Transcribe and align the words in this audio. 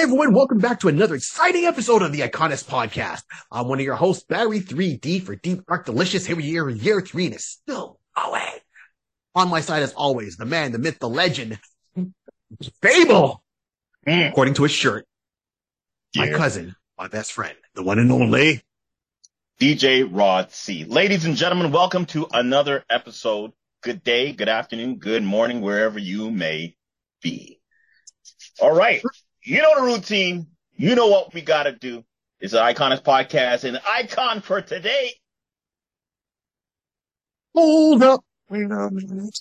Hey 0.00 0.04
everyone, 0.04 0.32
welcome 0.32 0.56
back 0.56 0.80
to 0.80 0.88
another 0.88 1.14
exciting 1.14 1.66
episode 1.66 2.00
of 2.00 2.10
the 2.10 2.20
iConis 2.20 2.64
Podcast. 2.66 3.20
I'm 3.52 3.68
one 3.68 3.80
of 3.80 3.84
your 3.84 3.96
hosts, 3.96 4.24
Barry 4.24 4.60
3D 4.60 5.22
for 5.22 5.36
Deep 5.36 5.66
Dark 5.66 5.84
Delicious. 5.84 6.24
Here 6.24 6.34
we 6.34 6.58
are 6.58 6.70
in 6.70 6.78
year 6.78 7.02
three 7.02 7.26
and 7.26 7.34
it's 7.34 7.44
still 7.44 8.00
going. 8.16 8.40
On 9.34 9.50
my 9.50 9.60
side, 9.60 9.82
as 9.82 9.92
always, 9.92 10.38
the 10.38 10.46
man, 10.46 10.72
the 10.72 10.78
myth, 10.78 10.98
the 11.00 11.08
legend, 11.10 11.58
Fable. 12.80 13.42
Eh. 14.06 14.28
According 14.28 14.54
to 14.54 14.62
his 14.62 14.72
shirt, 14.72 15.06
my 16.16 16.28
Yeah. 16.28 16.36
cousin, 16.38 16.76
my 16.96 17.08
best 17.08 17.32
friend, 17.32 17.58
the 17.74 17.82
one 17.82 17.98
and 17.98 18.10
only. 18.10 18.62
DJ 19.60 20.04
Rod 20.10 20.50
C. 20.50 20.84
Ladies 20.84 21.26
and 21.26 21.36
gentlemen, 21.36 21.72
welcome 21.72 22.06
to 22.06 22.26
another 22.32 22.86
episode. 22.88 23.52
Good 23.82 24.02
day, 24.02 24.32
good 24.32 24.48
afternoon, 24.48 24.96
good 24.96 25.24
morning, 25.24 25.60
wherever 25.60 25.98
you 25.98 26.30
may 26.30 26.74
be. 27.20 27.60
All 28.60 28.74
right. 28.74 29.02
You 29.42 29.62
know 29.62 29.74
the 29.76 29.82
routine. 29.82 30.46
You 30.76 30.94
know 30.94 31.08
what 31.08 31.34
we 31.34 31.42
got 31.42 31.64
to 31.64 31.72
do. 31.72 32.04
It's 32.40 32.52
an 32.52 32.60
iconic 32.60 33.02
podcast, 33.02 33.64
and 33.64 33.74
the 33.76 33.82
icon 33.88 34.40
for 34.40 34.62
today. 34.62 35.12
Hold 37.54 38.02
up. 38.02 38.24
Wait 38.48 38.62
a 38.62 38.90
minute. 38.90 39.38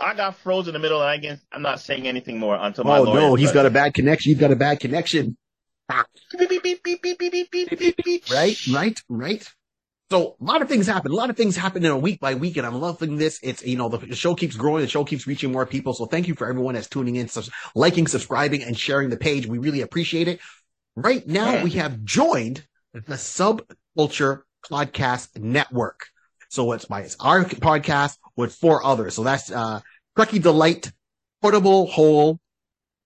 I 0.00 0.14
got 0.14 0.36
frozen 0.36 0.74
in 0.74 0.80
the 0.80 0.84
middle, 0.84 1.00
and 1.00 1.08
I 1.08 1.16
guess 1.18 1.38
I'm 1.52 1.62
not 1.62 1.78
saying 1.80 2.08
anything 2.08 2.38
more 2.38 2.56
until 2.56 2.84
my. 2.84 2.98
Oh 2.98 3.02
lawyer, 3.02 3.20
no, 3.20 3.34
he's 3.36 3.50
but... 3.50 3.54
got 3.54 3.66
a 3.66 3.70
bad 3.70 3.94
connection. 3.94 4.30
You've 4.30 4.40
got 4.40 4.50
a 4.50 4.56
bad 4.56 4.80
connection. 4.80 5.36
right, 5.88 6.06
right, 8.70 9.00
right. 9.08 9.48
So 10.12 10.36
a 10.38 10.44
lot 10.44 10.60
of 10.60 10.68
things 10.68 10.86
happen. 10.86 11.10
A 11.10 11.14
lot 11.14 11.30
of 11.30 11.38
things 11.38 11.56
happen 11.56 11.82
in 11.86 11.90
a 11.90 11.96
week 11.96 12.20
by 12.20 12.34
week, 12.34 12.58
and 12.58 12.66
I'm 12.66 12.78
loving 12.78 13.16
this. 13.16 13.40
It's 13.42 13.64
you 13.64 13.78
know 13.78 13.88
the, 13.88 14.14
show 14.14 14.34
keeps 14.34 14.54
growing, 14.56 14.82
the 14.82 14.88
show 14.88 15.04
keeps 15.04 15.26
reaching 15.26 15.50
more 15.50 15.64
people. 15.64 15.94
So 15.94 16.04
thank 16.04 16.28
you 16.28 16.34
for 16.34 16.46
everyone 16.46 16.74
that's 16.74 16.86
tuning 16.86 17.16
in, 17.16 17.28
subs- 17.28 17.48
liking, 17.74 18.06
subscribing, 18.06 18.62
and 18.62 18.78
sharing 18.78 19.08
the 19.08 19.16
page. 19.16 19.46
We 19.46 19.56
really 19.56 19.80
appreciate 19.80 20.28
it. 20.28 20.40
Right 20.96 21.26
now, 21.26 21.64
we 21.64 21.70
have 21.70 22.04
joined 22.04 22.62
the 22.92 23.00
Subculture 23.14 24.42
Podcast 24.70 25.38
Network. 25.38 26.08
So 26.50 26.72
it's 26.72 26.90
my 26.90 27.00
it's 27.00 27.16
our 27.18 27.46
podcast 27.46 28.18
with 28.36 28.54
four 28.54 28.84
others. 28.84 29.14
So 29.14 29.22
that's 29.22 29.50
uh 29.50 29.80
Trucky 30.14 30.42
Delight, 30.42 30.92
Portable 31.40 31.86
Hole, 31.86 32.38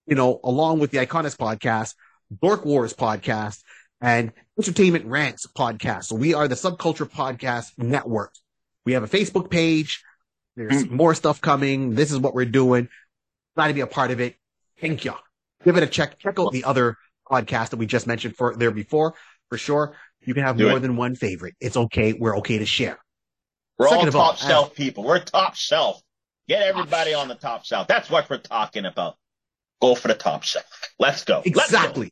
you 0.08 0.16
know, 0.16 0.40
along 0.42 0.80
with 0.80 0.90
the 0.90 0.98
iConis 0.98 1.36
podcast, 1.36 1.94
Dork 2.42 2.64
Wars 2.64 2.94
podcast, 2.94 3.62
and 4.00 4.32
Entertainment 4.58 5.04
Rants 5.04 5.46
podcast. 5.46 6.04
So 6.04 6.16
we 6.16 6.32
are 6.32 6.48
the 6.48 6.54
Subculture 6.54 7.10
Podcast 7.10 7.76
Network. 7.76 8.32
We 8.86 8.94
have 8.94 9.02
a 9.02 9.08
Facebook 9.08 9.50
page. 9.50 10.02
There's 10.56 10.84
hmm. 10.84 10.96
more 10.96 11.14
stuff 11.14 11.42
coming. 11.42 11.94
This 11.94 12.10
is 12.10 12.18
what 12.18 12.34
we're 12.34 12.46
doing. 12.46 12.88
Glad 13.54 13.68
to 13.68 13.74
be 13.74 13.82
a 13.82 13.86
part 13.86 14.10
of 14.10 14.20
it. 14.20 14.36
Thank 14.80 15.04
you. 15.04 15.12
Give 15.62 15.76
it 15.76 15.82
a 15.82 15.86
check. 15.86 16.18
Check 16.18 16.38
out 16.38 16.52
the 16.52 16.64
other 16.64 16.96
podcast 17.30 17.70
that 17.70 17.76
we 17.76 17.84
just 17.84 18.06
mentioned 18.06 18.36
for 18.36 18.56
there 18.56 18.70
before. 18.70 19.14
For 19.50 19.58
sure. 19.58 19.94
You 20.22 20.32
can 20.32 20.44
have 20.44 20.56
Do 20.56 20.68
more 20.68 20.78
it. 20.78 20.80
than 20.80 20.96
one 20.96 21.16
favorite. 21.16 21.54
It's 21.60 21.76
okay. 21.76 22.14
We're 22.14 22.38
okay 22.38 22.58
to 22.58 22.66
share. 22.66 22.98
We're 23.78 23.88
Second 23.88 24.00
all 24.00 24.08
of 24.08 24.16
all, 24.16 24.32
top 24.32 24.38
shelf 24.38 24.74
people. 24.74 25.04
We're 25.04 25.20
top 25.20 25.54
shelf. 25.54 26.00
Get 26.48 26.62
everybody 26.62 27.12
on 27.12 27.28
the 27.28 27.34
top 27.34 27.66
shelf. 27.66 27.88
That's 27.88 28.08
what 28.08 28.30
we're 28.30 28.38
talking 28.38 28.86
about. 28.86 29.16
Go 29.82 29.94
for 29.94 30.08
the 30.08 30.14
top 30.14 30.44
shelf. 30.44 30.64
Let's 30.98 31.24
go. 31.24 31.42
Let's 31.44 31.70
go. 31.70 32.04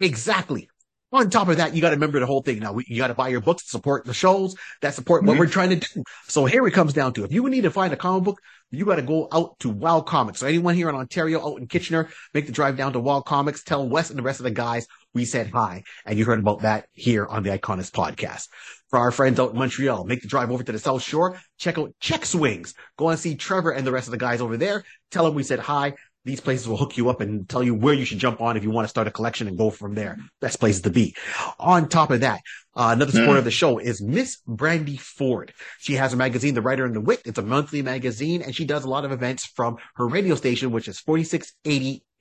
Exactly. 0.00 0.68
On 1.10 1.30
top 1.30 1.48
of 1.48 1.56
that, 1.56 1.74
you 1.74 1.80
got 1.80 1.88
to 1.90 1.96
remember 1.96 2.20
the 2.20 2.26
whole 2.26 2.42
thing. 2.42 2.58
Now, 2.58 2.72
we, 2.74 2.84
you 2.86 2.98
got 2.98 3.06
to 3.08 3.14
buy 3.14 3.28
your 3.28 3.40
books 3.40 3.62
to 3.64 3.68
support 3.70 4.04
the 4.04 4.12
shows 4.12 4.54
that 4.82 4.94
support 4.94 5.24
what 5.24 5.36
Mhm. 5.36 5.38
we're 5.40 5.46
trying 5.46 5.70
to 5.70 5.76
do. 5.76 6.02
So 6.28 6.44
here 6.44 6.66
it 6.66 6.72
comes 6.72 6.92
down 6.92 7.14
to 7.14 7.24
if 7.24 7.32
you 7.32 7.48
need 7.48 7.62
to 7.62 7.70
find 7.70 7.92
a 7.94 7.96
comic 7.96 8.24
book, 8.24 8.40
you 8.70 8.84
got 8.84 8.96
to 8.96 9.02
go 9.02 9.26
out 9.32 9.58
to 9.60 9.70
Wow 9.70 10.02
Comics. 10.02 10.40
So 10.40 10.46
anyone 10.46 10.74
here 10.74 10.90
in 10.90 10.94
Ontario, 10.94 11.42
out 11.46 11.58
in 11.58 11.66
Kitchener, 11.66 12.10
make 12.34 12.44
the 12.44 12.52
drive 12.52 12.76
down 12.76 12.92
to 12.92 13.00
Wow 13.00 13.22
Comics. 13.22 13.62
Tell 13.64 13.88
Wes 13.88 14.10
and 14.10 14.18
the 14.18 14.22
rest 14.22 14.40
of 14.40 14.44
the 14.44 14.50
guys 14.50 14.86
we 15.14 15.24
said 15.24 15.48
hi, 15.50 15.84
and 16.04 16.18
you 16.18 16.26
heard 16.26 16.38
about 16.40 16.60
that 16.60 16.84
here 16.92 17.24
on 17.24 17.42
the 17.42 17.50
iConis 17.58 17.90
podcast. 17.90 18.48
For 18.90 18.98
our 18.98 19.10
friends 19.10 19.40
out 19.40 19.52
in 19.52 19.58
Montreal, 19.58 20.04
make 20.04 20.20
the 20.22 20.28
drive 20.28 20.50
over 20.50 20.62
to 20.62 20.72
the 20.72 20.78
South 20.78 21.02
Shore. 21.02 21.40
Check 21.58 21.78
out 21.78 21.92
Check 22.00 22.24
Swings. 22.26 22.74
Go 22.98 23.08
and 23.08 23.18
see 23.18 23.34
Trevor 23.34 23.70
and 23.70 23.86
the 23.86 23.92
rest 23.92 24.06
of 24.08 24.12
the 24.12 24.18
guys 24.18 24.42
over 24.42 24.58
there. 24.58 24.84
Tell 25.10 25.24
them 25.24 25.34
we 25.34 25.42
said 25.42 25.58
hi. 25.58 25.94
These 26.24 26.40
places 26.40 26.68
will 26.68 26.76
hook 26.76 26.96
you 26.96 27.08
up 27.08 27.20
and 27.20 27.48
tell 27.48 27.62
you 27.62 27.74
where 27.74 27.94
you 27.94 28.04
should 28.04 28.18
jump 28.18 28.40
on 28.40 28.56
if 28.56 28.62
you 28.62 28.70
want 28.70 28.84
to 28.84 28.88
start 28.88 29.06
a 29.06 29.10
collection 29.10 29.48
and 29.48 29.56
go 29.56 29.70
from 29.70 29.94
there. 29.94 30.18
Best 30.40 30.60
places 30.60 30.82
to 30.82 30.90
be. 30.90 31.14
On 31.58 31.88
top 31.88 32.10
of 32.10 32.20
that, 32.20 32.40
uh, 32.76 32.90
another 32.92 33.12
supporter 33.12 33.36
Mm. 33.36 33.38
of 33.38 33.44
the 33.44 33.50
show 33.50 33.78
is 33.78 34.02
Miss 34.02 34.38
Brandy 34.46 34.96
Ford. 34.98 35.52
She 35.78 35.94
has 35.94 36.12
a 36.12 36.16
magazine, 36.16 36.54
The 36.54 36.60
Writer 36.62 36.84
and 36.84 36.94
the 36.94 37.00
Wit. 37.00 37.22
It's 37.24 37.38
a 37.38 37.42
monthly 37.42 37.80
magazine 37.82 38.42
and 38.42 38.54
she 38.54 38.64
does 38.66 38.84
a 38.84 38.90
lot 38.90 39.04
of 39.06 39.12
events 39.12 39.46
from 39.46 39.78
her 39.94 40.06
radio 40.06 40.34
station, 40.34 40.70
which 40.70 40.86
is 40.88 41.00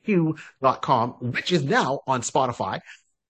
4680q.com, 0.05 1.11
which 1.19 1.51
is 1.51 1.63
now 1.63 1.99
on 2.07 2.21
Spotify. 2.21 2.79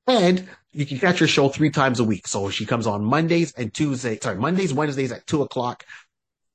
And 0.05 0.47
you 0.71 0.85
can 0.85 0.99
catch 0.99 1.19
her 1.19 1.27
show 1.27 1.49
three 1.49 1.69
times 1.69 1.99
a 1.99 2.03
week. 2.03 2.27
So 2.27 2.49
she 2.49 2.65
comes 2.65 2.87
on 2.87 3.03
Mondays 3.03 3.51
and 3.53 3.73
Tuesdays, 3.73 4.19
sorry, 4.21 4.37
Mondays, 4.37 4.73
Wednesdays 4.73 5.11
at 5.11 5.25
two 5.27 5.41
o'clock. 5.41 5.85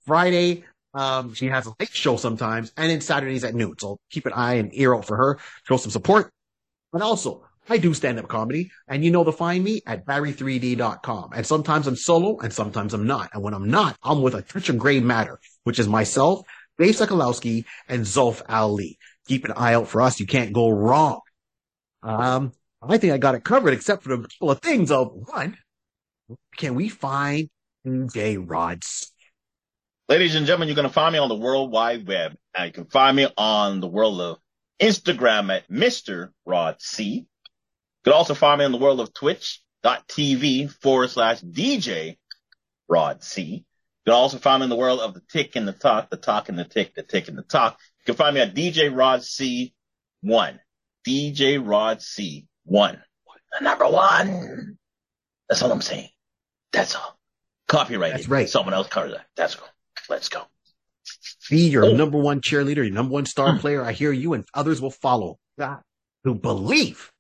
Friday, 0.07 0.65
um, 0.95 1.35
she 1.35 1.47
has 1.47 1.67
a 1.67 1.73
late 1.81 1.91
show 1.91 2.17
sometimes, 2.17 2.73
and 2.77 2.91
then 2.91 3.01
Saturdays 3.01 3.45
at 3.45 3.55
noon. 3.55 3.75
So 3.79 3.99
keep 4.11 4.27
an 4.27 4.33
eye 4.33 4.55
and 4.55 4.71
ear 4.75 4.95
out 4.95 5.05
for 5.05 5.17
her. 5.17 5.39
Show 5.65 5.77
some 5.77 5.91
support. 5.91 6.31
And 6.93 7.03
also, 7.03 7.45
I 7.69 7.79
do 7.79 7.95
stand 7.95 8.19
up 8.19 8.29
comedy, 8.29 8.71
and 8.89 9.05
you 9.05 9.11
know 9.11 9.25
to 9.25 9.33
find 9.33 9.63
me 9.63 9.83
at 9.87 10.05
barry3d.com. 10.05 11.31
And 11.35 11.47
sometimes 11.47 11.87
I'm 11.87 11.97
solo, 11.97 12.39
and 12.41 12.53
sometimes 12.53 12.93
I'm 12.93 13.07
not. 13.07 13.31
And 13.33 13.43
when 13.43 13.55
I'm 13.55 13.71
not, 13.71 13.97
I'm 14.03 14.21
with 14.21 14.35
a 14.35 14.43
touch 14.43 14.69
of 14.69 14.79
gray 14.79 15.01
matter, 15.01 15.39
which 15.65 15.79
is 15.79 15.89
myself, 15.89 16.47
Dave 16.79 16.97
Sokolowski, 16.97 17.65
and 17.89 18.03
Zulf 18.03 18.43
Ali. 18.49 18.99
Keep 19.29 19.45
an 19.45 19.53
eye 19.53 19.75
out 19.75 19.89
for 19.89 20.03
us. 20.03 20.19
You 20.19 20.27
can't 20.27 20.53
go 20.53 20.69
wrong. 20.69 21.21
Um, 22.03 22.53
I 22.83 22.99
think 22.99 23.13
I 23.13 23.19
got 23.19 23.37
it 23.37 23.45
covered, 23.45 23.73
except 23.73 24.03
for 24.03 24.17
the 24.17 24.29
couple 24.29 24.51
of 24.51 24.61
things 24.61 24.91
of 24.91 25.13
one. 25.13 25.57
Can 26.57 26.75
we 26.75 26.89
find 26.89 27.49
DJ 27.87 28.43
Rods? 28.45 29.12
Ladies 30.09 30.35
and 30.35 30.47
gentlemen, 30.47 30.69
you're 30.69 30.75
going 30.77 30.89
to 30.89 30.93
find 30.93 31.13
me 31.13 31.19
on 31.21 31.29
the 31.29 31.37
World 31.37 31.71
Wide 31.71 32.07
Web. 32.07 32.37
And 32.55 32.67
you 32.67 32.73
can 32.73 32.87
find 32.87 33.17
me 33.17 33.29
on 33.39 33.81
the 33.81 33.87
world 33.87 34.21
of 34.21 34.39
Instagram 34.81 35.55
at 35.55 35.71
Mr. 35.71 36.31
Rod 36.45 36.77
C. 36.81 37.05
You 37.05 37.27
can 38.05 38.13
also 38.13 38.35
find 38.35 38.59
me 38.59 38.65
on 38.65 38.73
the 38.73 38.79
world 38.79 39.01
of 39.01 39.15
twitch.tv 39.15 40.71
forward 40.71 41.09
slash 41.09 41.41
DJ 41.41 42.19
Rod 42.89 43.23
C. 43.23 43.43
You 43.43 43.65
can 44.05 44.15
also 44.15 44.39
find 44.39 44.61
me 44.61 44.65
in 44.65 44.71
the 44.71 44.77
world 44.77 45.01
of 45.01 45.15
the 45.15 45.23
tick 45.31 45.55
and 45.55 45.69
the 45.69 45.73
talk, 45.73 46.11
the 46.11 46.17
talk 46.17 46.49
and 46.49 46.59
the 46.59 46.65
tick, 46.65 46.95
the 46.95 47.05
tick 47.05 47.29
and 47.29 47.39
the 47.39 47.43
talk. 47.43 47.79
You 48.01 48.13
can 48.13 48.17
find 48.17 48.35
me 48.35 48.41
at 48.41 48.55
DJ 48.55 48.95
Rod 48.95 49.23
C 49.23 49.73
one. 50.21 50.59
DJ 51.07 51.65
Rod 51.65 52.03
C 52.03 52.49
one. 52.65 53.01
The 53.53 53.65
number 53.65 53.89
one. 53.89 54.79
That's 55.49 55.63
all 55.63 55.71
I'm 55.71 55.81
saying. 55.81 56.09
That's 56.73 56.97
all. 56.97 57.19
Copyrighted. 57.69 58.19
That's 58.19 58.29
right. 58.29 58.49
Someone 58.49 58.75
else 58.75 58.89
covered 58.89 59.13
that. 59.13 59.27
That's 59.37 59.55
cool. 59.55 59.69
Let's 60.09 60.29
go. 60.29 60.43
Be 61.51 61.69
your 61.69 61.87
Oh. 61.87 61.93
number 61.95 62.19
one 62.19 62.41
cheerleader, 62.41 62.77
your 62.77 62.91
number 62.91 63.13
one 63.13 63.27
star 63.27 63.53
Hmm. 63.53 63.59
player. 63.59 63.83
I 63.85 63.93
hear 63.93 64.13
you, 64.13 64.33
and 64.35 64.45
others 64.55 64.81
will 64.81 64.91
follow. 64.91 65.39
Got 65.59 65.83
to 66.25 66.35
believe. 66.35 67.11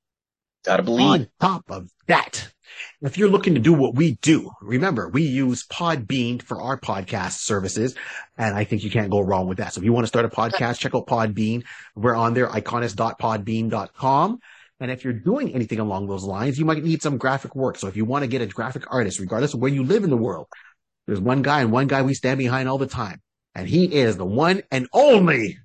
Gotta 0.64 0.84
believe. 0.84 1.06
On 1.06 1.28
top 1.40 1.64
of 1.70 1.90
that, 2.06 2.52
if 3.00 3.18
you're 3.18 3.28
looking 3.28 3.54
to 3.54 3.60
do 3.60 3.72
what 3.72 3.96
we 3.96 4.12
do, 4.22 4.52
remember 4.60 5.08
we 5.08 5.22
use 5.22 5.66
Podbean 5.66 6.40
for 6.40 6.60
our 6.62 6.78
podcast 6.78 7.40
services, 7.40 7.96
and 8.38 8.54
I 8.54 8.62
think 8.62 8.84
you 8.84 8.90
can't 8.90 9.10
go 9.10 9.20
wrong 9.20 9.48
with 9.48 9.58
that. 9.58 9.72
So 9.72 9.80
if 9.80 9.84
you 9.84 9.92
want 9.92 10.04
to 10.04 10.08
start 10.08 10.24
a 10.24 10.28
podcast, 10.28 10.78
check 10.78 10.94
out 10.94 11.08
Podbean. 11.08 11.64
We're 11.96 12.14
on 12.14 12.34
there, 12.34 12.46
iconis.podbean.com. 12.46 14.38
And 14.80 14.90
if 14.90 15.04
you're 15.04 15.12
doing 15.12 15.54
anything 15.54 15.78
along 15.78 16.08
those 16.08 16.24
lines, 16.24 16.58
you 16.58 16.64
might 16.64 16.82
need 16.82 17.02
some 17.02 17.16
graphic 17.16 17.54
work. 17.54 17.78
So 17.78 17.86
if 17.86 17.96
you 17.96 18.04
want 18.04 18.22
to 18.24 18.28
get 18.28 18.42
a 18.42 18.46
graphic 18.46 18.84
artist, 18.92 19.20
regardless 19.20 19.54
of 19.54 19.60
where 19.60 19.70
you 19.70 19.84
live 19.84 20.02
in 20.02 20.10
the 20.10 20.16
world, 20.16 20.46
there's 21.06 21.20
one 21.20 21.42
guy 21.42 21.62
and 21.62 21.72
one 21.72 21.86
guy 21.86 22.02
we 22.02 22.14
stand 22.14 22.38
behind 22.38 22.68
all 22.68 22.78
the 22.78 22.86
time. 22.86 23.20
And 23.54 23.68
he 23.68 23.84
is 23.84 24.16
the 24.16 24.24
one 24.24 24.62
and 24.70 24.88
only 24.92 25.58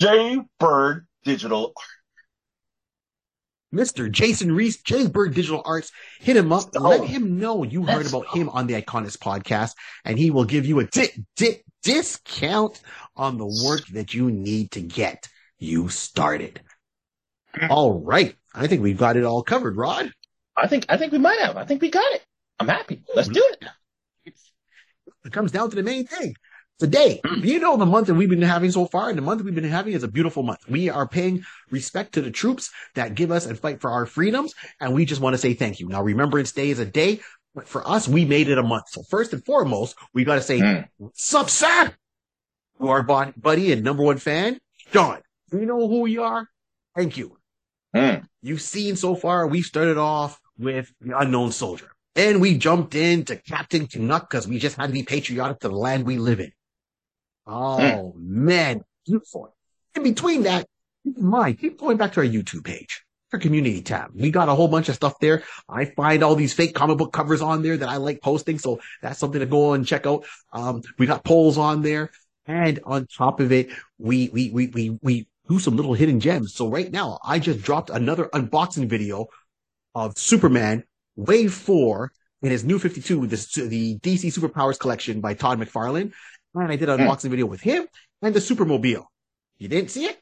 Jay 0.00 0.38
Bird 0.58 1.06
Digital. 1.24 1.72
Mr. 3.72 4.10
Jason 4.10 4.54
Reese, 4.54 4.80
Jay 4.82 5.06
Bird 5.06 5.34
Digital 5.34 5.62
Arts. 5.64 5.90
Hit 6.20 6.36
him 6.36 6.52
up. 6.52 6.74
Let's. 6.74 7.00
Let 7.00 7.08
him 7.08 7.38
know 7.38 7.64
you 7.64 7.84
heard 7.84 8.06
about 8.06 8.28
him 8.28 8.48
on 8.50 8.66
the 8.66 8.80
iConis 8.80 9.16
podcast, 9.16 9.72
and 10.04 10.18
he 10.18 10.30
will 10.30 10.44
give 10.44 10.64
you 10.64 10.78
a 10.78 10.84
di- 10.84 11.24
di- 11.36 11.62
discount 11.82 12.80
on 13.16 13.36
the 13.36 13.64
work 13.64 13.86
that 13.88 14.14
you 14.14 14.30
need 14.30 14.70
to 14.72 14.80
get 14.80 15.28
you 15.58 15.88
started. 15.88 16.60
Mm. 17.56 17.70
All 17.70 18.00
right. 18.00 18.36
I 18.54 18.66
think 18.68 18.82
we've 18.82 18.98
got 18.98 19.16
it 19.16 19.24
all 19.24 19.42
covered, 19.42 19.76
Rod. 19.76 20.12
I 20.56 20.68
think 20.68 20.86
I 20.88 20.96
think 20.96 21.12
we 21.12 21.18
might 21.18 21.40
have. 21.40 21.56
I 21.56 21.64
think 21.64 21.82
we 21.82 21.90
got 21.90 22.12
it. 22.12 22.24
I'm 22.60 22.68
happy. 22.68 23.02
Let's 23.14 23.28
mm-hmm. 23.28 23.34
do 23.34 23.54
it. 23.60 23.68
It 25.24 25.32
comes 25.32 25.52
down 25.52 25.70
to 25.70 25.76
the 25.76 25.82
main 25.82 26.06
thing. 26.06 26.36
Today, 26.80 27.20
you 27.40 27.60
know, 27.60 27.76
the 27.76 27.86
month 27.86 28.08
that 28.08 28.14
we've 28.14 28.28
been 28.28 28.42
having 28.42 28.72
so 28.72 28.86
far, 28.86 29.08
and 29.08 29.16
the 29.16 29.22
month 29.22 29.42
we've 29.42 29.54
been 29.54 29.62
having 29.62 29.92
is 29.92 30.02
a 30.02 30.08
beautiful 30.08 30.42
month. 30.42 30.68
We 30.68 30.90
are 30.90 31.06
paying 31.06 31.44
respect 31.70 32.14
to 32.14 32.20
the 32.20 32.32
troops 32.32 32.70
that 32.96 33.14
give 33.14 33.30
us 33.30 33.46
and 33.46 33.56
fight 33.56 33.80
for 33.80 33.90
our 33.92 34.06
freedoms, 34.06 34.54
and 34.80 34.92
we 34.92 35.04
just 35.04 35.20
want 35.20 35.34
to 35.34 35.38
say 35.38 35.54
thank 35.54 35.78
you. 35.78 35.88
Now, 35.88 36.02
Remembrance 36.02 36.50
Day 36.50 36.70
is 36.70 36.80
a 36.80 36.84
day, 36.84 37.20
but 37.54 37.68
for 37.68 37.88
us, 37.88 38.08
we 38.08 38.24
made 38.24 38.48
it 38.48 38.58
a 38.58 38.62
month. 38.64 38.88
So 38.88 39.04
first 39.04 39.32
and 39.32 39.44
foremost, 39.44 39.94
we 40.12 40.24
got 40.24 40.34
to 40.34 40.42
say, 40.42 40.58
Mm. 40.58 40.88
what's 40.96 41.32
up, 41.32 41.48
Sam? 41.48 41.92
To 42.80 42.88
our 42.88 43.04
buddy 43.04 43.70
and 43.70 43.84
number 43.84 44.02
one 44.02 44.18
fan, 44.18 44.58
John. 44.92 45.20
Do 45.52 45.60
you 45.60 45.66
know 45.66 45.86
who 45.86 46.00
we 46.00 46.18
are? 46.18 46.48
Thank 46.96 47.16
you. 47.16 47.38
Mm. 47.94 48.26
You've 48.42 48.60
seen 48.60 48.96
so 48.96 49.14
far, 49.14 49.46
we 49.46 49.62
started 49.62 49.96
off 49.96 50.40
with 50.58 50.92
the 51.00 51.16
unknown 51.16 51.52
soldier. 51.52 51.93
Then 52.14 52.40
we 52.40 52.56
jumped 52.58 52.94
into 52.94 53.36
Captain 53.36 53.86
Canuck 53.86 54.30
because 54.30 54.46
we 54.46 54.58
just 54.58 54.76
had 54.76 54.86
to 54.86 54.92
be 54.92 55.02
patriotic 55.02 55.60
to 55.60 55.68
the 55.68 55.76
land 55.76 56.06
we 56.06 56.18
live 56.18 56.40
in. 56.40 56.52
Oh 57.46 58.14
man, 58.16 58.82
beautiful. 59.04 59.54
In 59.94 60.02
between 60.02 60.44
that, 60.44 60.66
keep 61.04 61.18
in 61.18 61.26
mind, 61.26 61.58
keep 61.58 61.78
going 61.78 61.96
back 61.96 62.12
to 62.12 62.20
our 62.20 62.26
YouTube 62.26 62.64
page, 62.64 63.04
our 63.32 63.38
community 63.38 63.82
tab. 63.82 64.10
We 64.14 64.30
got 64.30 64.48
a 64.48 64.54
whole 64.54 64.68
bunch 64.68 64.88
of 64.88 64.94
stuff 64.94 65.18
there. 65.20 65.42
I 65.68 65.86
find 65.86 66.22
all 66.22 66.36
these 66.36 66.52
fake 66.52 66.74
comic 66.74 66.98
book 66.98 67.12
covers 67.12 67.42
on 67.42 67.62
there 67.62 67.76
that 67.76 67.88
I 67.88 67.96
like 67.96 68.22
posting. 68.22 68.58
So 68.58 68.80
that's 69.02 69.18
something 69.18 69.40
to 69.40 69.46
go 69.46 69.72
and 69.74 69.86
check 69.86 70.06
out. 70.06 70.24
Um, 70.52 70.82
we 70.98 71.06
got 71.06 71.24
polls 71.24 71.58
on 71.58 71.82
there. 71.82 72.10
And 72.46 72.80
on 72.84 73.06
top 73.06 73.40
of 73.40 73.52
it, 73.52 73.70
we, 73.98 74.28
we, 74.32 74.50
we, 74.50 74.66
we, 74.68 74.98
we 75.02 75.28
do 75.48 75.58
some 75.58 75.76
little 75.76 75.94
hidden 75.94 76.20
gems. 76.20 76.54
So 76.54 76.68
right 76.68 76.90
now, 76.90 77.18
I 77.24 77.38
just 77.38 77.62
dropped 77.62 77.90
another 77.90 78.28
unboxing 78.32 78.88
video 78.88 79.26
of 79.94 80.18
Superman 80.18 80.84
Wave 81.16 81.52
4 81.54 82.12
in 82.42 82.50
his 82.50 82.64
new 82.64 82.78
52, 82.78 83.26
the, 83.26 83.36
the 83.68 83.98
DC 84.00 84.26
Superpowers 84.36 84.78
collection 84.78 85.20
by 85.20 85.34
Todd 85.34 85.58
McFarlane. 85.58 86.12
And 86.54 86.70
I 86.72 86.76
did 86.76 86.88
an 86.88 87.00
Hmm. 87.00 87.06
unboxing 87.06 87.30
video 87.30 87.46
with 87.46 87.60
him 87.60 87.86
and 88.22 88.34
the 88.34 88.40
Supermobile. 88.40 89.04
You 89.58 89.68
didn't 89.68 89.90
see 89.90 90.06
it? 90.06 90.20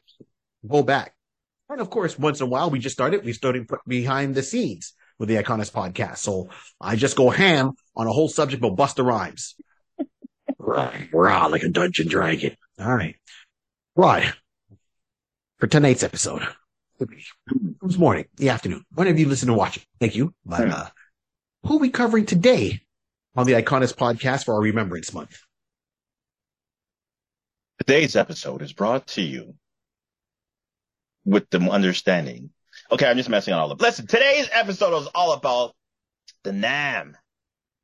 Go 0.67 0.83
back. 0.83 1.13
And 1.69 1.81
of 1.81 1.89
course, 1.89 2.17
once 2.17 2.39
in 2.39 2.47
a 2.47 2.49
while, 2.49 2.69
we 2.69 2.79
just 2.79 2.93
started, 2.95 3.23
we 3.25 3.33
started 3.33 3.67
behind 3.87 4.35
the 4.35 4.43
scenes 4.43 4.93
with 5.19 5.29
the 5.29 5.35
iConis 5.35 5.71
podcast. 5.71 6.17
So 6.17 6.49
I 6.79 6.95
just 6.95 7.15
go 7.15 7.29
ham 7.29 7.71
on 7.95 8.07
a 8.07 8.11
whole 8.11 8.29
subject 8.29 8.63
about 8.63 8.77
Busta 8.77 9.03
Rhymes. 9.05 9.55
Right. 10.59 11.09
Rah, 11.13 11.47
like 11.47 11.63
a 11.63 11.69
dungeon 11.69 12.07
dragon. 12.07 12.55
All 12.79 12.93
right. 12.95 13.15
Right. 13.95 14.33
For 15.59 15.67
tonight's 15.67 16.03
episode. 16.03 16.47
It 17.11 17.75
was 17.81 17.97
morning, 17.97 18.25
the 18.35 18.49
afternoon. 18.49 18.85
Whenever 18.93 19.19
you 19.19 19.27
listen 19.27 19.47
to 19.47 19.53
watch 19.53 19.77
it. 19.77 19.85
Thank 19.99 20.15
you. 20.15 20.33
But, 20.45 20.69
uh, 20.69 20.89
who 21.65 21.77
are 21.77 21.79
we 21.79 21.89
covering 21.89 22.25
today 22.25 22.81
on 23.35 23.45
the 23.45 23.53
iConis 23.53 23.93
podcast 23.93 24.45
for 24.45 24.55
our 24.55 24.61
Remembrance 24.61 25.13
Month? 25.13 25.39
Today's 27.79 28.15
episode 28.15 28.61
is 28.61 28.73
brought 28.73 29.07
to 29.07 29.21
you 29.21 29.55
with 31.25 31.49
the 31.49 31.59
understanding. 31.59 32.51
Okay, 32.91 33.05
I'm 33.05 33.17
just 33.17 33.29
messing 33.29 33.53
on 33.53 33.59
all 33.59 33.71
of 33.71 33.81
Listen, 33.81 34.07
today's 34.07 34.49
episode 34.51 34.97
is 35.01 35.07
all 35.15 35.33
about 35.33 35.73
the 36.43 36.51
NAM. 36.51 37.17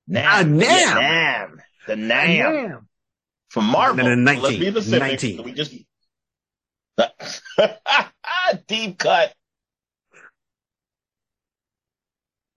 NAM. 0.07 0.57
NAM. 0.57 0.69
Yeah, 0.69 0.93
NAM. 0.93 1.61
The 1.87 1.95
NAM. 1.95 2.87
From 3.49 3.65
Marvel. 3.65 4.05
No, 4.05 4.15
no, 4.15 4.15
19, 4.15 4.43
Let's 4.43 4.57
be 4.57 4.71
specific. 4.71 4.99
19. 4.99 5.43
We 5.43 5.53
just 5.53 5.73
deep 8.67 8.97
cut. 8.97 9.33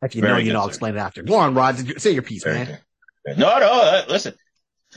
If 0.02 0.16
you 0.16 0.22
Very 0.22 0.32
know, 0.32 0.38
you 0.38 0.52
know, 0.52 0.60
I'll 0.60 0.68
explain 0.68 0.96
it 0.96 0.98
after. 0.98 1.22
Go 1.22 1.36
on, 1.36 1.54
Rod. 1.54 2.00
Say 2.00 2.12
your 2.12 2.22
piece, 2.22 2.42
Very 2.42 2.58
man. 2.58 2.78
good. 3.24 3.38
No, 3.38 3.58
no, 3.58 3.70
uh, 3.70 4.04
listen. 4.08 4.34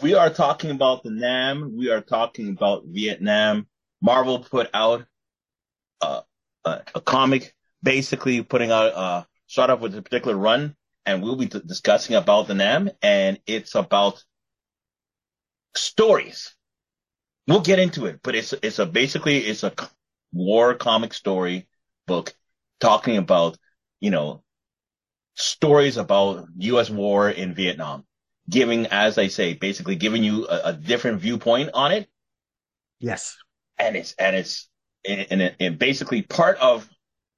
We 0.01 0.13
are 0.15 0.29
talking 0.29 0.71
about 0.71 1.03
the 1.03 1.11
NAM. 1.11 1.77
We 1.77 1.89
are 1.89 2.01
talking 2.01 2.49
about 2.49 2.83
Vietnam. 2.85 3.67
Marvel 4.01 4.39
put 4.39 4.69
out 4.73 5.05
uh, 6.01 6.21
a, 6.65 6.81
a 6.95 7.01
comic, 7.01 7.53
basically 7.81 8.41
putting 8.43 8.71
out, 8.71 8.93
uh, 8.93 9.23
start 9.47 9.69
off 9.69 9.79
with 9.79 9.95
a 9.95 10.01
particular 10.01 10.35
run, 10.35 10.75
and 11.05 11.23
we'll 11.23 11.37
be 11.37 11.45
d- 11.45 11.61
discussing 11.65 12.15
about 12.15 12.47
the 12.47 12.55
NAM, 12.55 12.89
and 13.01 13.39
it's 13.45 13.75
about 13.75 14.23
stories. 15.75 16.55
We'll 17.47 17.61
get 17.61 17.79
into 17.79 18.07
it, 18.07 18.19
but 18.23 18.35
it's, 18.35 18.53
it's 18.61 18.79
a, 18.79 18.85
basically, 18.85 19.37
it's 19.37 19.63
a 19.63 19.73
war 20.33 20.73
comic 20.73 21.13
story 21.13 21.67
book 22.07 22.33
talking 22.79 23.17
about, 23.17 23.57
you 23.99 24.09
know, 24.09 24.43
stories 25.35 25.97
about 25.97 26.47
U.S. 26.57 26.89
war 26.89 27.29
in 27.29 27.53
Vietnam, 27.53 28.05
giving, 28.49 28.87
as 28.87 29.17
I 29.17 29.27
say, 29.27 29.53
basically 29.53 29.95
giving 29.95 30.23
you 30.23 30.47
a, 30.47 30.69
a 30.69 30.73
different 30.73 31.21
viewpoint 31.21 31.69
on 31.73 31.91
it. 31.91 32.09
Yes. 32.99 33.37
And 33.77 33.95
it's, 33.95 34.13
and 34.17 34.35
it's, 34.35 34.69
and, 35.07 35.27
and, 35.29 35.55
and 35.59 35.77
basically 35.77 36.23
part 36.23 36.57
of 36.57 36.89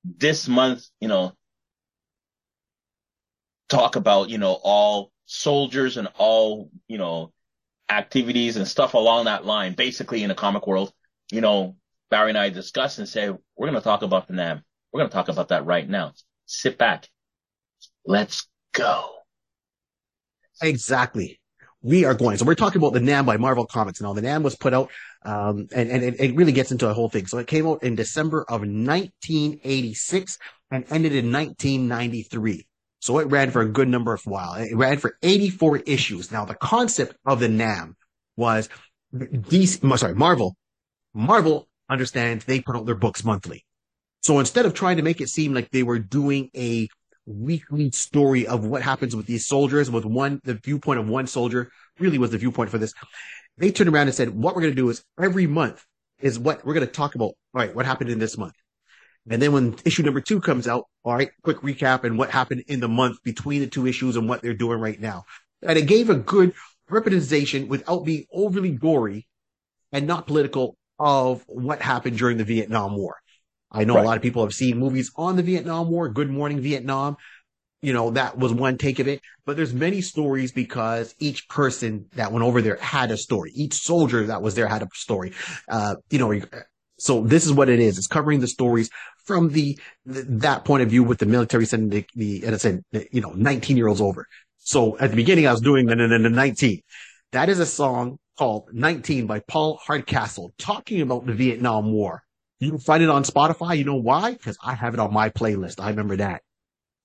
this 0.06 0.48
month, 0.48 0.86
you 1.02 1.08
know, 1.08 1.34
talk 3.68 3.98
about, 3.98 4.30
you 4.30 4.38
know, 4.38 4.58
all 4.64 5.12
soldiers 5.26 5.98
and 5.98 6.08
all, 6.16 6.70
you 6.88 6.98
know, 6.98 7.34
activities 7.90 8.58
and 8.58 8.68
stuff 8.68 8.94
along 8.94 9.26
that 9.26 9.46
line, 9.46 9.74
basically 9.74 10.24
in 10.24 10.30
the 10.30 10.36
comic 10.36 10.68
world, 10.68 10.92
you 11.32 11.42
know, 11.42 11.76
Barry 12.10 12.30
and 12.30 12.38
I 12.38 12.50
discuss 12.50 12.98
and 12.98 13.08
say, 13.08 13.30
we're 13.30 13.68
going 13.68 13.74
to 13.74 13.82
talk 13.82 14.02
about 14.02 14.28
the 14.28 14.34
NAM. 14.34 14.64
We're 14.92 15.02
going 15.02 15.10
to 15.10 15.14
talk 15.14 15.30
about 15.30 15.50
that 15.50 15.66
right 15.66 15.88
now. 15.88 16.14
Sit 16.46 16.78
back. 16.78 17.08
Let's 18.06 18.48
go. 18.74 19.10
Exactly. 20.62 21.40
We 21.82 22.06
are 22.06 22.16
going. 22.16 22.38
So 22.38 22.46
we're 22.46 22.56
talking 22.56 22.82
about 22.82 22.94
the 22.94 23.00
NAM 23.00 23.26
by 23.26 23.38
Marvel 23.38 23.66
Comics. 23.66 24.02
Now 24.02 24.14
the 24.14 24.22
NAM 24.22 24.44
was 24.44 24.56
put 24.56 24.74
out, 24.74 24.90
um, 25.24 25.68
and, 25.76 25.90
and 25.90 26.04
it, 26.04 26.20
it 26.20 26.36
really 26.36 26.52
gets 26.52 26.72
into 26.72 26.90
a 26.90 26.94
whole 26.94 27.10
thing. 27.10 27.28
So 27.28 27.38
it 27.38 27.48
came 27.48 27.68
out 27.68 27.84
in 27.84 27.96
December 27.96 28.42
of 28.44 28.62
1986 28.62 30.40
and 30.72 30.86
ended 30.90 31.14
in 31.14 31.32
1993. 31.32 32.68
So 33.08 33.20
it 33.20 33.28
ran 33.28 33.52
for 33.52 33.62
a 33.62 33.70
good 33.70 33.88
number 33.88 34.14
of 34.14 34.26
while. 34.26 34.56
It 34.56 34.76
ran 34.76 34.98
for 34.98 35.18
84 35.24 35.78
issues. 35.86 36.30
Now 36.30 36.44
the 36.44 36.56
concept 36.56 37.16
of 37.26 37.40
the 37.40 37.48
NAM 37.48 37.96
was 38.36 38.68
DC, 39.16 39.98
sorry, 39.98 40.14
Marvel. 40.14 40.58
Marvel 41.14 41.70
understands 41.90 42.44
they 42.44 42.60
put 42.60 42.76
out 42.76 42.86
their 42.86 42.96
books 42.96 43.24
monthly. 43.24 43.64
So 44.24 44.40
instead 44.40 44.66
of 44.66 44.74
trying 44.74 44.98
to 44.98 45.04
make 45.04 45.22
it 45.22 45.30
seem 45.30 45.54
like 45.54 45.72
they 45.72 45.84
were 45.84 46.00
doing 46.00 46.50
a 46.54 46.90
weekly 47.26 47.92
story 47.92 48.46
of 48.46 48.66
what 48.66 48.82
happens 48.82 49.16
with 49.16 49.26
these 49.26 49.48
soldiers 49.48 49.90
with 49.90 50.04
one, 50.04 50.42
the 50.44 50.56
viewpoint 50.56 51.00
of 51.00 51.08
one 51.08 51.28
soldier 51.28 51.72
really 52.00 52.18
was 52.18 52.32
the 52.32 52.38
viewpoint 52.38 52.72
for 52.72 52.78
this. 52.78 52.94
They 53.58 53.72
turned 53.72 53.90
around 53.90 54.08
and 54.08 54.16
said, 54.16 54.32
what 54.32 54.54
we're 54.54 54.64
going 54.64 54.76
to 54.76 54.82
do 54.82 54.90
is 54.90 55.02
every 55.18 55.48
month 55.48 55.82
is 56.20 56.38
what 56.38 56.66
we're 56.66 56.74
going 56.74 56.86
to 56.86 56.92
talk 56.92 57.16
about. 57.16 57.28
All 57.28 57.38
right. 57.54 57.74
What 57.74 57.86
happened 57.86 58.10
in 58.10 58.20
this 58.20 58.38
month? 58.38 58.56
And 59.30 59.42
then 59.42 59.52
when 59.52 59.76
issue 59.86 60.04
number 60.04 60.22
two 60.22 60.40
comes 60.40 60.68
out, 60.68 60.86
all 61.04 61.16
right, 61.16 61.30
quick 61.44 61.58
recap 61.58 62.04
and 62.04 62.18
what 62.18 62.30
happened 62.30 62.64
in 62.68 62.80
the 62.80 62.88
month 62.88 63.18
between 63.24 63.62
the 63.62 63.68
two 63.68 63.86
issues 63.86 64.16
and 64.16 64.30
what 64.30 64.42
they're 64.42 64.54
doing 64.54 64.80
right 64.80 65.00
now. 65.00 65.26
And 65.62 65.78
it 65.78 65.88
gave 65.88 66.10
a 66.10 66.16
good 66.16 66.54
representation 66.90 67.68
without 67.68 68.06
being 68.06 68.26
overly 68.32 68.72
gory 68.72 69.28
and 69.92 70.08
not 70.08 70.28
political 70.28 70.78
of 71.00 71.44
what 71.48 71.82
happened 71.82 72.18
during 72.18 72.38
the 72.38 72.44
Vietnam 72.44 72.96
War. 72.96 73.16
I 73.72 73.84
know 73.84 73.96
Right. 73.96 74.04
a 74.04 74.06
lot 74.06 74.18
of 74.18 74.24
people 74.24 74.44
have 74.44 74.54
seen 74.54 74.78
movies 74.78 75.12
on 75.16 75.36
the 75.36 75.44
Vietnam 75.44 75.90
War, 75.90 76.10
Good 76.10 76.30
Morning 76.30 76.62
Vietnam. 76.62 77.18
You 77.82 77.94
know, 77.94 78.12
that 78.12 78.38
was 78.38 78.54
one 78.54 78.78
take 78.78 78.98
of 79.00 79.08
it, 79.08 79.22
but 79.46 79.56
there's 79.56 79.74
many 79.74 80.02
stories 80.02 80.52
because 80.52 81.14
each 81.20 81.48
person 81.48 82.06
that 82.16 82.32
went 82.32 82.44
over 82.44 82.62
there 82.62 82.78
had 82.78 83.12
a 83.12 83.18
story. 83.18 83.52
Each 83.54 83.76
soldier 83.76 84.26
that 84.28 84.42
was 84.42 84.56
there 84.56 84.68
had 84.68 84.82
a 84.82 84.88
story. 84.94 85.34
Uh, 85.70 85.96
you 86.10 86.18
know, 86.18 86.42
so 86.98 87.22
this 87.22 87.46
is 87.46 87.54
what 87.54 87.70
it 87.70 87.80
is. 87.80 87.98
It's 87.98 88.08
covering 88.08 88.40
the 88.40 88.48
stories 88.48 88.90
from 89.26 89.50
the, 89.50 89.78
th- 90.12 90.26
that 90.30 90.66
point 90.66 90.84
of 90.84 90.90
view 90.90 91.04
with 91.04 91.20
the 91.20 91.26
military 91.26 91.66
sending 91.66 91.90
the, 91.90 92.06
the, 92.16 92.46
and 92.48 92.60
said, 92.62 92.84
you 93.12 93.22
know, 93.22 93.32
19 93.34 93.78
year 93.78 93.88
olds 93.88 94.02
over. 94.02 94.26
So 94.58 94.98
at 94.98 95.12
the 95.12 95.16
beginning, 95.16 95.48
I 95.48 95.52
was 95.52 95.62
doing 95.62 95.86
the, 95.86 95.96
the, 95.96 96.08
the 96.08 96.30
19. 96.30 96.82
That 97.34 97.50
is 97.50 97.60
a 97.60 97.66
song 97.66 98.20
called 98.38 98.70
19 98.74 99.28
by 99.28 99.40
Paul 99.40 99.80
Hardcastle 99.86 100.54
talking 100.58 101.02
about 101.02 101.26
the 101.26 101.34
Vietnam 101.34 101.92
War. 101.92 102.24
You 102.60 102.72
can 102.72 102.80
find 102.80 103.04
it 103.04 103.10
on 103.10 103.24
Spotify. 103.24 103.78
You 103.78 103.84
know 103.84 103.96
why? 103.96 104.32
Because 104.34 104.58
I 104.64 104.74
have 104.74 104.94
it 104.94 105.00
on 105.00 105.14
my 105.14 105.30
playlist. 105.30 105.80
I 105.80 105.90
remember 105.90 106.16
that. 106.18 106.42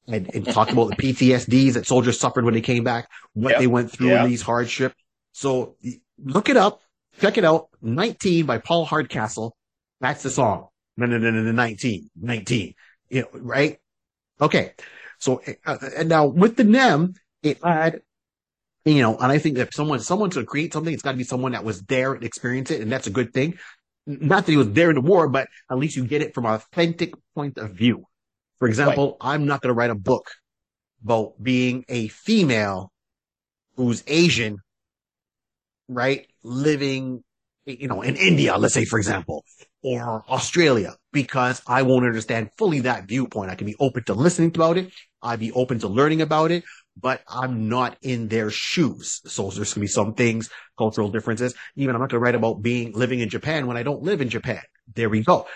And, 0.08 0.28
and 0.34 0.44
talk 0.46 0.72
about 0.72 0.88
the 0.90 0.96
PTSDs 0.96 1.75
that 1.75 1.87
soldiers 1.87 2.18
suffered 2.18 2.44
when 2.44 2.54
they 2.54 2.61
came 2.61 2.82
back, 2.82 3.08
what 3.34 3.50
Yep. 3.50 3.61
they 3.61 3.66
went 3.68 3.92
through 3.92 4.08
Yeah. 4.08 4.25
in 4.25 4.30
these 4.30 4.42
hardship. 4.42 4.94
So 5.32 5.76
look 6.18 6.49
it 6.49 6.56
up, 6.56 6.80
check 7.20 7.38
it 7.38 7.44
out. 7.44 7.68
19 7.82 8.46
by 8.46 8.58
Paul 8.58 8.84
Hardcastle. 8.84 9.54
That's 10.02 10.25
the 10.25 10.30
song. 10.30 10.66
No, 10.97 11.06
no, 11.06 11.16
no, 11.16 11.30
no, 11.30 11.40
no, 11.40 11.52
19, 11.52 12.11
19, 12.21 12.75
you 13.09 13.23
know, 13.23 13.28
right? 13.32 13.78
Okay. 14.40 14.73
So, 15.18 15.40
uh, 15.64 15.78
and 15.97 16.09
now 16.09 16.26
with 16.26 16.56
the 16.56 16.64
NAM, 16.64 17.14
it 17.42 17.62
had, 17.64 18.02
you 18.85 19.00
know, 19.00 19.16
and 19.16 19.30
I 19.30 19.38
think 19.38 19.56
if 19.56 19.73
someone, 19.73 20.00
someone's 20.00 20.35
to 20.35 20.44
create 20.44 20.73
something, 20.73 20.92
it's 20.92 21.04
got 21.04 21.12
to 21.12 21.16
be 21.16 21.25
someone 21.25 21.52
that 21.52 21.64
was 21.64 21.82
there 21.82 22.14
and 22.14 22.25
experienced 22.25 22.73
it. 22.73 22.80
And 22.80 22.90
that's 22.90 23.06
a 23.06 23.11
good 23.11 23.32
thing. 23.32 23.59
Not 24.04 24.44
that 24.44 24.52
he 24.52 24.59
was 24.59 24.73
there 24.73 24.90
in 24.90 24.97
the 24.97 25.00
war, 25.00 25.28
but 25.28 25.47
at 25.71 25.78
least 25.78 25.94
you 25.94 26.04
get 26.04 26.21
it 26.21 26.35
from 26.35 26.47
an 26.47 26.54
authentic 26.54 27.14
point 27.37 27.56
of 27.56 27.71
view. 27.71 28.04
For 28.59 28.66
example, 28.66 29.16
I'm 29.21 29.47
not 29.47 29.61
going 29.61 29.71
to 29.71 29.78
write 29.78 29.90
a 29.90 29.94
book 29.94 30.32
about 31.04 31.40
being 31.40 31.85
a 31.88 32.09
female 32.09 32.90
who's 33.76 34.02
Asian, 34.09 34.59
right? 35.88 36.26
Living, 36.42 37.23
you 37.64 37.88
know, 37.88 38.02
in 38.02 38.16
India, 38.16 38.57
let's 38.57 38.75
say, 38.75 38.85
for 38.85 38.99
example, 38.99 39.45
or 39.83 40.25
Australia, 40.28 40.97
because 41.12 41.62
I 41.66 41.83
won't 41.83 42.04
understand 42.04 42.50
fully 42.59 42.81
that 42.81 43.07
viewpoint. 43.07 43.50
I 43.50 43.54
can 43.54 43.66
be 43.66 43.76
open 43.78 44.04
to 44.04 44.14
listening 44.14 44.49
about 44.54 44.78
it. 44.78 44.92
I'd 45.23 45.40
be 45.40 45.52
open 45.52 45.78
to 45.81 45.88
learning 45.88 46.21
about 46.21 46.50
it, 46.50 46.64
but 47.00 47.23
I'm 47.28 47.69
not 47.69 47.97
in 48.02 48.28
their 48.28 48.50
shoes. 48.50 49.21
So 49.26 49.45
there's 49.45 49.75
going 49.75 49.75
to 49.75 49.81
be 49.81 49.87
some 49.87 50.14
things, 50.14 50.50
cultural 50.76 51.09
differences. 51.09 51.54
Even 51.76 51.95
I'm 51.95 52.00
not 52.00 52.11
going 52.11 52.21
to 52.21 52.25
write 52.25 52.35
about 52.35 52.62
being 52.62 52.92
living 52.92 53.21
in 53.21 53.28
Japan 53.28 53.66
when 53.66 53.76
I 53.76 53.83
don't 53.83 54.02
live 54.02 54.21
in 54.21 54.28
Japan. 54.28 54.62
There 54.95 55.09
we 55.09 55.23
go. 55.23 55.47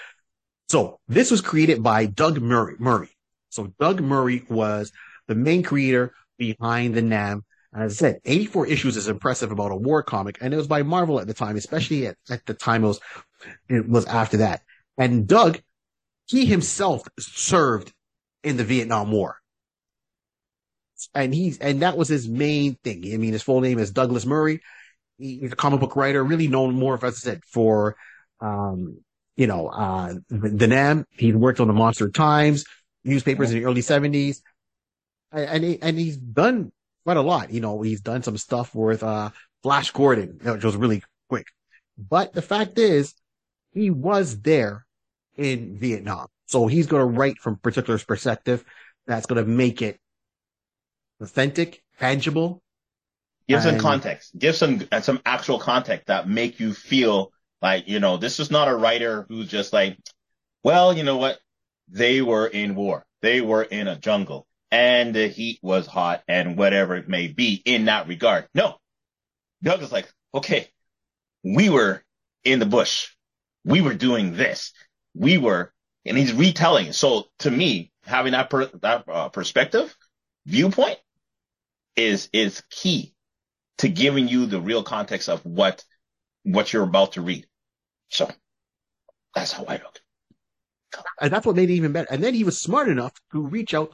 So 0.69 0.99
this 1.09 1.31
was 1.31 1.41
created 1.41 1.83
by 1.83 2.07
Doug 2.07 2.41
Murray. 2.41 2.77
Murray. 2.79 3.11
So 3.51 3.73
Doug 3.81 4.01
Murray 4.01 4.45
was 4.49 4.93
the 5.29 5.35
main 5.35 5.63
creator 5.63 6.13
behind 6.39 6.95
the 6.95 7.03
Nam. 7.03 7.45
And 7.77 7.85
as 7.85 7.93
I 7.93 8.09
said, 8.09 8.21
84 8.25 8.69
issues 8.69 8.97
is 8.97 9.07
impressive 9.07 9.53
about 9.53 9.71
a 9.71 9.77
war 9.77 10.03
comic, 10.03 10.39
and 10.41 10.55
it 10.55 10.57
was 10.57 10.67
by 10.67 10.83
Marvel 10.83 11.21
at 11.21 11.27
the 11.27 11.35
time, 11.35 11.57
especially 11.57 12.07
at, 12.07 12.17
at 12.31 12.47
the 12.47 12.55
time 12.55 12.83
it 12.83 12.87
was 12.87 13.01
it 13.69 13.87
was 13.87 14.07
after 14.07 14.39
that. 14.39 14.63
And 14.97 15.27
Doug, 15.27 15.61
he 16.25 16.47
himself 16.47 17.07
served 17.19 17.93
in 18.43 18.57
the 18.57 18.65
Vietnam 18.65 19.13
War. 19.13 19.37
And 21.15 21.35
he's 21.35 21.59
and 21.59 21.83
that 21.83 21.99
was 21.99 22.09
his 22.09 22.27
main 22.27 22.79
thing. 22.83 23.13
I 23.13 23.19
mean, 23.19 23.35
his 23.35 23.43
full 23.43 23.61
name 23.61 23.79
is 23.79 23.91
Douglas 23.91 24.25
Murray. 24.25 24.63
He's 25.19 25.53
a 25.53 25.57
comic 25.57 25.81
book 25.81 25.97
writer, 25.97 26.25
really 26.25 26.49
known 26.49 26.75
more, 26.75 26.95
as 26.95 27.05
I 27.05 27.11
said, 27.11 27.43
for 27.45 27.97
um, 28.41 29.01
you 29.37 29.47
know, 29.47 29.69
uh, 29.69 30.15
the, 30.31 30.67
Nam. 30.67 31.05
He 31.11 31.35
worked 31.35 31.61
on 31.61 31.67
the 31.67 31.75
Monster 31.75 32.09
Times 32.09 32.65
newspapers 33.05 33.51
in 33.51 33.59
the 33.59 33.67
early 33.67 33.83
seventies, 33.83 34.41
and 35.31 35.63
he, 35.63 35.83
and 35.83 35.99
he's 35.99 36.17
done 36.17 36.73
quite 37.07 37.17
a 37.17 37.23
lot. 37.23 37.53
You 37.53 37.61
know, 37.61 37.83
he's 37.83 38.01
done 38.01 38.25
some 38.25 38.37
stuff 38.37 38.75
with 38.75 39.05
uh, 39.05 39.31
Flash 39.63 39.93
Gordon, 39.93 40.41
which 40.43 40.65
was 40.65 40.75
really 40.75 41.05
quick. 41.29 41.47
But 41.97 42.33
the 42.33 42.43
fact 42.43 42.81
is, 42.81 43.15
he 43.73 43.91
was 43.91 44.41
there 44.41 44.85
in 45.37 45.79
Vietnam, 45.79 46.27
so 46.47 46.67
he's 46.67 46.89
going 46.89 47.03
to 47.03 47.19
write 47.19 47.39
from 47.39 47.59
particular 47.59 47.97
perspective. 48.01 48.65
That's 49.07 49.27
going 49.27 49.41
to 49.41 49.49
make 49.49 49.83
it 49.83 50.01
authentic, 51.21 51.81
tangible. 52.01 52.61
Give 53.47 53.63
some 53.63 53.79
context. 53.79 54.37
Give 54.37 54.57
some 54.57 54.83
some 55.01 55.21
actual 55.25 55.61
context 55.61 56.09
that 56.09 56.29
make 56.29 56.59
you 56.59 56.75
feel 56.75 57.31
like 57.63 57.87
you 57.87 58.01
know 58.01 58.17
this 58.17 58.41
is 58.41 58.51
not 58.51 58.67
a 58.67 58.75
writer 58.75 59.27
who's 59.29 59.49
just 59.49 59.73
like, 59.73 59.97
well, 60.65 60.93
you 60.93 61.05
know 61.05 61.19
what? 61.19 61.39
They 61.89 62.21
were 62.21 62.49
in 62.49 62.75
war. 62.75 63.07
They 63.23 63.41
were 63.41 63.63
in 63.63 63.87
a 63.87 63.95
jungle, 63.97 64.49
and 64.77 65.15
the 65.15 65.27
heat 65.27 65.59
was 65.63 65.87
hot, 65.87 66.23
and 66.29 66.59
whatever 66.59 66.97
it 66.97 67.09
may 67.09 67.29
be 67.29 67.63
in 67.65 67.87
that 67.87 68.09
regard. 68.09 68.47
No, 68.55 68.77
Doug 69.63 69.81
is 69.81 69.91
like, 69.91 70.07
okay, 70.35 70.69
we 71.43 71.71
were 71.71 72.03
in 72.45 72.59
the 72.59 72.67
bush. 72.67 73.09
We 73.65 73.81
were 73.81 73.95
doing 73.95 74.37
this. 74.37 74.75
We 75.15 75.39
were, 75.39 75.73
and 76.05 76.19
he's 76.19 76.35
retelling. 76.35 76.93
So 76.93 77.25
to 77.39 77.51
me, 77.51 77.91
having 78.05 78.33
that 78.33 78.51
per, 78.51 78.67
that 78.83 79.09
uh, 79.09 79.31
perspective, 79.31 79.97
viewpoint, 80.45 80.99
is 81.97 82.29
is 82.35 82.63
key 82.71 83.15
to 83.79 83.89
giving 83.89 84.29
you 84.29 84.45
the 84.45 84.61
real 84.61 84.83
context 84.83 85.31
of 85.31 85.43
what 85.47 85.83
what 86.43 86.71
you're 86.75 86.85
about 86.85 87.13
to 87.13 87.23
read. 87.23 87.47
So 88.11 88.31
that's 89.35 89.53
how 89.53 89.65
I 89.65 89.77
look. 89.77 90.01
And 91.21 91.33
that's 91.33 91.47
what 91.47 91.57
made 91.57 91.71
it 91.71 91.75
even 91.75 91.93
better. 91.93 92.09
And 92.11 92.23
then 92.23 92.35
he 92.35 92.45
was 92.45 92.61
smart 92.61 92.89
enough 92.89 93.13
to 93.33 93.47
reach 93.47 93.73
out 93.75 93.93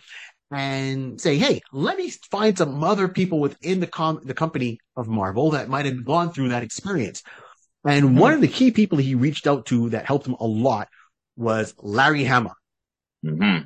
and 0.52 1.20
say, 1.20 1.36
Hey, 1.38 1.60
let 1.72 1.96
me 1.96 2.10
find 2.30 2.56
some 2.56 2.82
other 2.84 3.08
people 3.08 3.40
within 3.40 3.80
the 3.80 3.86
com- 3.86 4.20
the 4.24 4.34
company 4.34 4.78
of 4.96 5.08
Marvel 5.08 5.50
that 5.52 5.68
might 5.68 5.86
have 5.86 6.04
gone 6.04 6.32
through 6.32 6.50
that 6.50 6.62
experience. 6.62 7.22
And 7.84 8.18
one 8.18 8.32
of 8.32 8.40
the 8.40 8.48
key 8.48 8.70
people 8.70 8.98
he 8.98 9.14
reached 9.14 9.46
out 9.46 9.66
to 9.66 9.90
that 9.90 10.06
helped 10.06 10.26
him 10.26 10.36
a 10.38 10.46
lot 10.46 10.88
was 11.36 11.74
Larry 11.78 12.24
Hama. 12.24 12.54
Mm-hmm. 13.24 13.64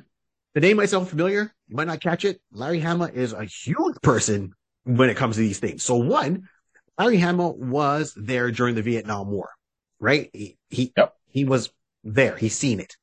The 0.55 0.59
name 0.59 0.77
might 0.77 0.89
sound 0.89 1.07
familiar. 1.07 1.53
You 1.67 1.75
might 1.75 1.87
not 1.87 2.01
catch 2.01 2.25
it. 2.25 2.41
Larry 2.51 2.79
Hama 2.79 3.11
is 3.13 3.33
a 3.33 3.43
huge 3.45 3.95
person 4.01 4.53
when 4.85 5.09
it 5.09 5.17
comes 5.17 5.35
to 5.35 5.41
these 5.41 5.59
things. 5.59 5.83
So 5.83 5.97
one, 5.97 6.47
Larry 6.97 7.17
Hama 7.17 7.49
was 7.49 8.13
there 8.15 8.49
during 8.49 8.73
the 8.73 8.81
Vietnam 8.81 9.29
War, 9.29 9.49
right? 9.99 10.31
He, 10.33 10.57
he, 10.69 10.93
Yep. 10.97 11.13
he 11.29 11.45
was 11.45 11.69
there. 12.03 12.35
He's 12.35 12.55
seen 12.55 12.79
it. 12.79 12.95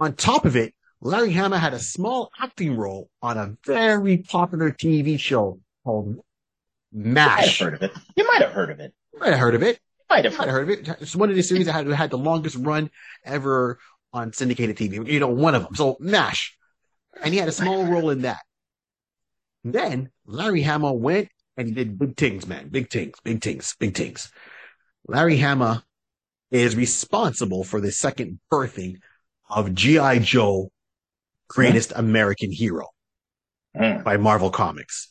On 0.00 0.14
top 0.14 0.46
of 0.46 0.56
it, 0.56 0.74
Larry 1.04 1.32
Hama 1.32 1.58
had 1.58 1.74
a 1.74 1.78
small 1.78 2.30
acting 2.40 2.78
role 2.78 3.10
on 3.20 3.36
a 3.36 3.56
very 3.66 4.18
popular 4.18 4.70
TV 4.70 5.20
show 5.20 5.60
called 5.84 6.16
You 6.92 7.04
might 7.04 7.20
have 7.20 7.40
MASH. 7.40 7.60
heard 7.60 7.74
of 7.74 7.82
it. 7.82 7.92
You 8.16 8.26
might 8.26 8.40
have 8.40 8.52
heard 8.52 8.70
of 8.70 8.80
it. 8.80 8.94
You 9.12 9.20
might 9.20 9.30
have 9.30 9.38
heard 9.38 9.54
of 9.54 9.62
it. 9.62 9.78
You 9.98 10.06
might 10.08 10.24
have 10.24 10.34
heard 10.34 10.46
have 10.46 10.54
heard 10.54 10.70
of 10.70 10.70
it. 10.70 10.88
It's 11.02 11.14
one 11.14 11.28
of 11.28 11.36
the 11.36 11.42
series 11.42 11.66
that 11.66 11.72
had, 11.72 11.86
had 11.88 12.10
the 12.10 12.16
longest 12.16 12.56
run 12.56 12.90
ever 13.22 13.78
on 14.14 14.32
syndicated 14.32 14.78
TV. 14.78 15.06
You 15.06 15.20
know, 15.20 15.28
one 15.28 15.54
of 15.54 15.64
them. 15.64 15.74
So 15.74 15.98
MASH. 16.00 16.56
And 17.22 17.34
he 17.34 17.38
had 17.38 17.48
a 17.48 17.52
small 17.52 17.84
role 17.84 18.08
in 18.08 18.22
that. 18.22 18.40
Then 19.62 20.10
Larry 20.24 20.62
Hama 20.62 20.90
went 20.90 21.28
and 21.58 21.68
he 21.68 21.74
did 21.74 21.98
big 21.98 22.16
things, 22.16 22.46
man. 22.46 22.68
Big 22.68 22.90
things, 22.90 23.18
big 23.22 23.42
things, 23.42 23.76
big 23.78 23.94
things. 23.94 24.32
Larry 25.06 25.36
Hama 25.36 25.84
is 26.50 26.74
responsible 26.74 27.62
for 27.62 27.80
the 27.82 27.92
second 27.92 28.40
birthing 28.50 28.96
of 29.50 29.74
G.I. 29.74 30.20
Joe, 30.20 30.70
Greatest 31.54 31.92
American 31.94 32.50
Hero 32.50 32.88
Mm. 33.76 34.04
by 34.04 34.16
Marvel 34.18 34.50
Comics. 34.50 35.10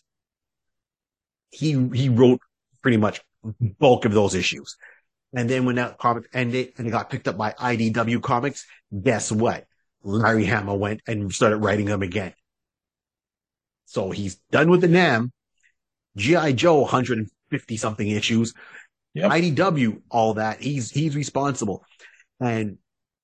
He 1.51 1.71
he 1.93 2.07
wrote 2.09 2.39
pretty 2.81 2.97
much 2.97 3.21
bulk 3.79 4.05
of 4.05 4.13
those 4.13 4.35
issues. 4.35 4.77
And 5.35 5.50
then 5.50 5.65
when 5.65 5.75
that 5.75 5.97
comic 5.97 6.25
ended 6.33 6.73
and 6.77 6.88
it 6.88 6.91
got 6.91 7.09
picked 7.09 7.27
up 7.27 7.38
by 7.38 7.51
IDW 7.51 8.21
Comics, 8.21 8.65
guess 9.01 9.31
what? 9.31 9.65
Larry 10.03 10.45
Hama 10.45 10.75
went 10.75 11.01
and 11.07 11.33
started 11.33 11.57
writing 11.57 11.88
them 11.88 12.03
again. 12.03 12.33
So 13.85 14.12
he's 14.12 14.35
done 14.51 14.69
with 14.69 14.81
the 14.81 14.88
NAM. 14.88 15.31
G.I. 16.15 16.51
Joe, 16.53 16.81
150 16.81 17.77
something 17.77 18.07
issues. 18.07 18.53
Yep. 19.15 19.31
IDW, 19.31 20.01
all 20.09 20.35
that. 20.35 20.62
He's, 20.62 20.91
he's 20.91 21.15
responsible. 21.15 21.83
And 22.39 22.77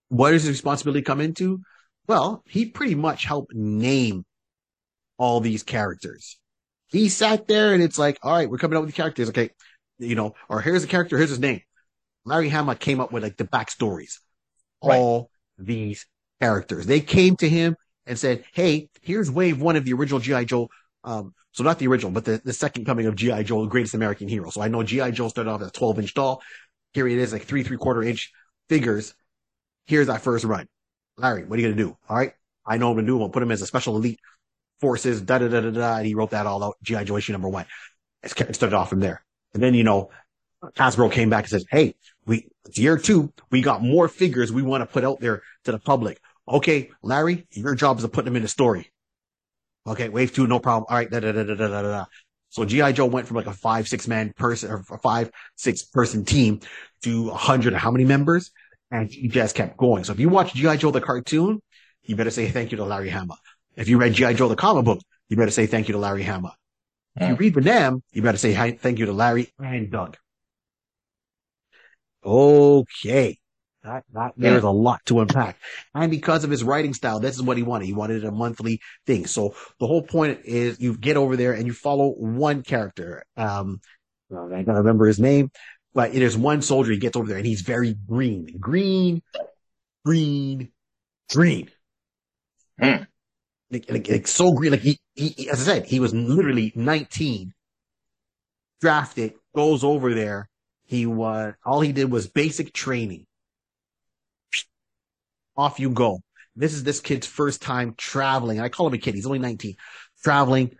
what 0.10 0.32
does 0.32 0.44
his 0.44 0.52
responsibility 0.52 1.02
come 1.04 1.22
into? 1.22 1.62
Well, 2.10 2.42
he 2.48 2.66
pretty 2.66 2.96
much 2.96 3.24
helped 3.24 3.54
name 3.54 4.26
all 5.20 5.42
these 5.42 5.62
characters. 5.62 6.40
He 6.88 7.08
sat 7.08 7.48
there 7.48 7.76
and 7.76 7.84
it's 7.84 8.00
like, 8.00 8.18
all 8.24 8.34
right, 8.34 8.50
we're 8.50 8.58
coming 8.58 8.78
up 8.78 8.84
with 8.84 8.96
the 8.96 9.00
characters. 9.00 9.30
Okay. 9.30 9.52
You 10.00 10.16
know, 10.16 10.34
or 10.50 10.60
here's 10.60 10.82
the 10.82 10.88
character. 10.88 11.20
Here's 11.20 11.30
his 11.30 11.38
name. 11.38 11.62
Larry 12.26 12.50
Hama 12.50 12.76
came 12.76 13.00
up 13.00 13.12
with 13.12 13.22
like 13.22 13.38
the 13.38 13.44
backstories. 13.44 14.18
Right. 14.84 14.98
All 14.98 15.30
these 15.60 16.08
characters. 16.42 16.88
They 16.88 17.00
came 17.00 17.36
to 17.36 17.48
him 17.48 17.76
and 18.08 18.18
said, 18.18 18.44
Hey, 18.54 18.90
here's 19.04 19.30
wave 19.30 19.62
one 19.62 19.76
of 19.76 19.86
the 19.86 19.94
original 19.94 20.20
G.I. 20.20 20.46
Joe. 20.46 20.70
Um, 21.04 21.36
so 21.52 21.64
not 21.64 21.78
the 21.78 21.86
original, 21.86 22.12
but 22.12 22.26
the, 22.26 22.42
the 22.44 22.54
second 22.54 22.86
coming 22.86 23.06
of 23.06 23.18
G.I. 23.18 23.44
Joe, 23.44 23.62
the 23.62 23.70
greatest 23.70 23.94
American 23.94 24.28
hero. 24.28 24.50
So 24.50 24.62
I 24.64 24.68
know 24.68 24.82
G.I. 24.82 25.12
Joe 25.12 25.28
started 25.28 25.52
off 25.52 25.62
as 25.62 25.68
a 25.68 25.72
12 25.74 26.00
inch 26.00 26.16
doll. 26.16 26.42
Here 26.94 27.08
it 27.08 27.20
is, 27.20 27.34
like 27.34 27.44
three, 27.44 27.62
three 27.62 27.78
quarter 27.78 28.02
inch 28.02 28.32
figures. 28.68 29.14
Here's 29.86 30.10
our 30.10 30.18
first 30.18 30.44
run. 30.44 30.68
Larry, 31.20 31.46
what 31.46 31.60
are 31.60 31.62
you 31.62 31.68
going 31.68 31.78
to 31.78 31.84
do? 31.84 31.98
All 32.08 32.18
right. 32.18 32.34
I 32.66 32.78
know 32.78 32.88
what 32.88 32.92
I'm 33.00 33.06
going 33.06 33.08
to 33.08 33.12
do. 33.14 33.20
To 33.20 33.30
put 33.30 33.44
him 33.44 33.52
as 33.52 33.62
a 33.62 33.68
special 33.68 33.96
elite 33.96 34.20
forces, 34.80 35.22
da 35.22 35.38
da 35.38 35.48
da 35.48 35.62
da 35.62 35.72
da. 35.72 35.98
And 35.98 36.06
he 36.06 36.16
wrote 36.16 36.32
that 36.32 36.46
all 36.46 36.64
out. 36.64 36.78
G.I. 36.84 37.04
Joe 37.04 37.18
issue 37.18 37.34
number 37.34 37.50
one. 37.50 37.66
It 38.24 38.56
started 38.56 38.74
off 38.76 38.90
from 38.90 39.00
there. 39.00 39.24
And 39.54 39.64
then, 39.64 39.74
you 39.74 39.84
know, 39.84 40.10
Hasbro 40.76 41.12
came 41.12 41.30
back 41.30 41.46
and 41.46 41.50
says, 41.50 41.66
Hey, 41.70 41.96
we, 42.26 42.50
it's 42.66 42.78
year 42.78 42.98
two. 42.98 43.34
We 43.50 43.62
got 43.62 43.82
more 43.82 44.08
figures 44.08 44.52
we 44.52 44.62
want 44.62 44.82
to 44.82 44.86
put 44.86 45.04
out 45.04 45.20
there 45.20 45.42
to 45.64 45.72
the 45.72 45.80
public. 45.80 46.20
Okay, 46.48 46.90
Larry, 47.02 47.48
your 47.52 47.76
job 47.76 47.98
is 47.98 48.04
to 48.04 48.10
put 48.10 48.26
them 48.26 48.36
in 48.36 48.44
a 48.44 48.48
story. 48.48 48.92
Okay, 49.88 50.10
wave 50.10 50.34
two, 50.34 50.48
no 50.48 50.60
problem. 50.60 50.86
All 50.90 50.98
right, 50.98 51.10
da 51.10 51.20
da 51.20 51.32
da 51.32 51.44
da 51.44 51.56
da 51.56 51.68
da 51.68 51.82
da. 51.82 52.06
So 52.50 52.66
GI 52.66 52.94
Joe 52.94 53.06
went 53.06 53.28
from 53.28 53.38
like 53.38 53.46
a 53.46 53.54
five 53.54 53.88
six 53.88 54.08
man 54.08 54.34
person 54.36 54.72
or 54.72 54.84
a 54.90 54.98
five 54.98 55.32
six 55.56 55.84
person 55.84 56.26
team 56.26 56.60
to 57.04 57.30
a 57.30 57.36
hundred. 57.36 57.74
How 57.74 57.92
many 57.92 58.06
members? 58.06 58.52
And 58.92 59.12
he 59.12 59.28
just 59.28 59.56
kept 59.56 59.78
going. 59.78 60.04
So 60.04 60.14
if 60.14 60.20
you 60.20 60.30
watch 60.30 60.54
GI 60.54 60.78
Joe 60.78 60.92
the 60.92 61.02
cartoon, 61.02 61.62
you 62.04 62.16
better 62.16 62.32
say 62.32 62.50
thank 62.50 62.72
you 62.72 62.78
to 62.78 62.86
Larry 62.86 63.10
Hama. 63.10 63.36
If 63.76 63.88
you 63.88 63.98
read 63.98 64.14
GI 64.14 64.34
Joe 64.34 64.48
the 64.48 64.56
comic 64.56 64.86
book, 64.86 65.00
you 65.30 65.38
better 65.38 65.52
say 65.52 65.68
thank 65.68 65.88
you 65.88 65.94
to 65.94 66.00
Larry 66.00 66.24
Hama. 66.24 66.54
If 67.16 67.28
you 67.30 67.36
Mm. 67.36 67.40
read 67.40 67.54
the 67.54 67.62
Nam, 67.62 68.04
you 68.12 68.22
better 68.22 68.38
say 68.38 68.54
hi, 68.54 68.72
thank 68.72 68.98
you 69.00 69.06
to 69.06 69.14
Larry 69.14 69.54
and 69.60 69.92
Doug. 69.92 70.18
Okay. 72.24 73.38
That, 73.84 74.04
that, 74.14 74.34
there's 74.36 74.64
a 74.64 74.70
lot 74.70 75.00
to 75.06 75.22
unpack. 75.22 75.58
And 75.96 76.12
because 76.12 76.44
of 76.44 76.50
his 76.50 76.64
writing 76.64 76.94
style, 76.94 77.20
this 77.20 77.36
is 77.36 77.42
what 77.42 77.56
he 77.56 77.64
wanted. 77.64 77.86
He 77.86 77.94
wanted 77.94 78.26
a 78.26 78.32
monthly 78.32 78.82
thing. 79.06 79.26
So 79.26 79.56
the 79.80 79.88
whole 79.88 80.02
point 80.02 80.42
is 80.44 80.82
you 80.82 80.98
get 80.98 81.16
over 81.16 81.38
there 81.38 81.54
and 81.54 81.66
you 81.66 81.72
follow 81.74 82.10
one 82.10 82.62
character. 82.62 83.24
Um, 83.38 83.80
I 84.32 84.64
gotta 84.64 84.80
remember 84.80 85.08
his 85.08 85.20
name, 85.20 85.50
but 85.94 86.14
there's 86.14 86.38
one 86.38 86.62
soldier. 86.62 86.92
He 86.92 86.98
gets 86.98 87.18
over 87.18 87.28
there 87.28 87.38
and 87.38 87.46
he's 87.46 87.62
very 87.62 87.96
green, 88.08 88.58
green, 88.60 89.22
green, 90.06 90.72
green. 91.32 91.70
Hmm. 92.80 93.04
Like, 93.72 93.86
like, 93.90 94.10
like 94.10 94.28
so 94.28 94.54
green. 94.54 94.72
Like 94.72 94.82
he, 94.82 95.00
he, 95.16 95.50
as 95.50 95.62
I 95.62 95.74
said, 95.74 95.86
he 95.86 96.00
was 96.00 96.14
literally 96.14 96.72
19, 96.76 97.54
drafted, 98.82 99.34
goes 99.56 99.84
over 99.84 100.14
there. 100.14 100.50
He 100.86 101.06
was, 101.06 101.54
all 101.66 101.82
he 101.82 101.92
did 101.92 102.12
was 102.12 102.28
basic 102.28 102.74
training. 102.74 103.26
Off 105.56 105.80
you 105.80 105.90
go. 105.90 106.22
This 106.56 106.74
is 106.74 106.84
this 106.84 107.00
kid's 107.00 107.28
first 107.28 107.62
time 107.62 107.94
traveling. 107.98 108.60
I 108.60 108.70
call 108.70 108.88
him 108.88 108.94
a 108.94 108.98
kid. 108.98 109.14
He's 109.16 109.26
only 109.26 109.40
19. 109.40 109.76
Traveling 110.24 110.76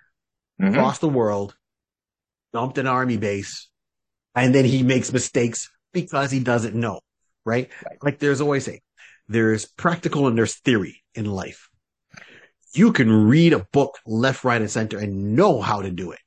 Mhm. 0.60 0.72
across 0.72 1.00
the 1.00 1.08
world, 1.08 1.56
dumped 2.52 2.78
an 2.78 2.88
army 2.88 3.18
base, 3.18 3.70
and 4.36 4.54
then 4.54 4.66
he 4.66 4.84
makes 4.84 5.12
mistakes 5.12 5.70
because 5.94 6.32
he 6.32 6.40
doesn't 6.40 6.76
know, 6.76 7.02
right? 7.46 7.70
Right. 7.86 7.98
Like 8.02 8.20
there's 8.20 8.42
always 8.42 8.68
a, 8.68 8.80
there's 9.28 9.66
practical 9.66 10.28
and 10.28 10.38
there's 10.38 10.56
theory 10.56 11.04
in 11.16 11.26
life. 11.26 11.70
You 12.74 12.94
can 12.94 13.12
read 13.28 13.54
a 13.54 13.66
book 13.72 13.98
left, 14.06 14.44
right, 14.44 14.62
and 14.62 14.70
center 14.70 15.00
and 15.00 15.36
know 15.36 15.60
how 15.62 15.82
to 15.82 15.90
do 15.92 16.12
it. 16.12 16.20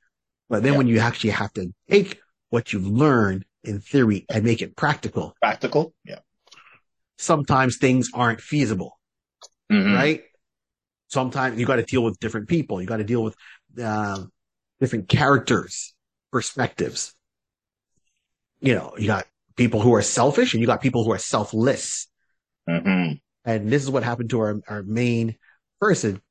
But 0.48 0.62
then 0.62 0.72
Yeah. 0.72 0.78
when 0.78 0.88
you 0.88 0.98
actually 0.98 1.30
have 1.30 1.52
to 1.54 1.72
take 1.88 2.20
what 2.50 2.72
you've 2.72 2.86
learned 2.86 3.44
in 3.64 3.80
theory 3.80 4.26
and 4.28 4.44
make 4.44 4.60
it 4.60 4.76
practical, 4.76 5.34
Practical. 5.40 5.94
Yeah. 6.04 6.18
sometimes 7.18 7.78
things 7.78 8.08
aren't 8.12 8.40
feasible, 8.40 8.98
Mhm. 9.70 9.94
right? 9.94 10.24
Sometimes 11.08 11.58
you 11.58 11.66
got 11.66 11.76
to 11.76 11.84
deal 11.84 12.02
with 12.02 12.18
different 12.18 12.48
people. 12.48 12.80
You 12.80 12.86
got 12.88 12.96
to 12.96 13.04
deal 13.04 13.22
with 13.22 13.36
uh, 13.80 14.24
different 14.80 15.08
characters, 15.08 15.94
perspectives. 16.32 17.14
You 18.62 18.74
know, 18.74 18.94
you 18.96 19.06
got 19.06 19.26
people 19.56 19.80
who 19.80 19.94
are 19.94 20.02
selfish 20.02 20.54
and 20.54 20.60
you 20.60 20.66
got 20.66 20.80
people 20.80 21.04
who 21.04 21.12
are 21.12 21.18
selfless. 21.18 22.08
Mhm. 22.68 23.20
And 23.44 23.68
this 23.70 23.82
is 23.82 23.90
what 23.90 24.04
happened 24.04 24.30
to 24.30 24.40
our, 24.40 24.60
our 24.68 24.82
main 24.82 25.36
person 25.80 26.22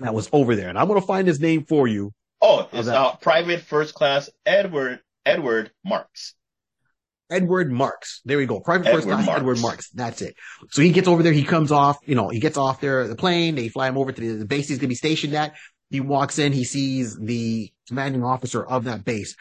that 0.00 0.12
was 0.12 0.28
over 0.32 0.56
there. 0.56 0.68
And 0.68 0.78
I'm 0.78 0.88
going 0.88 1.00
to 1.00 1.06
find 1.06 1.28
his 1.28 1.40
name 1.40 1.64
for 1.64 1.86
you. 1.86 2.12
Oh, 2.42 2.68
it's 2.72 2.88
uh, 2.88 3.14
Private 3.16 3.62
First 3.62 3.94
Class 3.94 4.28
Edward 4.44 5.00
Edward 5.24 5.70
Marks. 5.84 6.34
Edward 7.30 7.72
Marks. 7.72 8.20
There 8.24 8.36
we 8.36 8.46
go. 8.46 8.60
Private 8.60 8.92
first 8.92 9.06
class 9.06 9.24
Marks. 9.24 9.40
Edward 9.40 9.58
Marks. 9.60 9.90
That's 9.90 10.20
it. 10.20 10.36
So 10.70 10.82
he 10.82 10.90
gets 10.90 11.08
over 11.08 11.22
there. 11.22 11.32
He 11.32 11.44
comes 11.44 11.72
off, 11.72 11.98
you 12.04 12.14
know, 12.14 12.28
he 12.28 12.40
gets 12.40 12.58
off 12.58 12.80
there, 12.80 13.08
the 13.08 13.16
plane. 13.16 13.54
They 13.54 13.68
fly 13.68 13.88
him 13.88 13.96
over 13.96 14.12
to 14.12 14.20
the, 14.20 14.38
the 14.40 14.44
base 14.44 14.68
he's 14.68 14.78
going 14.78 14.88
to 14.88 14.88
be 14.88 14.94
stationed 14.94 15.34
at. 15.34 15.54
He 15.90 16.00
walks 16.00 16.38
in. 16.38 16.52
He 16.52 16.64
sees 16.64 17.16
the 17.16 17.72
commanding 17.88 18.24
officer 18.24 18.64
of 18.64 18.84
that 18.84 19.04
base. 19.04 19.36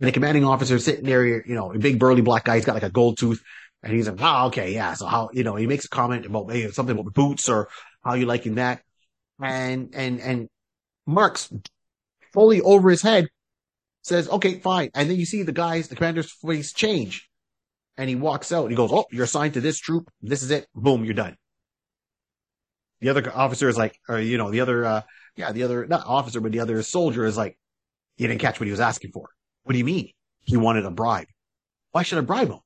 And 0.00 0.08
the 0.08 0.12
commanding 0.12 0.44
officer 0.44 0.78
sitting 0.78 1.04
there, 1.04 1.24
you 1.26 1.54
know, 1.54 1.72
a 1.72 1.78
big 1.78 1.98
burly 1.98 2.22
black 2.22 2.44
guy. 2.44 2.56
He's 2.56 2.64
got 2.64 2.74
like 2.74 2.82
a 2.82 2.90
gold 2.90 3.18
tooth. 3.18 3.42
And 3.82 3.92
he's 3.92 4.08
like, 4.08 4.18
oh, 4.20 4.46
okay. 4.46 4.74
Yeah. 4.74 4.94
So 4.94 5.06
how, 5.06 5.30
you 5.32 5.44
know, 5.44 5.56
he 5.56 5.66
makes 5.66 5.84
a 5.84 5.88
comment 5.88 6.26
about 6.26 6.50
something 6.72 6.94
about 6.94 7.04
the 7.04 7.12
boots 7.12 7.48
or 7.48 7.68
how 8.04 8.14
you 8.14 8.26
liking 8.26 8.56
that. 8.56 8.82
And, 9.40 9.94
and, 9.94 10.20
and 10.20 10.48
Marks 11.06 11.52
fully 12.32 12.60
over 12.60 12.90
his 12.90 13.02
head 13.02 13.28
says, 14.02 14.28
okay, 14.28 14.58
fine. 14.58 14.90
And 14.94 15.08
then 15.08 15.16
you 15.16 15.24
see 15.26 15.42
the 15.42 15.52
guys, 15.52 15.88
the 15.88 15.96
commander's 15.96 16.32
face 16.32 16.72
change 16.72 17.28
and 17.96 18.08
he 18.08 18.14
walks 18.14 18.52
out. 18.52 18.70
He 18.70 18.76
goes, 18.76 18.90
"Oh, 18.92 19.06
you're 19.10 19.24
assigned 19.24 19.54
to 19.54 19.60
this 19.60 19.78
troop. 19.78 20.10
This 20.22 20.42
is 20.42 20.50
it. 20.50 20.66
Boom, 20.74 21.04
you're 21.04 21.14
done." 21.14 21.36
The 23.00 23.10
other 23.10 23.30
officer 23.34 23.68
is 23.68 23.76
like, 23.76 23.98
or 24.08 24.18
you 24.18 24.38
know, 24.38 24.50
the 24.50 24.60
other, 24.60 24.84
uh, 24.84 25.02
yeah, 25.36 25.52
the 25.52 25.62
other 25.62 25.86
not 25.86 26.06
officer, 26.06 26.40
but 26.40 26.52
the 26.52 26.60
other 26.60 26.82
soldier 26.82 27.24
is 27.24 27.36
like, 27.36 27.58
"He 28.16 28.26
didn't 28.26 28.40
catch 28.40 28.60
what 28.60 28.66
he 28.66 28.70
was 28.70 28.80
asking 28.80 29.12
for." 29.12 29.28
What 29.66 29.72
do 29.72 29.78
you 29.78 29.84
mean? 29.84 30.10
He 30.44 30.56
wanted 30.56 30.84
a 30.84 30.92
bribe. 30.92 31.26
Why 31.90 32.04
should 32.04 32.18
I 32.18 32.20
bribe 32.20 32.50
him? 32.50 32.60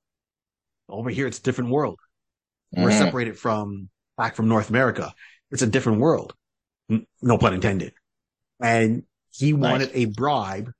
Over 0.86 1.08
here, 1.08 1.26
it's 1.26 1.38
a 1.38 1.42
different 1.42 1.70
world. 1.70 1.98
We're 2.72 2.90
Mhm. 2.90 2.98
separated 2.98 3.38
from 3.38 3.88
back 4.18 4.36
from 4.36 4.48
North 4.48 4.68
America. 4.68 5.14
It's 5.50 5.62
a 5.62 5.66
different 5.66 6.00
world. 6.00 6.34
No 7.22 7.38
pun 7.38 7.54
intended. 7.54 7.94
And 8.62 9.04
he 9.30 9.54
Nice. 9.54 9.70
wanted 9.70 9.90
a 9.94 10.04
bribe 10.04 10.72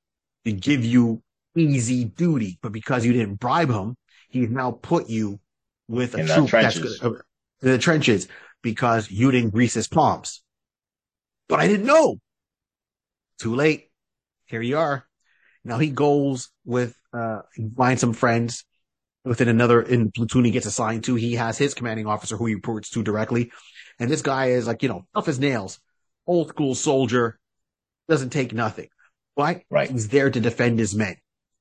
to 0.45 0.53
give 0.53 0.85
you 0.85 1.23
easy 1.57 2.05
duty, 2.05 2.59
but 2.61 2.73
because 2.73 3.07
you 3.07 3.15
didn't 3.15 3.37
bribe 3.37 3.71
him, 3.71 3.97
he's 4.29 4.51
now 4.51 4.73
put 4.73 5.09
you 5.09 5.41
with 5.89 6.15
a 6.15 6.19
In 6.21 6.27
the 6.27 6.35
troop 6.35 6.51
that's 6.51 6.75
trenches. 6.75 6.99
gonna, 6.99 7.15
uh, 7.15 7.23
in 7.63 7.69
the 7.71 7.79
trenches 7.79 8.29
because 8.61 9.11
you 9.11 9.31
didn't 9.31 9.51
grease 9.55 9.73
his 9.73 9.89
palms. 9.89 10.43
But 11.49 11.61
I 11.61 11.67
didn't 11.67 11.87
know. 11.87 12.21
Too 13.39 13.55
late. 13.55 13.91
Here 14.45 14.61
you 14.61 14.77
are. 14.77 15.09
Now 15.71 15.79
he 15.79 15.91
goes 15.91 16.51
with, 16.65 16.97
uh, 17.13 17.43
finds 17.77 18.01
some 18.01 18.13
friends 18.13 18.65
within 19.25 19.47
another 19.47 19.81
in 19.81 20.11
platoon 20.11 20.45
he 20.45 20.51
gets 20.51 20.67
assigned 20.67 21.05
to. 21.05 21.15
He 21.15 21.35
has 21.37 21.57
his 21.57 21.75
commanding 21.75 22.09
officer 22.09 22.37
who 22.37 22.47
he 22.47 22.57
reports 22.57 22.91
to 22.91 23.05
directly. 23.05 23.53
And 24.01 24.11
this 24.11 24.21
guy 24.21 24.47
is 24.47 24.67
like, 24.67 24.83
you 24.83 24.89
know, 24.89 25.07
tough 25.15 25.29
as 25.29 25.39
nails, 25.39 25.79
old 26.27 26.49
school 26.49 26.75
soldier, 26.75 27.39
doesn't 28.09 28.31
take 28.31 28.53
nothing, 28.53 28.89
but 29.37 29.63
Right. 29.71 29.89
he's 29.89 30.09
there 30.09 30.29
to 30.29 30.41
defend 30.41 30.81
his 30.81 30.93
men. 30.97 31.15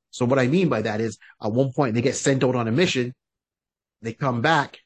So 0.10 0.26
what 0.26 0.40
I 0.40 0.48
mean 0.48 0.70
by 0.70 0.82
that 0.82 1.02
is 1.02 1.20
at 1.40 1.52
one 1.52 1.72
point 1.72 1.94
they 1.94 2.02
get 2.02 2.16
sent 2.16 2.44
out 2.44 2.56
on 2.56 2.68
a 2.68 2.72
mission. 2.72 3.14
They 4.02 4.14
come 4.14 4.42
back 4.42 4.80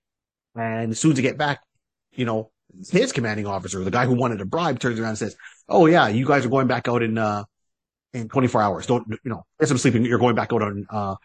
and 0.53 0.91
as 0.91 0.99
soon 0.99 1.11
as 1.11 1.15
they 1.15 1.23
get 1.23 1.37
back, 1.37 1.61
you 2.11 2.25
know, 2.25 2.51
his 2.91 3.13
commanding 3.13 3.47
officer, 3.47 3.81
the 3.85 3.89
guy 3.89 4.05
who 4.05 4.15
wanted 4.15 4.39
to 4.39 4.45
bribe 4.45 4.79
turns 4.79 4.99
around 4.99 5.09
and 5.09 5.17
says, 5.17 5.37
Oh 5.69 5.85
yeah, 5.85 6.09
you 6.09 6.25
guys 6.25 6.45
are 6.45 6.49
going 6.49 6.67
back 6.67 6.89
out 6.89 7.01
in, 7.01 7.17
uh, 7.17 7.45
in 8.13 8.29
24 8.29 8.61
hours. 8.61 8.85
Don't, 8.85 9.07
you 9.23 9.29
know, 9.31 9.43
get 9.59 9.67
some 9.69 9.77
sleep 9.77 9.95
and 9.95 10.05
you're 10.05 10.19
going 10.19 10.35
back 10.35 10.53
out 10.53 10.61
on, 10.61 10.85
uh, 10.89 11.15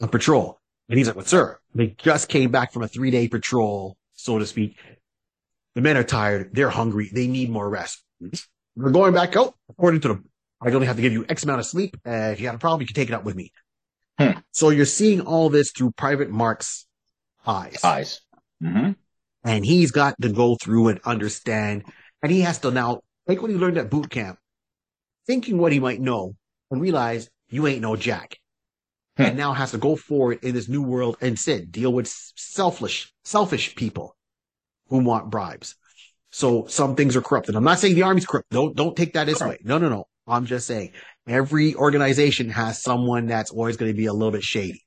on 0.00 0.08
patrol. 0.08 0.60
And 0.88 0.98
he's 0.98 1.06
like, 1.06 1.16
"What, 1.16 1.28
sir? 1.28 1.58
They 1.74 1.88
just 1.98 2.28
came 2.28 2.50
back 2.50 2.72
from 2.72 2.82
a 2.82 2.88
three 2.88 3.10
day 3.10 3.28
patrol, 3.28 3.96
so 4.12 4.38
to 4.38 4.46
speak. 4.46 4.76
The 5.74 5.80
men 5.80 5.96
are 5.96 6.04
tired. 6.04 6.50
They're 6.52 6.70
hungry. 6.70 7.10
They 7.12 7.26
need 7.26 7.50
more 7.50 7.68
rest. 7.68 8.02
We're 8.76 8.90
going 8.90 9.14
back 9.14 9.36
out 9.36 9.54
according 9.70 10.02
to 10.02 10.08
them. 10.08 10.28
I 10.60 10.70
only 10.70 10.86
have 10.86 10.96
to 10.96 11.02
give 11.02 11.12
you 11.12 11.24
X 11.28 11.44
amount 11.44 11.60
of 11.60 11.66
sleep. 11.66 11.96
Uh, 12.06 12.30
if 12.32 12.40
you 12.40 12.46
have 12.46 12.56
a 12.56 12.58
problem, 12.58 12.80
you 12.80 12.86
can 12.86 12.94
take 12.94 13.08
it 13.08 13.14
up 13.14 13.24
with 13.24 13.34
me. 13.34 13.52
Hmm. 14.18 14.38
So 14.52 14.70
you're 14.70 14.86
seeing 14.86 15.20
all 15.20 15.50
this 15.50 15.72
through 15.72 15.92
Private 15.92 16.30
Mark's 16.30 16.86
eyes, 17.46 17.82
Eyes. 17.82 18.20
hmm 18.62 18.92
and 19.46 19.64
he's 19.66 19.90
got 19.90 20.14
to 20.22 20.30
go 20.30 20.56
through 20.56 20.88
and 20.88 21.00
understand, 21.04 21.84
and 22.22 22.32
he 22.32 22.40
has 22.40 22.58
to 22.60 22.70
now 22.70 23.00
take 23.28 23.42
what 23.42 23.50
he 23.50 23.56
learned 23.58 23.76
at 23.76 23.90
boot 23.90 24.08
camp, 24.08 24.38
thinking 25.26 25.58
what 25.58 25.72
he 25.72 25.80
might 25.80 26.00
know, 26.00 26.34
and 26.70 26.80
realize 26.80 27.28
you 27.48 27.66
ain't 27.66 27.82
no 27.82 27.96
jack 27.96 28.38
Hmm. 29.16 29.22
and 29.22 29.36
now 29.36 29.52
has 29.52 29.70
to 29.70 29.78
go 29.78 29.94
forward 29.94 30.40
in 30.42 30.54
this 30.54 30.68
new 30.68 30.82
world 30.82 31.16
and 31.20 31.38
sit, 31.38 31.70
deal 31.70 31.92
with 31.92 32.08
selfish, 32.08 33.12
selfish 33.24 33.76
people 33.76 34.16
who 34.88 34.98
want 34.98 35.30
bribes. 35.30 35.76
So 36.32 36.66
some 36.66 36.96
things 36.96 37.14
are 37.14 37.22
corrupted. 37.22 37.54
I'm 37.54 37.62
not 37.62 37.78
saying 37.78 37.94
the 37.94 38.02
army's 38.02 38.26
corrupt. 38.26 38.50
Don't, 38.50 38.74
don't 38.74 38.96
take 38.96 39.12
that 39.12 39.26
this 39.26 39.40
way. 39.40 39.58
No, 39.62 39.78
no, 39.78 39.88
no. 39.88 40.06
I'm 40.26 40.46
just 40.46 40.66
saying 40.66 40.92
every 41.28 41.76
organization 41.76 42.50
has 42.50 42.82
someone 42.82 43.26
that's 43.26 43.52
always 43.52 43.76
going 43.76 43.92
to 43.92 43.96
be 43.96 44.06
a 44.06 44.12
little 44.12 44.32
bit 44.32 44.42
shady, 44.42 44.82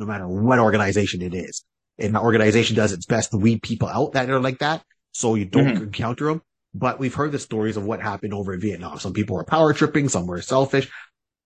no 0.00 0.06
matter 0.06 0.26
what 0.26 0.58
organization 0.58 1.22
it 1.22 1.34
is. 1.34 1.64
And 1.98 2.16
the 2.16 2.20
organization 2.20 2.74
does 2.74 2.92
its 2.92 3.06
best 3.06 3.30
to 3.30 3.36
weed 3.36 3.62
people 3.62 3.86
out 3.86 4.12
that 4.12 4.28
are 4.28 4.40
like 4.40 4.58
that. 4.58 4.82
So 5.12 5.36
you 5.36 5.44
don't 5.44 5.68
encounter 5.68 6.26
them. 6.26 6.42
But 6.78 6.98
we've 6.98 7.14
heard 7.14 7.32
the 7.32 7.38
stories 7.38 7.76
of 7.76 7.84
what 7.84 8.00
happened 8.00 8.32
over 8.32 8.54
in 8.54 8.60
Vietnam. 8.60 8.98
Some 8.98 9.12
people 9.12 9.36
were 9.36 9.44
power 9.44 9.72
tripping. 9.72 10.08
Some 10.08 10.26
were 10.26 10.40
selfish 10.40 10.88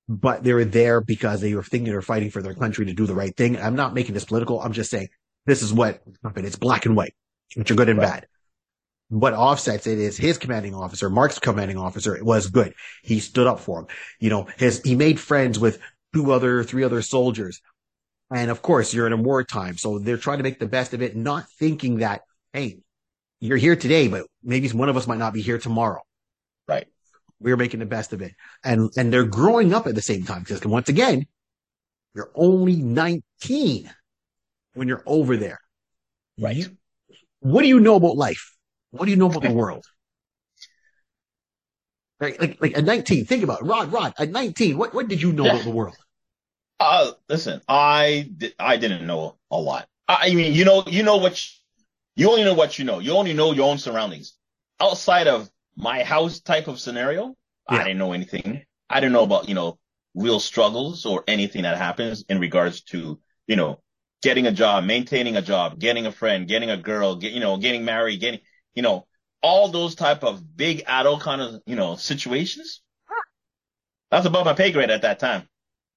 but 0.08 0.42
they 0.42 0.52
were 0.52 0.64
there 0.64 1.00
because 1.00 1.40
they 1.40 1.54
were 1.54 1.62
thinking 1.62 1.88
they 1.88 1.94
were 1.94 2.02
fighting 2.02 2.30
for 2.30 2.42
their 2.42 2.54
country 2.54 2.86
to 2.86 2.92
do 2.92 3.06
the 3.06 3.14
right 3.14 3.36
thing. 3.36 3.58
I'm 3.58 3.76
not 3.76 3.94
making 3.94 4.14
this 4.14 4.24
political. 4.24 4.60
I'm 4.60 4.72
just 4.72 4.90
saying 4.90 5.08
this 5.46 5.62
is 5.62 5.72
what 5.72 6.02
happened. 6.22 6.46
It's 6.46 6.56
black 6.56 6.86
and 6.86 6.96
white, 6.96 7.14
which 7.54 7.70
are 7.70 7.74
good 7.74 7.88
and 7.88 8.00
bad. 8.00 8.26
What 9.08 9.34
offsets 9.34 9.86
it 9.86 9.98
is 9.98 10.16
his 10.16 10.38
commanding 10.38 10.74
officer, 10.74 11.10
Mark's 11.10 11.38
commanding 11.38 11.76
officer, 11.76 12.16
it 12.16 12.24
was 12.24 12.48
good. 12.48 12.74
He 13.02 13.20
stood 13.20 13.46
up 13.46 13.60
for 13.60 13.80
him. 13.80 13.86
You 14.20 14.30
know, 14.30 14.48
his, 14.56 14.80
he 14.82 14.94
made 14.94 15.20
friends 15.20 15.58
with 15.58 15.78
two 16.14 16.32
other, 16.32 16.64
three 16.64 16.82
other 16.82 17.02
soldiers. 17.02 17.60
And 18.34 18.50
of 18.50 18.62
course, 18.62 18.94
you're 18.94 19.06
in 19.06 19.12
a 19.12 19.18
wartime. 19.18 19.76
So 19.76 19.98
they're 19.98 20.16
trying 20.16 20.38
to 20.38 20.44
make 20.44 20.58
the 20.58 20.66
best 20.66 20.94
of 20.94 21.02
it, 21.02 21.14
not 21.14 21.48
thinking 21.58 21.98
that, 21.98 22.22
hey, 22.54 22.78
you're 23.42 23.58
here 23.58 23.74
today, 23.76 24.06
but 24.08 24.24
maybe 24.42 24.68
one 24.70 24.88
of 24.88 24.96
us 24.96 25.06
might 25.06 25.18
not 25.18 25.34
be 25.34 25.42
here 25.42 25.58
tomorrow 25.58 26.00
Right. 26.68 26.86
we're 27.40 27.56
making 27.56 27.80
the 27.80 27.86
best 27.86 28.12
of 28.12 28.22
it. 28.22 28.32
And, 28.64 28.90
and 28.96 29.12
they're 29.12 29.24
growing 29.24 29.74
up 29.74 29.86
at 29.88 29.94
the 29.96 30.02
same 30.02 30.22
time 30.24 30.42
because 30.42 30.64
once 30.64 30.88
again, 30.88 31.26
you're 32.14 32.30
only 32.34 32.76
19 32.76 33.90
when 34.74 34.86
you're 34.88 35.02
over 35.06 35.36
there. 35.36 35.58
Right. 36.38 36.56
You- 36.56 36.76
what 37.40 37.62
do 37.62 37.68
you 37.68 37.80
know 37.80 37.96
about 37.96 38.16
life? 38.16 38.54
What 38.92 39.06
do 39.06 39.10
you 39.10 39.16
know 39.16 39.26
about 39.28 39.42
the 39.42 39.52
world? 39.52 39.84
Like, 42.20 42.40
like, 42.40 42.58
like 42.60 42.78
at 42.78 42.84
19, 42.84 43.24
think 43.26 43.42
about 43.42 43.62
it. 43.62 43.64
Rod, 43.64 43.92
Rod, 43.92 44.14
at 44.18 44.30
19, 44.30 44.78
what, 44.78 44.94
what 44.94 45.08
did 45.08 45.20
you 45.20 45.32
know 45.32 45.44
Yeah. 45.46 45.54
about 45.54 45.64
the 45.64 45.70
world? 45.70 45.96
Uh, 46.78 47.12
listen, 47.28 47.60
I 47.68 48.30
I 48.58 48.76
didn't 48.76 49.06
know 49.06 49.36
a 49.50 49.56
lot. 49.56 49.88
I 50.08 50.30
I 50.30 50.34
mean, 50.34 50.52
you 50.52 50.64
know, 50.64 50.84
you 50.86 51.02
know 51.02 51.16
what 51.16 51.44
you, 52.14 52.30
only 52.30 52.44
know 52.44 52.54
what 52.54 52.78
you 52.78 52.84
know. 52.84 52.98
You 52.98 53.12
only 53.12 53.32
know 53.32 53.52
your 53.52 53.70
own 53.70 53.78
surroundings. 53.78 54.34
Outside 54.80 55.28
of 55.28 55.50
my 55.76 56.02
house 56.02 56.40
type 56.40 56.68
of 56.68 56.80
scenario, 56.80 57.34
Yeah. 57.70 57.78
I 57.78 57.84
didn't 57.84 57.98
know 57.98 58.12
anything. 58.12 58.64
I 58.90 59.00
didn't 59.00 59.12
know 59.12 59.22
about 59.24 59.48
you 59.48 59.54
know 59.54 59.78
real 60.14 60.40
struggles 60.40 61.06
or 61.06 61.24
anything 61.26 61.62
that 61.62 61.78
happens 61.78 62.24
in 62.28 62.38
regards 62.38 62.82
to 62.82 63.18
you 63.46 63.56
know 63.56 63.80
getting 64.22 64.46
a 64.46 64.52
job, 64.52 64.84
maintaining 64.84 65.36
a 65.36 65.42
job, 65.42 65.78
getting 65.78 66.06
a 66.06 66.12
friend, 66.12 66.46
getting 66.46 66.70
a 66.70 66.76
girl, 66.76 67.16
get 67.16 67.32
you 67.32 67.40
know 67.40 67.56
getting 67.56 67.84
married, 67.84 68.20
getting 68.20 68.40
you 68.74 68.82
know 68.82 69.06
all 69.42 69.68
those 69.68 69.94
type 69.94 70.22
of 70.22 70.56
big 70.56 70.84
adult 70.86 71.20
kind 71.20 71.40
of 71.40 71.62
you 71.66 71.76
know 71.76 71.96
situations. 71.96 72.82
That's 74.10 74.26
above 74.26 74.44
my 74.44 74.52
pay 74.52 74.72
grade 74.72 74.90
at 74.90 75.02
that 75.02 75.18
time. 75.18 75.48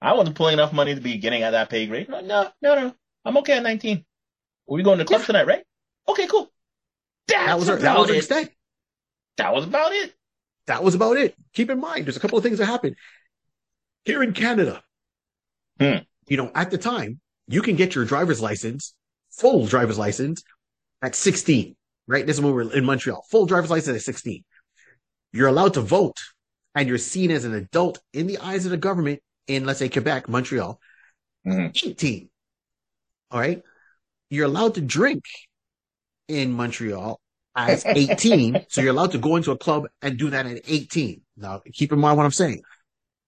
I 0.02 0.14
wasn't 0.14 0.38
pulling 0.38 0.54
enough 0.54 0.72
money 0.72 0.96
to 0.96 1.02
be 1.02 1.18
getting 1.18 1.44
at 1.44 1.52
that 1.52 1.70
pay 1.70 1.86
grade. 1.86 2.08
No, 2.08 2.22
no, 2.22 2.50
no, 2.62 2.76
no. 2.76 2.96
I'm 3.26 3.38
okay 3.38 3.58
at 3.58 3.64
19. 3.64 4.06
We 4.68 4.84
going 4.84 5.00
to 5.00 5.04
the 5.04 5.08
club 5.08 5.24
tonight, 5.26 5.48
right? 5.48 5.64
Okay, 6.08 6.28
cool. 6.28 6.52
That's 7.28 7.48
That 7.48 7.60
was 7.60 7.70
our, 7.70 7.78
about 7.78 8.08
that 8.08 8.16
was. 8.16 8.28
That 9.38 9.54
was 9.54 9.66
about 9.66 9.92
it. 9.92 10.14
That 10.68 10.84
was 10.84 10.96
about 10.96 11.18
it. 11.18 11.36
Keep 11.54 11.70
in 11.70 11.80
mind, 11.80 12.06
there's 12.06 12.18
a 12.18 12.20
couple 12.20 12.38
of 12.38 12.44
things 12.44 12.58
that 12.60 12.66
happened 12.66 12.96
here 14.04 14.24
in 14.24 14.34
Canada. 14.34 14.84
Hmm. 15.80 15.98
You 16.28 16.38
know, 16.38 16.52
at 16.56 16.72
the 16.72 16.78
time, 16.78 17.20
you 17.48 17.62
can 17.62 17.76
get 17.76 17.94
your 17.96 18.06
driver's 18.06 18.42
license, 18.42 18.94
full 19.32 19.66
driver's 19.68 19.98
license, 20.00 20.44
at 21.02 21.16
16, 21.16 21.76
right? 22.08 22.26
This 22.26 22.38
is 22.38 22.42
when 22.42 22.54
we're 22.54 22.72
in 22.74 22.86
Montreal. 22.86 23.24
Full 23.30 23.46
driver's 23.46 23.70
license 23.70 23.98
at 23.98 24.02
16. 24.04 24.44
You're 25.34 25.50
allowed 25.50 25.74
to 25.76 25.82
vote 25.82 26.18
and 26.74 26.88
you're 26.88 26.98
seen 26.98 27.30
as 27.30 27.46
an 27.46 27.54
adult 27.54 28.00
in 28.14 28.28
the 28.28 28.40
eyes 28.40 28.66
of 28.66 28.72
the 28.72 28.78
government 28.78 29.22
in, 29.48 29.66
let's 29.66 29.80
say, 29.80 29.90
Quebec, 29.90 30.28
Montreal, 30.28 30.80
Mhm. 31.46 31.70
18. 31.86 32.30
All 33.30 33.40
right. 33.40 33.62
You're 34.30 34.46
allowed 34.46 34.76
to 34.76 34.82
drink 34.82 35.26
in 36.28 36.52
Montreal 36.52 37.20
as 37.56 37.86
18. 37.86 38.66
so 38.70 38.82
you're 38.82 38.92
allowed 38.92 39.12
to 39.12 39.18
go 39.18 39.36
into 39.36 39.52
a 39.52 39.58
club 39.58 39.88
and 40.02 40.18
do 40.18 40.30
that 40.30 40.46
at 40.46 40.62
18. 40.68 41.22
Now, 41.38 41.62
keep 41.74 41.92
in 41.92 42.00
mind 42.00 42.18
what 42.18 42.26
I'm 42.26 42.32
saying. 42.32 42.62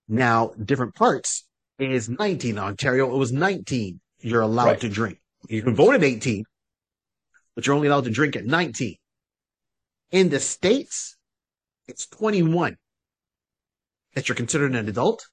Now, 0.07 0.53
different 0.63 0.95
parts 0.95 1.45
is 1.79 2.09
19. 2.09 2.57
Ontario, 2.57 3.13
it 3.13 3.17
was 3.17 3.31
19. 3.31 3.99
You're 4.19 4.41
allowed 4.41 4.65
Right. 4.65 4.81
to 4.81 4.89
drink. 4.89 5.19
You 5.49 5.61
can 5.61 5.75
vote 5.75 5.93
at 5.93 6.03
18, 6.03 6.43
but 7.55 7.65
you're 7.65 7.75
only 7.75 7.87
allowed 7.87 8.05
to 8.05 8.09
drink 8.09 8.35
at 8.35 8.45
19. 8.45 8.95
In 10.11 10.29
the 10.29 10.39
States, 10.39 11.15
it's 11.87 12.07
21 12.07 12.77
that 14.13 14.27
you're 14.27 14.35
considered 14.35 14.73
an 14.75 14.89
adult, 14.89 15.25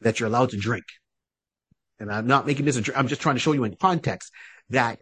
that 0.00 0.20
you're 0.20 0.28
allowed 0.28 0.50
to 0.50 0.56
drink. 0.56 0.84
And 1.98 2.10
I'm 2.12 2.26
not 2.26 2.46
making 2.46 2.66
this 2.66 2.76
a, 2.76 2.98
I'm 2.98 3.08
just 3.08 3.20
trying 3.20 3.34
to 3.36 3.40
show 3.40 3.52
you 3.52 3.64
in 3.64 3.76
context 3.76 4.30
that 4.70 5.00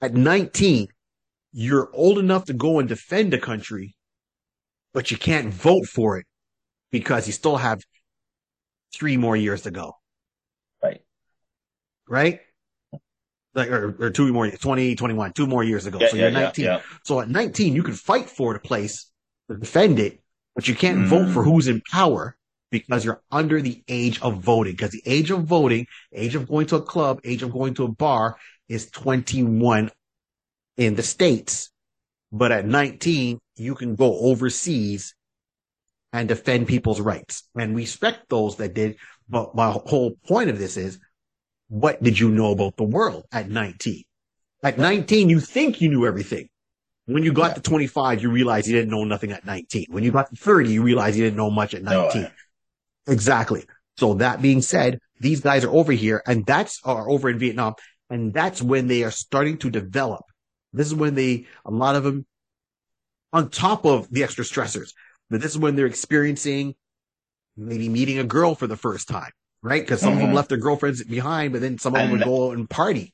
at 0.00 0.14
19, 0.14 0.88
you're 1.52 1.88
old 1.94 2.18
enough 2.18 2.44
to 2.46 2.52
go 2.52 2.78
and 2.78 2.88
defend 2.88 3.32
a 3.34 3.38
country, 3.38 3.94
but 4.92 5.10
you 5.10 5.16
can't 5.16 5.52
vote 5.52 5.86
for 5.86 6.18
it 6.18 6.26
because 6.90 7.26
you 7.26 7.32
still 7.32 7.56
have 7.56 7.80
three 8.94 9.16
more 9.16 9.36
years 9.36 9.62
to 9.62 9.70
go, 9.70 9.94
Right. 10.82 11.00
right? 12.08 12.40
Like, 13.54 13.70
or, 13.70 13.96
or 14.06 14.10
two 14.10 14.32
more, 14.32 14.50
20, 14.50 14.96
21, 14.96 15.32
two 15.32 15.46
more 15.46 15.64
years 15.64 15.86
ago. 15.86 15.98
Yeah, 16.00 16.08
so 16.08 16.16
yeah, 16.16 16.22
you're 16.22 16.32
yeah, 16.32 16.44
19. 16.44 16.64
yeah. 16.64 16.80
So 17.04 17.20
at 17.20 17.28
19, 17.28 17.74
you 17.74 17.82
can 17.82 17.94
fight 17.94 18.28
for 18.28 18.52
the 18.52 18.60
place 18.60 19.10
to 19.50 19.56
defend 19.56 19.98
it, 19.98 20.20
but 20.54 20.68
you 20.68 20.74
can't 20.74 20.98
Mm. 20.98 21.06
vote 21.06 21.32
for 21.32 21.42
who's 21.42 21.66
in 21.68 21.80
power 21.90 22.36
because 22.70 23.04
you're 23.04 23.22
under 23.30 23.62
the 23.62 23.82
age 23.88 24.20
of 24.20 24.42
voting. 24.42 24.72
Because 24.74 24.90
the 24.90 25.02
age 25.06 25.30
of 25.30 25.44
voting, 25.44 25.86
age 26.12 26.34
of 26.34 26.48
going 26.48 26.66
to 26.66 26.76
a 26.76 26.82
club, 26.82 27.20
age 27.24 27.42
of 27.42 27.50
going 27.52 27.72
to 27.74 27.84
a 27.84 27.88
bar 27.88 28.36
is 28.68 28.90
21 28.90 29.90
in 30.76 30.94
the 30.94 31.02
States. 31.02 31.70
But 32.32 32.52
at 32.52 32.66
19, 32.66 33.38
you 33.56 33.74
can 33.74 33.94
go 33.94 34.18
overseas 34.18 35.14
and 36.12 36.28
defend 36.28 36.66
people's 36.66 37.00
rights. 37.00 37.48
And 37.54 37.74
we 37.74 37.82
respect 37.82 38.28
those 38.28 38.56
that 38.56 38.74
did. 38.74 38.96
But 39.28 39.54
my 39.54 39.70
whole 39.70 40.12
point 40.26 40.50
of 40.50 40.58
this 40.58 40.76
is, 40.76 40.98
what 41.68 42.02
did 42.02 42.18
you 42.18 42.30
know 42.30 42.52
about 42.52 42.76
the 42.76 42.84
world 42.84 43.24
at 43.32 43.48
19? 43.48 44.02
At 44.62 44.78
19, 44.78 45.28
you 45.28 45.40
think 45.40 45.80
you 45.80 45.88
knew 45.88 46.06
everything. 46.06 46.48
When 47.06 47.22
you 47.22 47.32
got 47.32 47.50
Yeah. 47.50 47.54
to 47.54 47.60
25, 47.60 48.22
you 48.22 48.30
realize 48.30 48.68
you 48.68 48.74
didn't 48.74 48.90
know 48.90 49.04
nothing 49.04 49.30
at 49.30 49.44
19. 49.44 49.86
When 49.90 50.02
you 50.02 50.10
got 50.10 50.30
to 50.30 50.36
30, 50.36 50.72
you 50.72 50.82
realize 50.82 51.16
you 51.16 51.24
didn't 51.24 51.36
know 51.36 51.50
much 51.50 51.74
at 51.74 51.82
No, 51.82 52.02
19. 52.08 52.24
I- 52.24 53.12
Exactly. 53.12 53.64
So 53.98 54.14
that 54.14 54.42
being 54.42 54.62
said, 54.62 54.98
these 55.20 55.40
guys 55.40 55.64
are 55.64 55.70
over 55.70 55.92
here 55.92 56.22
and 56.26 56.44
that's 56.44 56.80
are 56.84 57.08
over 57.08 57.30
in 57.30 57.38
Vietnam. 57.38 57.74
And 58.10 58.32
that's 58.32 58.62
when 58.62 58.86
they 58.86 59.02
are 59.02 59.10
starting 59.10 59.58
to 59.58 59.70
develop. 59.70 60.22
This 60.72 60.86
is 60.86 60.94
when 60.94 61.14
they, 61.14 61.46
a 61.64 61.70
lot 61.70 61.96
of 61.96 62.04
them 62.04 62.26
on 63.32 63.50
top 63.50 63.84
of 63.84 64.08
the 64.10 64.22
extra 64.22 64.44
stressors, 64.44 64.92
but 65.30 65.40
this 65.40 65.52
is 65.52 65.58
when 65.58 65.76
they're 65.76 65.86
experiencing 65.86 66.74
maybe 67.56 67.88
meeting 67.88 68.18
a 68.18 68.24
girl 68.24 68.54
for 68.54 68.66
the 68.66 68.76
first 68.76 69.08
time, 69.08 69.30
right? 69.62 69.86
Cause 69.86 70.00
some 70.00 70.12
of 70.12 70.18
them 70.20 70.34
left 70.34 70.48
their 70.50 70.58
girlfriends 70.58 71.02
behind, 71.02 71.52
but 71.52 71.60
then 71.62 71.78
some 71.78 71.94
of 71.94 72.00
them 72.02 72.10
would 72.12 72.22
go 72.22 72.48
out 72.50 72.56
and 72.56 72.68
party. 72.68 73.12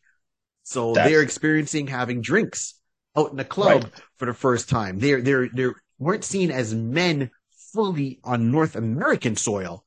So 0.64 0.92
That's- 0.92 1.10
they're 1.10 1.22
experiencing 1.22 1.86
having 1.86 2.20
drinks 2.20 2.74
out 3.16 3.30
in 3.30 3.36
the 3.36 3.44
club 3.44 3.84
Right. 3.84 3.92
for 4.18 4.26
the 4.26 4.34
first 4.34 4.68
time. 4.68 4.98
They're, 4.98 5.20
they're, 5.22 5.48
they 5.48 5.68
weren't 5.98 6.24
seen 6.24 6.50
as 6.50 6.74
men 6.74 7.30
fully 7.72 8.20
on 8.24 8.50
North 8.50 8.76
American 8.76 9.36
soil. 9.36 9.84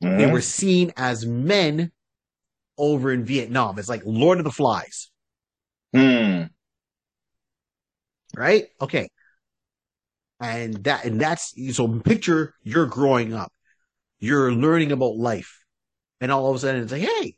They 0.00 0.08
Mhm. 0.08 0.32
were 0.32 0.40
seen 0.40 0.92
as 0.96 1.24
men 1.26 1.90
over 2.78 3.12
in 3.12 3.24
Vietnam. 3.24 3.78
It's 3.78 3.88
like 3.88 4.02
Lord 4.04 4.38
of 4.38 4.44
the 4.44 4.52
Flies, 4.52 5.10
Hmm. 5.94 6.44
right? 8.36 8.66
Okay. 8.80 9.08
And 10.40 10.74
that, 10.84 11.04
and 11.04 11.20
that's, 11.20 11.54
so 11.76 11.88
picture 12.00 12.54
you're 12.62 12.86
growing 12.86 13.32
up. 13.32 13.52
You're 14.20 14.52
learning 14.52 14.92
about 14.92 15.16
life. 15.16 15.64
And 16.20 16.32
all 16.32 16.50
of 16.50 16.56
a 16.56 16.58
sudden 16.58 16.82
it's 16.82 16.92
like, 16.92 17.02
hey, 17.02 17.36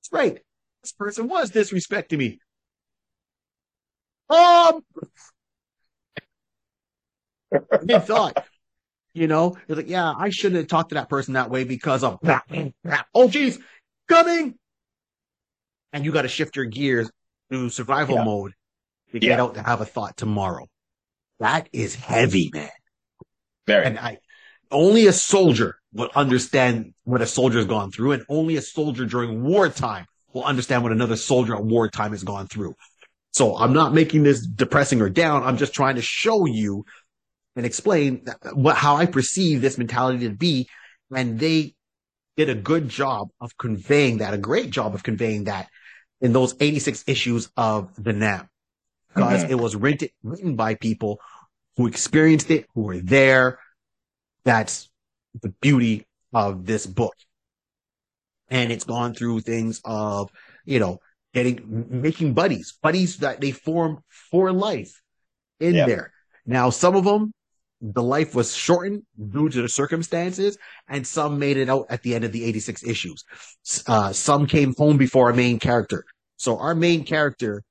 that's 0.00 0.12
right. 0.12 0.40
This 0.82 0.92
person 0.92 1.28
was 1.28 1.50
disrespecting 1.50 2.18
me. 2.18 2.40
Um, 4.30 4.82
mid 7.82 8.04
thought. 8.04 8.44
You 9.14 9.28
know, 9.28 9.56
it's 9.68 9.76
like, 9.76 9.88
yeah, 9.88 10.12
I 10.16 10.30
shouldn't 10.30 10.58
have 10.58 10.68
talked 10.68 10.90
to 10.90 10.96
that 10.96 11.08
person 11.08 11.34
that 11.34 11.50
way 11.50 11.64
because 11.64 12.04
of 12.04 12.18
oh 13.14 13.28
geez, 13.28 13.58
coming. 14.08 14.57
And 15.92 16.04
you 16.04 16.12
got 16.12 16.22
to 16.22 16.28
shift 16.28 16.56
your 16.56 16.66
gears 16.66 17.10
to 17.50 17.70
survival 17.70 18.16
Yeah. 18.16 18.24
mode 18.24 18.52
to 19.12 19.18
Yeah. 19.18 19.28
get 19.30 19.40
out 19.40 19.54
to 19.54 19.62
have 19.62 19.80
a 19.80 19.86
thought 19.86 20.16
tomorrow. 20.16 20.66
That 21.40 21.68
is 21.72 21.94
heavy, 21.94 22.50
man. 22.52 22.70
Very. 23.66 23.86
And 23.86 23.98
I 23.98 24.18
only 24.70 25.06
a 25.06 25.12
soldier 25.12 25.76
will 25.92 26.10
understand 26.14 26.92
what 27.04 27.22
a 27.22 27.26
soldier's 27.26 27.64
gone 27.66 27.90
through, 27.90 28.12
and 28.12 28.24
only 28.28 28.56
a 28.56 28.62
soldier 28.62 29.06
during 29.06 29.42
wartime 29.42 30.04
will 30.34 30.44
understand 30.44 30.82
what 30.82 30.92
another 30.92 31.16
soldier 31.16 31.54
at 31.54 31.64
wartime 31.64 32.10
has 32.10 32.22
gone 32.22 32.46
through. 32.48 32.74
So 33.32 33.56
I'm 33.56 33.72
not 33.72 33.94
making 33.94 34.24
this 34.24 34.46
depressing 34.46 35.00
or 35.00 35.08
down. 35.08 35.42
I'm 35.42 35.56
just 35.56 35.72
trying 35.72 35.96
to 35.96 36.02
show 36.02 36.44
you 36.44 36.84
and 37.56 37.64
explain 37.64 38.26
what 38.52 38.76
how 38.76 38.96
I 38.96 39.06
perceive 39.06 39.60
this 39.60 39.78
mentality 39.78 40.28
to 40.28 40.34
be. 40.34 40.68
And 41.14 41.38
they 41.38 41.74
did 42.36 42.50
a 42.50 42.54
good 42.54 42.88
job 42.88 43.28
of 43.40 43.56
conveying 43.56 44.18
that, 44.18 44.34
a 44.34 44.38
great 44.38 44.70
job 44.70 44.94
of 44.94 45.02
conveying 45.02 45.44
that 45.44 45.68
in 46.20 46.32
those 46.32 46.54
86 46.60 47.04
issues 47.06 47.50
of 47.56 47.94
the 48.02 48.12
NAM. 48.12 48.48
Because 49.14 49.44
Mhm. 49.44 49.50
it 49.50 49.54
was 49.54 49.74
written, 49.76 50.08
written 50.22 50.56
by 50.56 50.74
people 50.74 51.20
who 51.76 51.86
experienced 51.86 52.50
it, 52.50 52.66
who 52.74 52.82
were 52.82 53.00
there. 53.00 53.58
That's 54.44 54.90
the 55.40 55.50
beauty 55.60 56.06
of 56.32 56.66
this 56.66 56.86
book. 56.86 57.14
And 58.48 58.72
it's 58.72 58.84
gone 58.84 59.14
through 59.14 59.40
things 59.40 59.80
of, 59.84 60.30
you 60.64 60.78
know, 60.78 61.00
getting, 61.34 62.00
making 62.00 62.34
buddies, 62.34 62.76
buddies 62.82 63.18
that 63.18 63.40
they 63.40 63.52
form 63.52 64.02
for 64.08 64.52
life 64.52 65.02
in 65.60 65.74
Yeah. 65.74 65.86
there. 65.86 66.12
Now, 66.46 66.70
some 66.70 66.96
of 66.96 67.04
them, 67.04 67.32
the 67.80 68.02
life 68.02 68.34
was 68.34 68.54
shortened 68.54 69.02
due 69.30 69.48
to 69.48 69.62
the 69.62 69.68
circumstances, 69.68 70.58
and 70.88 71.06
some 71.06 71.38
made 71.38 71.56
it 71.56 71.68
out 71.68 71.86
at 71.90 72.02
the 72.02 72.14
end 72.14 72.24
of 72.24 72.32
the 72.32 72.44
86 72.44 72.82
issues. 72.84 73.24
Uh, 73.86 74.12
some 74.12 74.46
came 74.46 74.74
home 74.76 74.96
before 74.96 75.26
our 75.26 75.34
main 75.34 75.58
character. 75.58 76.04
So 76.36 76.58
our 76.58 76.74
main 76.74 77.04
character, 77.04 77.62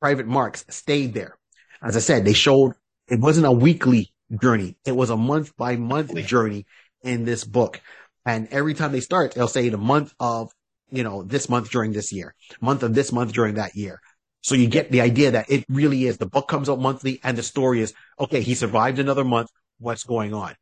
Private 0.00 0.26
Marks, 0.26 0.64
stayed 0.68 1.14
there. 1.14 1.36
As 1.82 1.96
I 1.96 2.00
said, 2.00 2.24
they 2.24 2.32
showed 2.32 2.74
it 3.08 3.20
wasn't 3.20 3.46
a 3.46 3.52
weekly 3.52 4.12
journey. 4.40 4.76
It 4.84 4.92
was 4.92 5.10
a 5.10 5.16
month 5.16 5.56
by 5.56 5.76
month 5.76 6.14
journey 6.26 6.66
in 7.02 7.24
this 7.24 7.44
book. 7.44 7.80
And 8.24 8.48
every 8.50 8.74
time 8.74 8.92
they 8.92 9.00
start, 9.00 9.32
they'll 9.32 9.48
say 9.48 9.68
the 9.68 9.78
month 9.78 10.14
of, 10.20 10.52
you 10.90 11.02
know, 11.02 11.22
this 11.22 11.48
month 11.48 11.70
during 11.70 11.92
this 11.92 12.12
year, 12.12 12.34
month 12.60 12.82
of 12.82 12.94
this 12.94 13.12
month 13.12 13.32
during 13.32 13.54
that 13.54 13.74
year. 13.74 14.00
So 14.42 14.54
you 14.54 14.68
get 14.68 14.90
the 14.90 15.02
idea 15.02 15.32
that 15.32 15.50
it 15.50 15.64
really 15.68 16.04
is 16.06 16.16
the 16.16 16.26
book 16.26 16.48
comes 16.48 16.68
out 16.68 16.80
monthly 16.80 17.20
and 17.22 17.36
the 17.36 17.42
story 17.42 17.80
is, 17.80 17.92
okay, 18.18 18.40
he 18.40 18.54
survived 18.54 18.98
another 18.98 19.24
month. 19.24 19.50
What's 19.78 20.04
going 20.04 20.34
on? 20.34 20.54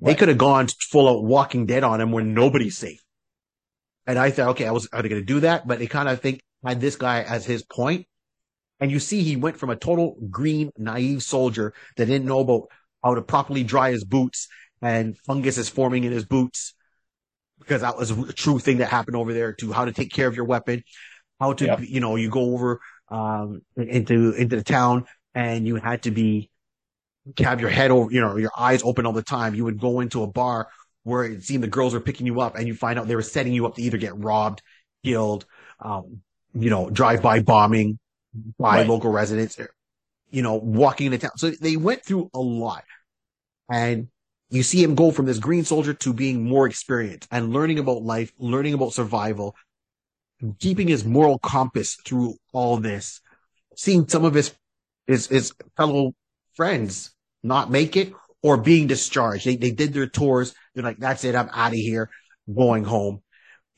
They 0.00 0.14
could 0.14 0.28
have 0.28 0.38
gone 0.38 0.68
full 0.68 1.08
out 1.08 1.24
Walking 1.24 1.64
Dead 1.66 1.82
on 1.82 2.00
him 2.00 2.12
where 2.12 2.24
nobody's 2.24 2.76
safe. 2.76 3.02
And 4.06 4.18
I 4.18 4.30
thought, 4.30 4.50
okay, 4.50 4.66
I 4.66 4.70
was, 4.70 4.88
are 4.92 5.02
they 5.02 5.08
going 5.08 5.22
to 5.22 5.26
do 5.26 5.40
that? 5.40 5.66
But 5.66 5.78
they 5.78 5.86
kind 5.86 6.08
of 6.08 6.20
think 6.20 6.42
had 6.64 6.80
this 6.80 6.96
guy 6.96 7.22
as 7.22 7.46
his 7.46 7.62
point. 7.62 8.06
And 8.78 8.90
you 8.90 9.00
see, 9.00 9.22
he 9.22 9.36
went 9.36 9.56
from 9.56 9.70
a 9.70 9.76
total 9.76 10.16
green, 10.30 10.70
naive 10.76 11.22
soldier 11.22 11.72
that 11.96 12.06
didn't 12.06 12.26
know 12.26 12.40
about 12.40 12.68
how 13.02 13.14
to 13.14 13.22
properly 13.22 13.64
dry 13.64 13.90
his 13.90 14.04
boots 14.04 14.48
and 14.82 15.16
fungus 15.18 15.56
is 15.56 15.68
forming 15.70 16.04
in 16.04 16.12
his 16.12 16.26
boots 16.26 16.74
because 17.58 17.80
that 17.80 17.96
was 17.96 18.10
a 18.10 18.32
true 18.32 18.58
thing 18.58 18.78
that 18.78 18.90
happened 18.90 19.16
over 19.16 19.32
there 19.32 19.54
to 19.54 19.72
how 19.72 19.86
to 19.86 19.92
take 19.92 20.12
care 20.12 20.26
of 20.28 20.36
your 20.36 20.44
weapon, 20.44 20.82
how 21.40 21.54
to, 21.54 21.64
Yep. 21.64 21.80
you 21.82 22.00
know, 22.00 22.16
you 22.16 22.28
go 22.28 22.52
over, 22.52 22.80
um, 23.08 23.62
into, 23.76 24.32
into 24.32 24.56
the 24.56 24.64
town 24.64 25.06
and 25.34 25.66
you 25.66 25.76
had 25.76 26.02
to 26.02 26.10
be, 26.10 26.50
have 27.38 27.60
your 27.60 27.70
head 27.70 27.90
over, 27.90 28.10
you 28.12 28.20
know, 28.20 28.36
your 28.36 28.52
eyes 28.56 28.82
open 28.82 29.06
all 29.06 29.12
the 29.12 29.22
time. 29.22 29.54
You 29.54 29.64
would 29.64 29.80
go 29.80 30.00
into 30.00 30.22
a 30.22 30.26
bar 30.26 30.68
where 31.02 31.24
it 31.24 31.42
seemed 31.42 31.62
the 31.62 31.68
girls 31.68 31.94
were 31.94 32.00
picking 32.00 32.26
you 32.26 32.40
up 32.40 32.56
and 32.56 32.66
you 32.66 32.74
find 32.74 32.98
out 32.98 33.08
they 33.08 33.16
were 33.16 33.22
setting 33.22 33.52
you 33.52 33.66
up 33.66 33.76
to 33.76 33.82
either 33.82 33.98
get 33.98 34.16
robbed, 34.16 34.62
killed, 35.04 35.44
um, 35.80 36.22
you 36.54 36.70
know, 36.70 36.88
drive-by 36.90 37.40
bombing 37.40 37.98
by 38.58 38.78
Right. 38.78 38.88
local 38.88 39.10
residents, 39.10 39.58
you 40.30 40.42
know, 40.42 40.54
walking 40.54 41.06
into 41.06 41.18
town. 41.18 41.32
So 41.36 41.50
they 41.50 41.76
went 41.76 42.04
through 42.04 42.30
a 42.34 42.40
lot. 42.40 42.84
And 43.68 44.08
you 44.50 44.62
see 44.62 44.82
him 44.82 44.94
go 44.94 45.10
from 45.10 45.26
this 45.26 45.38
green 45.38 45.64
soldier 45.64 45.94
to 45.94 46.12
being 46.12 46.44
more 46.44 46.66
experienced 46.66 47.28
and 47.30 47.52
learning 47.52 47.78
about 47.78 48.02
life, 48.02 48.32
learning 48.38 48.74
about 48.74 48.92
survival, 48.92 49.56
keeping 50.58 50.88
his 50.88 51.04
moral 51.04 51.38
compass 51.38 51.96
through 52.04 52.34
all 52.52 52.76
this 52.76 53.20
seeing 53.76 54.08
some 54.08 54.24
of 54.24 54.34
his 54.34 54.54
his 55.06 55.28
his 55.28 55.52
fellow 55.76 56.12
friends 56.54 57.14
not 57.42 57.70
make 57.70 57.96
it 57.96 58.12
or 58.42 58.56
being 58.56 58.86
discharged. 58.86 59.46
They 59.46 59.56
they 59.56 59.70
did 59.70 59.92
their 59.92 60.08
tours. 60.08 60.54
They're 60.74 60.82
like, 60.82 60.98
that's 60.98 61.24
it. 61.24 61.36
I'm 61.36 61.50
out 61.52 61.72
of 61.72 61.78
here, 61.78 62.10
going 62.52 62.84
home. 62.84 63.22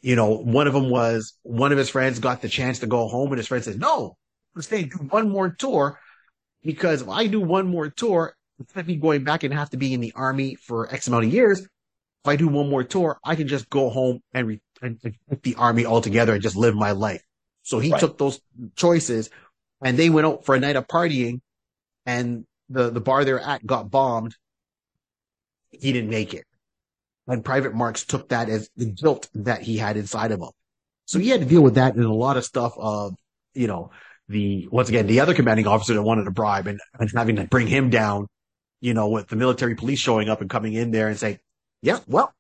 You 0.01 0.17
know, 0.17 0.31
one 0.31 0.67
of 0.67 0.73
them 0.73 0.91
was 0.91 1.35
one 1.43 1.73
of 1.73 1.79
his 1.79 1.91
friends 1.91 2.21
got 2.21 2.41
the 2.41 2.49
chance 2.49 2.79
to 2.79 2.87
go 2.87 3.09
home, 3.09 3.29
and 3.29 3.39
his 3.39 3.49
friend 3.49 3.63
says, 3.63 3.77
"No, 3.77 4.17
I'm 4.55 4.63
stay 4.63 4.85
do 4.85 4.99
one 4.99 5.29
more 5.29 5.51
tour 5.51 5.99
because 6.63 7.03
if 7.03 7.09
I 7.09 7.27
do 7.27 7.41
one 7.41 7.67
more 7.67 7.91
tour, 7.91 8.35
instead 8.59 8.81
of 8.81 8.87
me 8.87 8.97
going 8.97 9.25
back 9.25 9.43
and 9.43 9.53
have 9.53 9.71
to 9.71 9.77
be 9.77 9.93
in 9.93 10.01
the 10.01 10.13
army 10.15 10.55
for 10.55 10.93
X 10.93 11.09
amount 11.09 11.27
of 11.27 11.33
years, 11.33 11.61
if 11.61 11.69
I 12.27 12.37
do 12.37 12.49
one 12.49 12.71
more 12.71 12.85
tour, 12.85 13.19
I 13.25 13.35
can 13.35 13.49
just 13.49 13.69
go 13.69 13.91
home 13.91 14.21
and, 14.33 14.47
re- 14.47 14.61
and, 14.83 14.99
and 15.03 15.43
the 15.43 15.57
army 15.57 15.87
altogether 15.87 16.35
and 16.35 16.43
just 16.43 16.57
live 16.57 16.75
my 16.75 16.93
life." 16.93 17.23
So 17.63 17.79
he 17.79 17.93
right. 17.93 18.01
took 18.01 18.19
those 18.19 18.41
choices, 18.77 19.31
and 19.83 19.99
they 19.99 20.11
went 20.11 20.27
out 20.27 20.45
for 20.45 20.55
a 20.55 20.61
night 20.61 20.77
of 20.77 20.87
partying, 20.87 21.41
and 22.07 22.45
the 22.69 22.91
the 22.91 23.01
bar 23.01 23.25
they're 23.25 23.41
at 23.41 23.67
got 23.67 23.91
bombed. 23.91 24.35
He 25.71 25.93
didn't 25.93 26.11
make 26.11 26.35
it. 26.35 26.45
And 27.27 27.45
Private 27.45 27.75
Marks 27.75 28.05
took 28.05 28.31
that 28.31 28.49
as 28.49 28.71
the 28.75 28.87
guilt 28.87 29.29
that 29.35 29.61
he 29.61 29.77
had 29.77 29.99
inside 29.99 30.33
of 30.33 30.41
him. 30.41 30.49
So 31.05 31.19
he 31.19 31.29
had 31.29 31.41
to 31.41 31.47
deal 31.47 31.63
with 31.63 31.75
that 31.75 31.95
and 31.95 32.05
a 32.05 32.13
lot 32.13 32.39
of 32.39 32.45
stuff 32.45 32.73
of, 32.79 33.15
you 33.55 33.67
know, 33.67 33.91
the, 34.29 34.67
once 34.71 34.89
again, 34.89 35.07
the 35.07 35.21
other 35.21 35.35
commanding 35.35 35.67
officer 35.67 35.95
that 35.95 36.03
wanted 36.03 36.25
to 36.25 36.31
bribe 36.31 36.67
and, 36.67 36.81
and 36.99 37.11
having 37.15 37.37
to 37.37 37.45
bring 37.45 37.67
him 37.67 37.91
down, 37.91 38.29
you 38.81 38.95
know, 38.95 39.09
with 39.09 39.29
the 39.29 39.37
military 39.37 39.75
police 39.75 39.99
showing 39.99 40.29
up 40.29 40.41
and 40.41 40.49
coming 40.49 40.73
in 40.73 40.91
there 40.91 41.09
and 41.09 41.19
saying, 41.19 41.39
yeah, 41.83 41.99
well, 42.07 42.33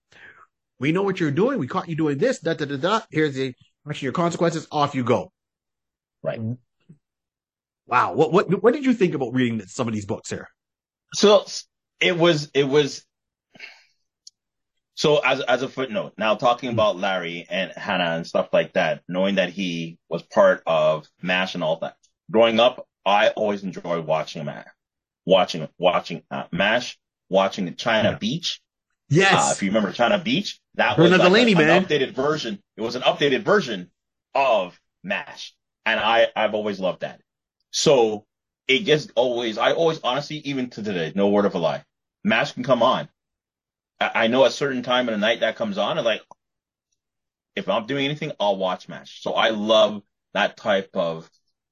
we 0.79 0.93
know 0.93 1.03
what 1.03 1.21
you're 1.21 1.31
doing. 1.31 1.59
We 1.59 1.67
caught 1.67 1.89
you 1.89 1.97
doing 1.97 2.19
this, 2.19 2.41
da, 2.41 2.55
da, 2.55 2.65
da, 2.65 2.77
da. 2.77 3.01
Here's 3.11 3.35
the, 3.35 3.55
actually 3.89 4.07
your 4.07 4.13
consequences. 4.13 4.67
Off 4.71 4.95
you 4.95 5.05
go. 5.05 5.33
Right. 6.23 6.41
Wow. 7.87 8.15
What, 8.15 8.33
what, 8.33 8.63
what 8.63 8.75
did 8.75 8.85
you 8.85 8.93
think 8.93 9.15
about 9.15 9.33
reading 9.35 9.61
some 9.67 9.89
of 9.89 9.95
these 9.95 10.07
books 10.07 10.31
here? 10.31 10.49
So 11.15 11.45
it 12.01 12.17
was, 12.17 12.51
it 12.55 12.69
was, 12.69 13.05
so 14.95 15.19
as 15.19 15.41
as 15.43 15.63
a 15.63 15.69
footnote, 15.69 16.15
now 16.19 16.35
talking 16.35 16.71
about 16.71 16.97
Larry 16.97 17.47
and 17.49 17.71
Hannah 17.77 18.17
and 18.17 18.27
stuff 18.27 18.49
like 18.53 18.73
that, 18.73 19.03
knowing 19.07 19.37
that 19.37 19.51
he 19.51 19.97
was 20.09 20.25
part 20.25 20.61
of 20.67 21.07
MASH 21.23 21.55
and 21.55 21.63
all 21.63 21.79
that. 21.79 21.95
Growing 22.33 22.59
up, 22.59 22.85
I 23.07 23.29
always 23.29 23.63
enjoyed 23.63 24.07
watching 24.07 24.45
MASH, 24.45 24.67
watching 25.25 25.69
watching 25.79 26.25
uh, 26.33 26.47
MASH, 26.51 26.99
watching 27.29 27.67
the 27.67 27.71
China 27.71 28.11
yeah. 28.11 28.19
Beach. 28.19 28.61
Yes, 29.09 29.51
uh, 29.51 29.53
if 29.55 29.63
you 29.63 29.71
remember 29.71 29.93
China 29.93 30.19
Beach, 30.19 30.61
that 30.75 30.99
was 30.99 31.11
like 31.11 31.21
Delaney, 31.21 31.53
an 31.53 31.83
updated 31.83 32.15
version. 32.15 32.63
It 32.77 32.83
was 32.83 32.95
an 32.95 33.03
updated 33.03 33.43
version 33.43 33.91
of 34.35 34.79
MASH, 35.03 35.55
and 35.87 35.99
I 35.99 36.29
I've 36.37 36.55
always 36.55 36.79
loved 36.79 37.01
that. 37.01 37.21
So 37.71 38.27
it 38.67 38.85
just 38.85 39.11
always, 39.17 39.59
I 39.59 39.73
always 39.73 40.01
honestly, 40.05 40.37
even 40.39 40.71
to 40.71 40.83
today, 40.83 41.13
no 41.15 41.29
word 41.29 41.47
of 41.47 41.55
a 41.55 41.59
lie, 41.59 41.85
MASH 42.25 42.53
can 42.53 42.65
come 42.65 42.83
on 42.83 43.09
I 44.01 44.29
know 44.29 44.45
a 44.45 44.51
certain 44.51 44.83
time 44.83 45.09
of 45.09 45.13
the 45.13 45.19
night 45.19 45.41
that 45.41 45.57
comes 45.57 45.77
on, 45.77 45.99
and 45.99 46.05
like, 46.05 46.23
if 47.57 47.69
I'm 47.69 47.87
doing 47.87 48.05
anything, 48.05 48.33
I'll 48.39 48.57
watch 48.57 48.89
MASH. 48.89 49.23
So 49.23 49.35
I 49.35 49.51
love 49.51 50.03
that 50.35 50.57
type 50.57 50.91
of 50.95 51.29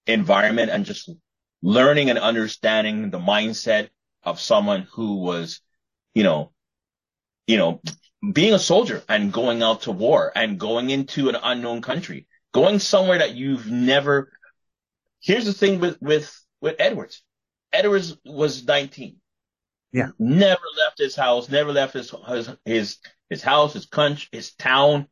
environment 0.07 0.71
and 0.71 0.85
just 0.85 1.09
learning 1.63 2.11
and 2.11 2.19
understanding 2.19 3.11
the 3.11 3.21
mindset 3.21 3.91
of 4.25 4.41
someone 4.41 4.89
who 4.93 5.17
was, 5.17 5.61
you 6.15 6.25
know, 6.25 6.51
you 7.47 7.57
know, 7.57 7.81
being 8.33 8.55
a 8.55 8.59
soldier 8.59 9.03
and 9.09 9.33
going 9.33 9.63
out 9.63 9.83
to 9.83 9.93
war 9.93 10.33
and 10.35 10.59
going 10.59 10.91
into 10.91 11.29
an 11.29 11.37
unknown 11.43 11.83
country, 11.83 12.27
going 12.53 12.79
somewhere 12.79 13.19
that 13.19 13.35
you've 13.35 13.71
never. 13.71 14.33
Here's 15.21 15.45
the 15.45 15.53
thing 15.53 15.81
with 15.81 16.01
with 16.01 16.33
with 16.61 16.77
Edwards. 16.79 17.23
Edwards 17.73 18.17
was 18.25 18.65
19. 18.67 19.17
Yeah. 19.93 20.09
Never 20.19 20.61
left 20.85 20.99
his 20.99 21.17
house, 21.17 21.49
never 21.49 21.73
left 21.73 21.95
his, 21.95 22.13
his, 22.29 22.51
his, 22.65 22.99
his 23.31 23.43
house, 23.43 23.73
his 23.73 23.87
country, 23.87 24.29
his 24.33 24.55
town, 24.55 25.09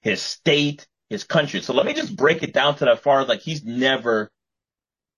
his 0.00 0.22
state, 0.22 0.86
his 1.08 1.24
country. 1.24 1.60
So 1.60 1.74
let 1.74 1.86
me 1.86 1.94
just 1.94 2.16
break 2.16 2.42
it 2.42 2.52
down 2.52 2.76
to 2.76 2.86
that 2.86 3.02
far. 3.02 3.24
Like 3.24 3.40
he's 3.40 3.64
never 3.64 4.30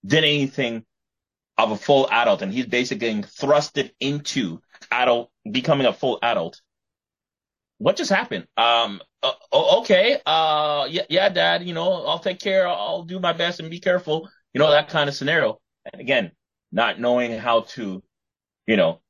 did 0.05 0.25
anything 0.25 0.85
of 1.59 1.71
a 1.71 1.77
full 1.77 2.09
adult 2.11 2.43
and 2.43 2.53
he's 2.53 2.67
basically 2.67 3.01
getting 3.01 3.23
thrusted 3.23 3.91
into 4.01 4.61
adult, 4.91 5.31
becoming 5.51 5.87
a 5.87 5.93
full 5.93 6.19
adult. 6.23 6.61
What 7.79 7.97
just 7.97 8.11
happened? 8.11 8.47
Um, 8.57 9.01
uh, 9.23 9.33
okay. 9.53 10.19
Uh, 10.27 10.87
yeah, 10.91 11.03
yeah, 11.09 11.29
dad, 11.31 11.65
you 11.65 11.73
know, 11.73 12.05
I'll 12.05 12.19
take 12.19 12.39
care. 12.39 12.69
I'll 12.69 13.05
do 13.05 13.19
my 13.19 13.33
best 13.33 13.61
and 13.61 13.71
be 13.71 13.81
careful. 13.81 14.29
You 14.53 14.59
know, 14.59 14.71
that 14.71 14.89
kind 14.89 15.09
of 15.09 15.15
scenario. 15.15 15.61
And 15.91 16.01
again, 16.01 16.33
not 16.73 17.01
knowing 17.01 17.39
how 17.39 17.63
to, 17.63 18.03
you 18.67 18.77
know, 18.77 19.01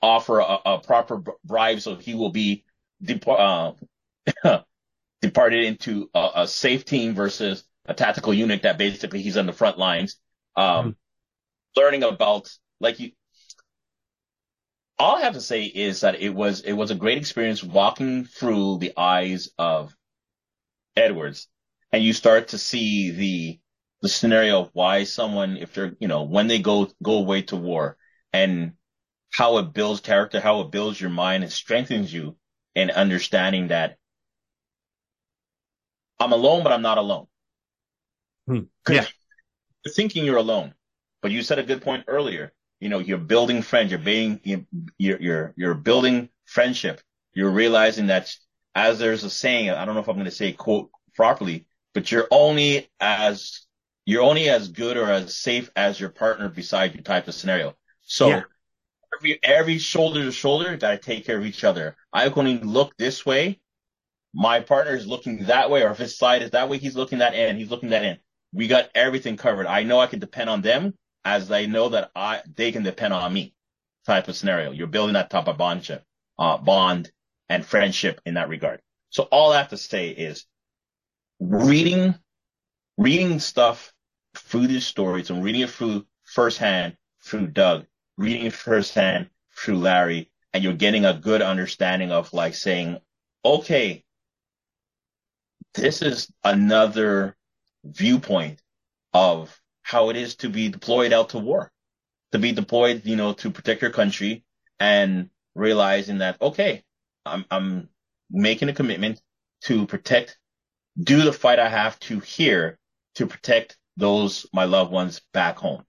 offer 0.00 0.40
a, 0.40 0.58
a 0.66 0.78
proper 0.78 1.22
bribe 1.44 1.80
so 1.80 1.96
he 1.96 2.14
will 2.14 2.30
be 2.30 2.64
uh, 3.26 3.72
departed 5.22 5.64
into 5.64 6.10
a, 6.14 6.30
a, 6.36 6.48
safe 6.48 6.84
team 6.84 7.14
versus 7.14 7.64
a 7.86 7.94
tactical 7.94 8.34
unit 8.34 8.62
that 8.62 8.78
basically 8.78 9.22
he's 9.22 9.36
on 9.36 9.46
the 9.46 9.52
front 9.52 9.78
lines. 9.78 10.16
Um, 10.56 10.64
mm-hmm. 10.64 10.90
Learning 11.80 12.02
about 12.02 12.50
like 12.80 13.00
you, 13.00 13.12
all 15.02 15.16
I 15.16 15.22
have 15.22 15.34
to 15.34 15.40
say 15.40 15.64
is 15.64 16.02
that 16.02 16.20
it 16.20 16.32
was 16.32 16.60
it 16.60 16.74
was 16.74 16.92
a 16.92 16.94
great 16.94 17.18
experience 17.18 17.62
walking 17.62 18.24
through 18.24 18.78
the 18.78 18.92
eyes 18.96 19.50
of 19.58 19.96
Edwards, 20.96 21.48
and 21.90 22.04
you 22.04 22.12
start 22.12 22.48
to 22.48 22.58
see 22.58 23.10
the 23.10 23.60
the 24.00 24.08
scenario 24.08 24.60
of 24.60 24.70
why 24.74 25.02
someone, 25.02 25.56
if 25.56 25.74
they're 25.74 25.96
you 25.98 26.06
know 26.06 26.22
when 26.22 26.46
they 26.46 26.60
go 26.60 26.88
go 27.02 27.14
away 27.14 27.42
to 27.42 27.56
war, 27.56 27.96
and 28.32 28.74
how 29.32 29.58
it 29.58 29.72
builds 29.72 30.00
character, 30.00 30.38
how 30.40 30.60
it 30.60 30.70
builds 30.70 31.00
your 31.00 31.10
mind 31.10 31.42
and 31.42 31.52
strengthens 31.52 32.12
you 32.12 32.36
in 32.76 32.92
understanding 32.92 33.68
that 33.68 33.96
I'm 36.20 36.32
alone, 36.32 36.62
but 36.62 36.72
I'm 36.72 36.82
not 36.82 36.98
alone. 36.98 37.26
Hmm. 38.46 38.60
Yeah. 38.88 39.06
You're 39.84 39.94
thinking 39.94 40.24
you're 40.24 40.36
alone, 40.36 40.74
but 41.22 41.32
you 41.32 41.42
said 41.42 41.58
a 41.58 41.64
good 41.64 41.82
point 41.82 42.04
earlier. 42.06 42.52
You 42.82 42.88
know, 42.88 42.98
you're 42.98 43.18
building 43.18 43.62
friends, 43.62 43.90
you're 43.90 44.00
being, 44.00 44.40
you're, 44.44 45.20
you're, 45.20 45.54
you're 45.56 45.74
building 45.74 46.28
friendship. 46.44 47.00
You're 47.32 47.50
realizing 47.50 48.08
that 48.08 48.34
as 48.74 48.98
there's 48.98 49.24
a 49.24 49.30
saying, 49.30 49.70
I 49.70 49.84
don't 49.84 49.94
know 49.94 50.00
if 50.00 50.08
I'm 50.08 50.16
going 50.16 50.24
to 50.24 50.30
say 50.30 50.52
quote 50.52 50.90
properly, 51.14 51.66
but 51.94 52.10
you're 52.10 52.28
only 52.30 52.90
as, 53.00 53.66
you're 54.04 54.22
only 54.22 54.48
as 54.48 54.68
good 54.68 54.96
or 54.96 55.10
as 55.10 55.36
safe 55.36 55.70
as 55.76 56.00
your 56.00 56.10
partner 56.10 56.48
beside 56.48 56.94
you 56.94 57.02
type 57.02 57.28
of 57.28 57.34
scenario. 57.34 57.76
So 58.02 58.28
yeah 58.28 58.42
every 59.18 59.38
every 59.42 59.78
shoulder 59.78 60.24
to 60.24 60.32
shoulder, 60.32 60.76
gotta 60.76 60.96
take 60.96 61.26
care 61.26 61.38
of 61.38 61.44
each 61.44 61.64
other. 61.64 61.96
I 62.12 62.28
can 62.30 62.38
only 62.38 62.58
look 62.58 62.96
this 62.96 63.26
way, 63.26 63.60
my 64.34 64.60
partner 64.60 64.94
is 64.94 65.06
looking 65.06 65.44
that 65.44 65.70
way, 65.70 65.82
or 65.82 65.90
if 65.90 65.98
his 65.98 66.16
side 66.16 66.42
is 66.42 66.50
that 66.52 66.68
way, 66.68 66.78
he's 66.78 66.96
looking 66.96 67.18
that 67.18 67.34
in, 67.34 67.56
he's 67.56 67.70
looking 67.70 67.90
that 67.90 68.04
in. 68.04 68.18
We 68.52 68.66
got 68.66 68.90
everything 68.94 69.36
covered. 69.36 69.66
I 69.66 69.82
know 69.82 70.00
I 70.00 70.06
can 70.06 70.18
depend 70.18 70.50
on 70.50 70.62
them 70.62 70.94
as 71.24 71.48
they 71.48 71.66
know 71.66 71.90
that 71.90 72.10
I 72.14 72.42
they 72.54 72.72
can 72.72 72.82
depend 72.82 73.14
on 73.14 73.32
me. 73.32 73.54
Type 74.04 74.26
of 74.26 74.36
scenario. 74.36 74.72
You're 74.72 74.88
building 74.88 75.14
that 75.14 75.30
type 75.30 75.46
of 75.46 75.56
bondship, 75.56 76.02
uh, 76.38 76.58
bond 76.58 77.12
and 77.48 77.64
friendship 77.64 78.20
in 78.26 78.34
that 78.34 78.48
regard. 78.48 78.80
So 79.10 79.24
all 79.24 79.52
I 79.52 79.58
have 79.58 79.68
to 79.68 79.76
say 79.76 80.08
is 80.08 80.44
reading, 81.38 82.16
reading 82.96 83.38
stuff 83.38 83.92
through 84.34 84.66
these 84.66 84.86
stories 84.86 85.30
and 85.30 85.44
reading 85.44 85.60
it 85.60 85.70
through 85.70 86.06
firsthand 86.24 86.96
through 87.22 87.48
Doug 87.48 87.86
reading 88.16 88.46
it 88.46 88.52
firsthand 88.52 89.28
through 89.56 89.78
Larry 89.78 90.30
and 90.52 90.62
you're 90.62 90.74
getting 90.74 91.04
a 91.04 91.14
good 91.14 91.42
understanding 91.42 92.12
of 92.12 92.32
like 92.32 92.54
saying, 92.54 93.00
okay, 93.44 94.04
this 95.74 96.02
is 96.02 96.30
another 96.44 97.36
viewpoint 97.84 98.60
of 99.14 99.58
how 99.82 100.10
it 100.10 100.16
is 100.16 100.36
to 100.36 100.48
be 100.48 100.68
deployed 100.68 101.12
out 101.12 101.30
to 101.30 101.38
war, 101.38 101.70
to 102.32 102.38
be 102.38 102.52
deployed, 102.52 103.02
you 103.04 103.16
know, 103.16 103.32
to 103.34 103.50
protect 103.50 103.82
your 103.82 103.90
country 103.90 104.44
and 104.80 105.28
realizing 105.54 106.18
that, 106.18 106.40
okay, 106.40 106.82
I'm, 107.26 107.44
I'm 107.50 107.88
making 108.30 108.68
a 108.68 108.74
commitment 108.74 109.20
to 109.64 109.86
protect, 109.86 110.38
do 110.98 111.22
the 111.22 111.32
fight 111.32 111.58
I 111.58 111.68
have 111.68 111.98
to 112.00 112.20
here 112.20 112.78
to 113.16 113.26
protect 113.26 113.76
those, 113.96 114.46
my 114.52 114.64
loved 114.64 114.90
ones 114.90 115.20
back 115.32 115.58
home. 115.58 115.84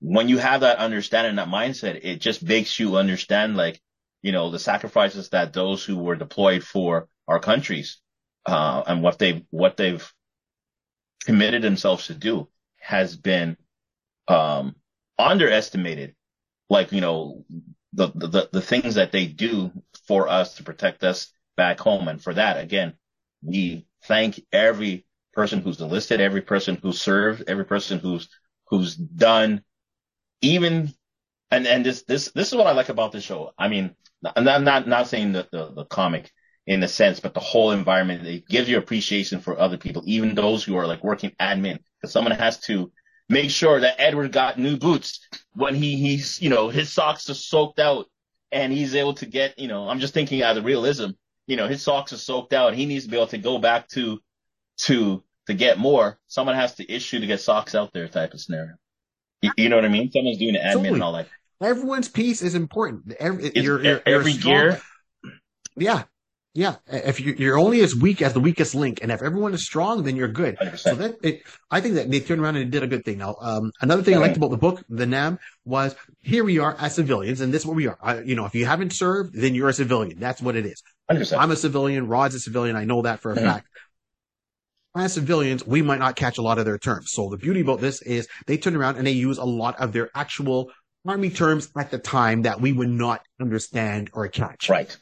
When 0.00 0.28
you 0.28 0.38
have 0.38 0.60
that 0.60 0.78
understanding, 0.78 1.36
that 1.36 1.48
mindset, 1.48 2.00
it 2.02 2.20
just 2.20 2.42
makes 2.42 2.78
you 2.78 2.96
understand, 2.96 3.56
like, 3.56 3.80
you 4.22 4.32
know, 4.32 4.50
the 4.50 4.58
sacrifices 4.58 5.30
that 5.30 5.52
those 5.52 5.84
who 5.84 5.98
were 5.98 6.16
deployed 6.16 6.62
for 6.62 7.08
our 7.26 7.40
countries, 7.40 7.98
uh, 8.44 8.82
and 8.86 9.02
what 9.02 9.18
they've, 9.18 9.42
what 9.50 9.76
they've 9.76 10.12
committed 11.24 11.62
themselves 11.62 12.06
to 12.06 12.14
do 12.14 12.48
has 12.86 13.16
been, 13.16 13.56
um, 14.28 14.76
underestimated. 15.18 16.14
Like, 16.68 16.92
you 16.92 17.00
know, 17.00 17.44
the, 17.92 18.08
the, 18.08 18.48
the 18.52 18.62
things 18.62 18.94
that 18.94 19.12
they 19.12 19.26
do 19.26 19.72
for 20.06 20.28
us 20.28 20.56
to 20.56 20.62
protect 20.62 21.04
us 21.04 21.32
back 21.56 21.80
home. 21.80 22.08
And 22.08 22.22
for 22.22 22.34
that, 22.34 22.62
again, 22.62 22.94
we 23.42 23.86
thank 24.04 24.40
every 24.52 25.06
person 25.32 25.60
who's 25.60 25.80
enlisted, 25.80 26.20
every 26.20 26.42
person 26.42 26.78
who 26.82 26.92
served, 26.92 27.44
every 27.46 27.64
person 27.64 27.98
who's 27.98 28.28
who's 28.68 28.96
done 28.96 29.62
even 30.40 30.92
and 31.50 31.66
and 31.66 31.84
this 31.84 32.02
this 32.02 32.30
this 32.32 32.48
is 32.48 32.54
what 32.54 32.66
I 32.66 32.72
like 32.72 32.88
about 32.88 33.12
the 33.12 33.20
show. 33.20 33.52
I 33.56 33.68
mean, 33.68 33.94
I'm 34.24 34.64
not 34.64 34.88
not, 34.88 35.06
saying 35.06 35.32
the, 35.32 35.46
the, 35.52 35.72
the 35.72 35.84
comic 35.84 36.30
in 36.66 36.82
a 36.82 36.88
sense, 36.88 37.20
but 37.20 37.34
the 37.34 37.40
whole 37.40 37.70
environment 37.70 38.26
it 38.26 38.48
gives 38.48 38.68
you 38.68 38.76
appreciation 38.78 39.40
for 39.40 39.58
other 39.58 39.76
people, 39.78 40.02
even 40.06 40.34
those 40.34 40.64
who 40.64 40.76
are 40.76 40.86
like 40.86 41.04
working 41.04 41.32
admin, 41.40 41.78
because 42.00 42.12
someone 42.12 42.32
has 42.32 42.58
to 42.60 42.90
make 43.28 43.50
sure 43.50 43.80
that 43.80 44.00
Edward 44.00 44.32
got 44.32 44.58
new 44.58 44.76
boots 44.76 45.20
when 45.54 45.74
he 45.74 45.96
he's 45.96 46.40
you 46.40 46.50
know 46.50 46.68
his 46.68 46.92
socks 46.92 47.30
are 47.30 47.34
soaked 47.34 47.78
out 47.78 48.06
and 48.52 48.72
he's 48.72 48.94
able 48.94 49.14
to 49.14 49.26
get 49.26 49.58
you 49.58 49.68
know 49.68 49.88
I'm 49.88 50.00
just 50.00 50.14
thinking 50.14 50.42
out 50.42 50.56
of 50.56 50.64
realism, 50.64 51.10
you 51.46 51.56
know 51.56 51.68
his 51.68 51.82
socks 51.82 52.12
are 52.12 52.18
soaked 52.18 52.52
out, 52.52 52.74
he 52.74 52.86
needs 52.86 53.04
to 53.04 53.10
be 53.10 53.16
able 53.16 53.28
to 53.28 53.38
go 53.38 53.58
back 53.58 53.88
to 53.90 54.20
to 54.78 55.22
to 55.46 55.54
get 55.54 55.78
more. 55.78 56.18
Someone 56.26 56.56
has 56.56 56.74
to 56.74 56.92
issue 56.92 57.20
to 57.20 57.26
get 57.26 57.40
socks 57.40 57.74
out 57.74 57.92
there 57.92 58.08
type 58.08 58.34
of 58.34 58.40
scenario. 58.40 58.74
You, 59.42 59.52
you 59.56 59.68
know 59.68 59.76
what 59.76 59.84
I 59.84 59.88
mean? 59.88 60.10
Someone's 60.10 60.38
doing 60.38 60.54
the 60.54 60.58
admin 60.58 60.72
Totally. 60.72 60.88
and 60.94 61.02
all 61.02 61.12
that. 61.12 61.28
Everyone's 61.62 62.08
piece 62.08 62.42
is 62.42 62.54
important. 62.54 63.12
Every, 63.18 63.52
you're, 63.54 64.02
every 64.04 64.32
strong- 64.32 64.52
gear. 64.54 64.80
Yeah. 65.76 66.02
Yeah. 66.56 66.76
If 66.86 67.20
you- 67.20 67.34
you're 67.38 67.58
only 67.58 67.82
as 67.82 67.94
weak 67.94 68.22
as 68.22 68.32
the 68.32 68.40
weakest 68.40 68.74
link, 68.74 69.00
and 69.02 69.12
if 69.12 69.20
everyone 69.22 69.52
is 69.52 69.62
strong, 69.62 70.04
then 70.04 70.16
you're 70.16 70.26
good. 70.26 70.56
100%. 70.58 70.78
So 70.78 70.94
that 70.94 71.16
it, 71.22 71.42
I 71.70 71.82
think 71.82 71.96
that 71.96 72.10
they 72.10 72.18
turned 72.20 72.40
around 72.40 72.56
and 72.56 72.70
did 72.72 72.82
a 72.82 72.86
good 72.86 73.04
thing. 73.04 73.18
Now, 73.18 73.36
um, 73.40 73.72
another 73.82 74.02
thing 74.02 74.14
I 74.14 74.18
liked 74.18 74.38
about 74.38 74.50
the 74.50 74.56
book, 74.56 74.82
the 74.88 75.04
Nam, 75.04 75.38
was 75.66 75.94
here 76.22 76.44
we 76.44 76.58
are 76.58 76.74
as 76.80 76.94
civilians, 76.94 77.42
and 77.42 77.52
this 77.52 77.62
is 77.62 77.66
what 77.66 77.76
we 77.76 77.86
are. 77.88 77.98
I, 78.00 78.20
you 78.20 78.34
know, 78.34 78.46
if 78.46 78.54
you 78.54 78.64
haven't 78.64 78.94
served, 78.94 79.34
then 79.34 79.54
you're 79.54 79.68
a 79.68 79.74
civilian. 79.74 80.18
That's 80.18 80.40
what 80.40 80.56
it 80.56 80.64
is. 80.64 80.82
100%. 81.10 81.38
I'm 81.38 81.50
a 81.50 81.56
civilian. 81.56 82.08
Rod's 82.08 82.34
a 82.34 82.40
civilian. 82.40 82.74
I 82.74 82.84
know 82.86 83.02
that 83.02 83.20
for 83.20 83.32
a 83.32 83.36
Mhm. 83.36 83.42
fact. 83.42 83.66
As 84.96 85.12
civilians, 85.12 85.66
we 85.66 85.82
might 85.82 85.98
not 85.98 86.16
catch 86.16 86.38
a 86.38 86.42
lot 86.42 86.58
of 86.58 86.64
their 86.64 86.78
terms. 86.78 87.12
So 87.12 87.28
the 87.28 87.36
beauty 87.36 87.60
about 87.60 87.80
this 87.82 88.00
is 88.00 88.28
they 88.46 88.56
turn 88.56 88.74
around 88.74 88.96
and 88.96 89.06
they 89.06 89.12
use 89.12 89.36
a 89.36 89.44
lot 89.44 89.78
of 89.78 89.92
their 89.92 90.08
actual 90.14 90.70
army 91.06 91.28
terms 91.28 91.68
at 91.76 91.90
the 91.90 91.98
time 91.98 92.42
that 92.42 92.62
we 92.62 92.72
would 92.72 92.88
not 92.88 93.20
understand 93.38 94.08
or 94.14 94.26
catch. 94.28 94.70
right. 94.70 94.96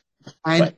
And 0.45 0.61
Right. 0.61 0.75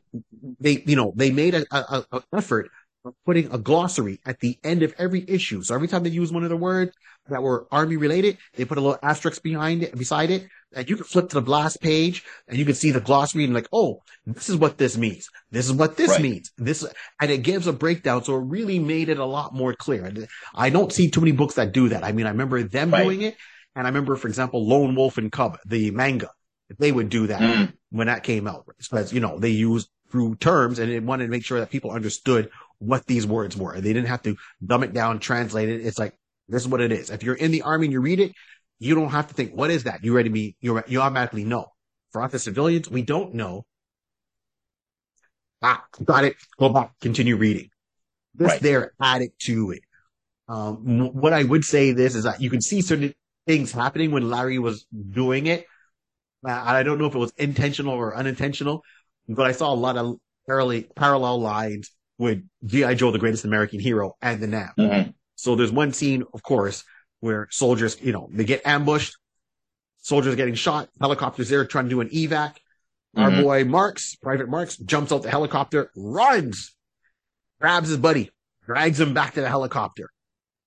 they, 0.61 0.83
you 0.87 0.97
know, 0.97 1.13
they 1.17 1.31
made 1.31 1.55
a, 1.55 1.65
a, 1.71 2.05
a 2.13 2.23
effort 2.37 2.71
of 3.05 3.15
putting 3.25 3.53
a 3.53 3.59
glossary 3.59 4.21
at 4.27 4.41
the 4.41 4.59
end 4.65 4.83
of 4.83 4.95
every 4.99 5.25
issue. 5.29 5.63
So 5.63 5.75
every 5.75 5.89
time 5.89 6.03
they 6.03 6.11
use 6.11 6.33
one 6.33 6.43
of 6.45 6.51
the 6.51 6.57
words 6.57 6.93
that 7.29 7.43
were 7.43 7.67
army 7.71 7.97
related, 7.97 8.39
they 8.55 8.65
put 8.65 8.79
a 8.79 8.81
little 8.81 8.99
asterisk 9.03 9.43
behind 9.43 9.83
it, 9.83 9.97
beside 9.97 10.31
it, 10.31 10.47
and 10.75 10.89
you 10.89 10.97
can 10.97 11.05
flip 11.05 11.29
to 11.31 11.41
the 11.41 11.51
last 11.51 11.81
page 11.81 12.25
and 12.49 12.59
you 12.59 12.65
can 12.65 12.75
see 12.75 12.91
the 12.91 13.01
glossary 13.01 13.45
and 13.45 13.55
like, 13.55 13.69
oh, 13.73 14.03
this 14.27 14.49
is 14.49 14.57
what 14.57 14.79
this 14.79 14.97
means. 14.97 15.29
This 15.51 15.67
is 15.67 15.73
what 15.73 15.97
this 15.97 16.11
Right. 16.11 16.23
means. 16.23 16.53
This, 16.59 16.85
and 17.21 17.31
it 17.31 17.43
gives 17.43 17.67
a 17.67 17.73
breakdown. 17.73 18.25
So 18.25 18.35
it 18.37 18.45
really 18.45 18.79
made 18.79 19.09
it 19.09 19.19
a 19.19 19.25
lot 19.25 19.55
more 19.55 19.75
clear. 19.75 20.05
And 20.05 20.27
I 20.55 20.71
don't 20.71 20.93
see 20.93 21.11
too 21.11 21.21
many 21.21 21.33
books 21.33 21.55
that 21.55 21.73
do 21.73 21.89
that. 21.91 22.05
I 22.05 22.13
mean, 22.13 22.27
I 22.27 22.31
remember 22.31 22.63
them 22.63 22.91
Right. 22.91 23.05
doing 23.05 23.23
it. 23.23 23.37
And 23.75 23.87
I 23.87 23.91
remember, 23.91 24.17
for 24.17 24.27
example, 24.29 24.67
Lone 24.67 24.95
Wolf 24.95 25.19
and 25.19 25.31
Cub, 25.31 25.59
the 25.67 25.91
manga, 25.91 26.31
they 26.79 26.93
would 26.93 27.09
do 27.09 27.27
that 27.29 27.41
Mm. 27.41 27.73
when 27.91 28.07
that 28.09 28.23
came 28.23 28.47
out. 28.47 28.67
Because, 28.79 29.13
you 29.13 29.21
know, 29.21 29.39
they 29.39 29.51
used 29.51 29.89
through 30.11 30.37
terms 30.37 30.79
and 30.79 30.91
they 30.91 31.01
wanted 31.01 31.25
to 31.25 31.31
make 31.31 31.45
sure 31.45 31.61
that 31.61 31.71
people 31.71 31.91
understood 31.91 32.51
what 32.79 33.07
these 33.07 33.27
words 33.27 33.57
were. 33.57 33.75
They 33.81 33.93
didn't 33.93 34.09
have 34.09 34.23
to 34.23 34.37
dumb 34.65 34.83
it 34.83 34.93
down, 34.93 35.19
translate 35.19 35.69
it. 35.69 35.85
It's 35.85 35.99
like, 35.99 36.15
this 36.49 36.63
is 36.63 36.69
what 36.69 36.81
it 36.81 36.93
is. 36.93 37.11
If 37.11 37.23
you're 37.23 37.35
in 37.35 37.51
the 37.51 37.63
army 37.63 37.87
and 37.87 37.93
you 37.93 38.01
read 38.01 38.21
it, 38.21 38.33
you 38.79 38.95
don't 38.95 39.09
have 39.11 39.29
to 39.29 39.35
think, 39.35 39.53
what 39.53 39.71
is 39.71 39.85
that? 39.85 40.05
You 40.05 40.15
ready 40.15 40.29
to 40.29 40.33
be, 40.33 40.57
you 40.61 40.83
you 40.87 41.01
automatically 41.01 41.45
know. 41.45 41.67
For 42.13 42.23
us 42.23 42.35
as 42.35 42.45
civilians, 42.45 42.89
we 42.91 43.03
don't 43.03 43.35
know. 43.35 43.65
Ah, 45.63 45.85
got 46.05 46.25
it. 46.25 46.37
Go 46.59 46.69
back, 46.69 46.93
continue 47.01 47.37
reading. 47.37 47.71
This 48.35 48.49
Right. 48.49 48.61
there, 48.61 48.93
add 49.01 49.23
it 49.23 49.39
to 49.41 49.71
it. 49.73 49.83
Um, 50.49 51.09
what 51.15 51.33
I 51.33 51.43
would 51.43 51.65
say 51.65 51.93
this 51.93 52.15
is 52.15 52.25
that 52.25 52.41
you 52.41 52.51
can 52.51 52.61
see 52.61 52.83
certain 52.83 53.15
things 53.47 53.73
happening 53.73 54.13
when 54.13 54.31
Larry 54.31 54.59
was 54.59 54.87
doing 55.11 55.47
it. 55.47 55.67
I 56.47 56.83
don't 56.83 56.99
know 56.99 57.07
if 57.07 57.15
it 57.15 57.19
was 57.19 57.33
intentional 57.37 57.95
or 57.95 58.17
unintentional, 58.17 58.83
but 59.29 59.47
I 59.47 59.53
saw 59.53 59.73
a 59.73 59.75
lot 59.75 59.97
of 59.97 60.17
parallel, 60.47 60.83
parallel 60.95 61.41
lines 61.41 61.91
with 62.19 62.43
G.I. 62.65 62.95
Joe, 62.95 63.11
the 63.11 63.19
greatest 63.19 63.45
American 63.45 63.81
hero, 63.81 64.17
and 64.23 64.41
the 64.41 64.47
Nam. 64.47 64.71
Mhm. 64.79 65.15
So 65.35 65.57
there's 65.57 65.73
one 65.73 65.93
scene, 65.93 66.25
of 66.33 66.43
course, 66.43 66.85
where 67.21 67.49
soldiers, 67.51 68.01
you 68.01 68.13
know, 68.13 68.29
they 68.33 68.45
get 68.45 68.63
ambushed, 68.65 69.17
soldiers 69.99 70.37
getting 70.37 70.55
shot, 70.55 70.89
helicopters 71.01 71.49
there 71.49 71.65
trying 71.67 71.85
to 71.87 71.91
do 71.91 72.01
an 72.01 72.09
evac. 72.11 72.55
Our 73.17 73.31
Mhm. 73.31 73.43
boy 73.43 73.65
Marks, 73.65 74.15
Private 74.17 74.49
Marks, 74.49 74.77
jumps 74.77 75.11
out 75.11 75.23
the 75.23 75.31
helicopter, 75.31 75.91
runs, 75.97 76.75
grabs 77.61 77.89
his 77.89 77.97
buddy, 77.99 78.31
drags 78.67 79.01
him 79.01 79.15
back 79.15 79.35
to 79.35 79.41
the 79.41 79.49
helicopter, 79.49 80.11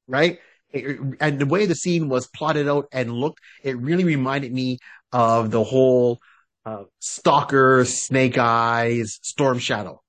right? 0.08 0.40
It- 0.72 1.00
and 1.20 1.40
the 1.40 1.46
way 1.46 1.66
the 1.66 1.76
scene 1.76 2.10
was 2.10 2.28
plotted 2.28 2.68
out 2.68 2.88
and 2.92 3.14
looked, 3.14 3.40
it 3.64 3.78
really 3.78 4.04
reminded 4.04 4.52
me 4.52 4.80
of 5.12 5.52
the 5.52 5.64
whole 5.64 6.20
uh, 6.66 6.84
Stalker, 7.00 7.86
Snake 7.86 8.38
Eyes, 8.38 9.20
Storm 9.22 9.60
Shadow, 9.60 10.02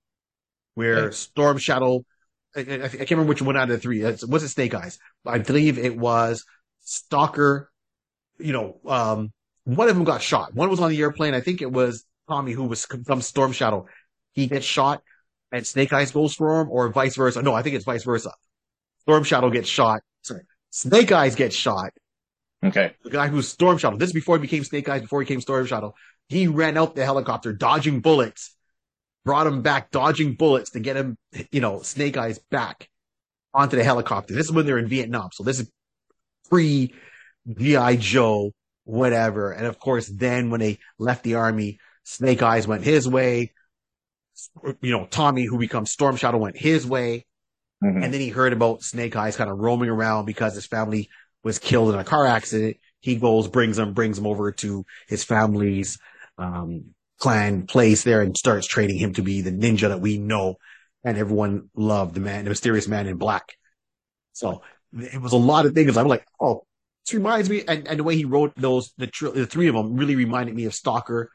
where 0.75 1.07
Okay. 1.07 1.15
Storm 1.15 1.59
Shadow, 1.59 2.05
I, 2.57 2.61
I, 2.61 2.63
I 2.63 2.89
can't 2.89 3.11
remember 3.13 3.31
which 3.31 3.43
one 3.43 3.57
out 3.57 3.65
of 3.65 3.69
the 3.71 3.79
three. 3.79 4.03
It's, 4.03 4.25
was 4.27 4.43
it 4.43 4.49
Snake 4.49 4.75
Eyes? 4.75 4.99
I 5.27 5.39
believe 5.39 5.79
it 5.79 5.97
was 5.97 6.45
Stalker. 6.81 7.71
You 8.39 8.53
know, 8.53 8.81
um, 8.87 9.33
one 9.65 9.89
of 9.89 9.95
them 9.95 10.05
got 10.05 10.23
shot. 10.23 10.55
One 10.55 10.71
was 10.71 10.81
on 10.81 10.91
the 10.91 11.01
airplane. 11.01 11.35
I 11.35 11.41
think 11.41 11.63
it 11.63 11.71
was 11.71 12.05
Tommy 12.29 12.53
who 12.53 12.65
was 12.65 12.87
from 13.07 13.21
Storm 13.23 13.53
Shadow. 13.53 13.87
He 14.33 14.47
gets 14.47 14.65
shot 14.67 15.03
and 15.53 15.67
Snake 15.67 15.93
Eyes 15.93 16.13
goes 16.13 16.35
for 16.35 16.61
him 16.61 16.69
or 16.71 16.91
vice 16.91 17.17
versa. 17.17 17.43
No, 17.43 17.55
I 17.55 17.63
think 17.63 17.77
it's 17.77 17.85
vice 17.85 18.05
versa. 18.05 18.33
Storm 19.03 19.25
Shadow 19.25 19.51
gets 19.51 19.69
shot. 19.69 20.01
Sorry. 20.23 20.43
Snake 20.71 21.13
Eyes 21.13 21.35
gets 21.35 21.57
shot. 21.57 21.91
Okay. 22.65 22.93
The 23.03 23.11
guy 23.11 23.29
who's 23.29 23.49
Storm 23.49 23.79
Shadow. 23.79 23.97
This 23.97 24.11
is 24.11 24.15
before 24.15 24.37
he 24.37 24.43
became 24.43 24.65
Snake 24.65 24.89
Eyes, 24.89 25.03
before 25.03 25.21
he 25.21 25.25
became 25.25 25.41
Storm 25.41 25.67
Shadow. 25.67 25.95
He 26.29 26.47
ran 26.47 26.77
out 26.77 26.95
the 26.95 27.05
helicopter, 27.05 27.53
dodging 27.53 28.01
bullets, 28.01 28.55
brought 29.25 29.47
him 29.47 29.63
back, 29.63 29.91
dodging 29.91 30.35
bullets 30.35 30.71
to 30.71 30.81
get 30.81 30.97
him, 30.97 31.17
you 31.51 31.61
know, 31.61 31.83
Snake 31.83 32.17
Eyes 32.17 32.39
back 32.51 32.89
onto 33.55 33.77
the 33.77 33.85
helicopter. 33.85 34.35
This 34.35 34.47
is 34.47 34.53
when 34.53 34.67
they're 34.67 34.79
in 34.79 34.89
Vietnam. 34.89 35.31
So 35.33 35.43
this 35.43 35.61
is 35.61 35.71
pre 36.49 36.95
G.I. 37.49 37.97
Joe, 37.97 38.53
whatever. 38.85 39.53
And 39.53 39.67
of 39.67 39.79
course, 39.79 40.07
then 40.07 40.51
when 40.51 40.61
they 40.61 40.79
left 40.99 41.25
the 41.25 41.37
army, 41.37 41.79
Snake 42.05 42.43
Eyes 42.43 42.67
went 42.67 42.85
his 42.85 43.09
way. 43.09 43.53
You 44.81 44.93
know, 44.93 45.07
Tommy, 45.07 45.45
who 45.45 45.59
becomes 45.59 45.91
Storm 45.91 46.17
Shadow, 46.17 46.39
went 46.39 46.57
his 46.57 46.87
way. 46.87 47.27
Mhm. 47.83 48.05
And 48.05 48.13
then 48.13 48.21
he 48.21 48.29
heard 48.29 48.53
about 48.53 48.83
Snake 48.83 49.17
Eyes 49.17 49.37
kind 49.37 49.51
of 49.51 49.59
roaming 49.59 49.89
around 49.89 50.27
because 50.27 50.55
his 50.55 50.67
family 50.67 51.09
was 51.43 51.59
killed 51.59 51.93
in 51.93 52.01
a 52.01 52.05
car 52.05 52.27
accident. 52.27 52.77
He 53.01 53.17
goes, 53.17 53.49
brings 53.49 53.79
him, 53.79 53.95
brings 53.95 54.19
him 54.19 54.27
over 54.27 54.53
to 54.53 54.85
his 55.09 55.25
family's 55.25 55.99
um, 56.39 56.95
clan 57.19 57.67
place 57.67 58.03
there 58.03 58.23
and 58.23 58.37
starts 58.37 58.67
training 58.67 58.99
him 58.99 59.15
to 59.15 59.23
be 59.23 59.41
the 59.41 59.51
ninja 59.51 59.89
that 59.89 60.01
we 60.01 60.19
know 60.19 60.57
and 61.05 61.17
everyone 61.17 61.71
loved 61.75 62.15
the 62.15 62.21
man, 62.21 62.45
the 62.45 62.51
mysterious 62.51 62.89
man 62.89 63.07
in 63.07 63.17
black. 63.17 63.55
So 64.33 64.63
it 64.93 65.21
was 65.21 65.33
a 65.33 65.37
lot 65.37 65.67
of 65.67 65.75
things. 65.75 65.97
I'm 65.97 66.09
like, 66.09 66.27
oh, 66.41 66.65
this 67.07 67.15
reminds 67.15 67.49
me, 67.49 67.63
and, 67.67 67.89
and 67.89 67.99
the 67.99 68.05
way 68.05 68.17
he 68.17 68.25
wrote 68.25 68.53
those, 68.57 68.93
the, 68.99 69.07
tr- 69.07 69.29
the 69.29 69.47
three 69.47 69.69
of 69.69 69.75
them 69.75 69.97
really 69.97 70.17
reminded 70.17 70.55
me 70.55 70.67
of 70.67 70.75
Stalker, 70.75 71.31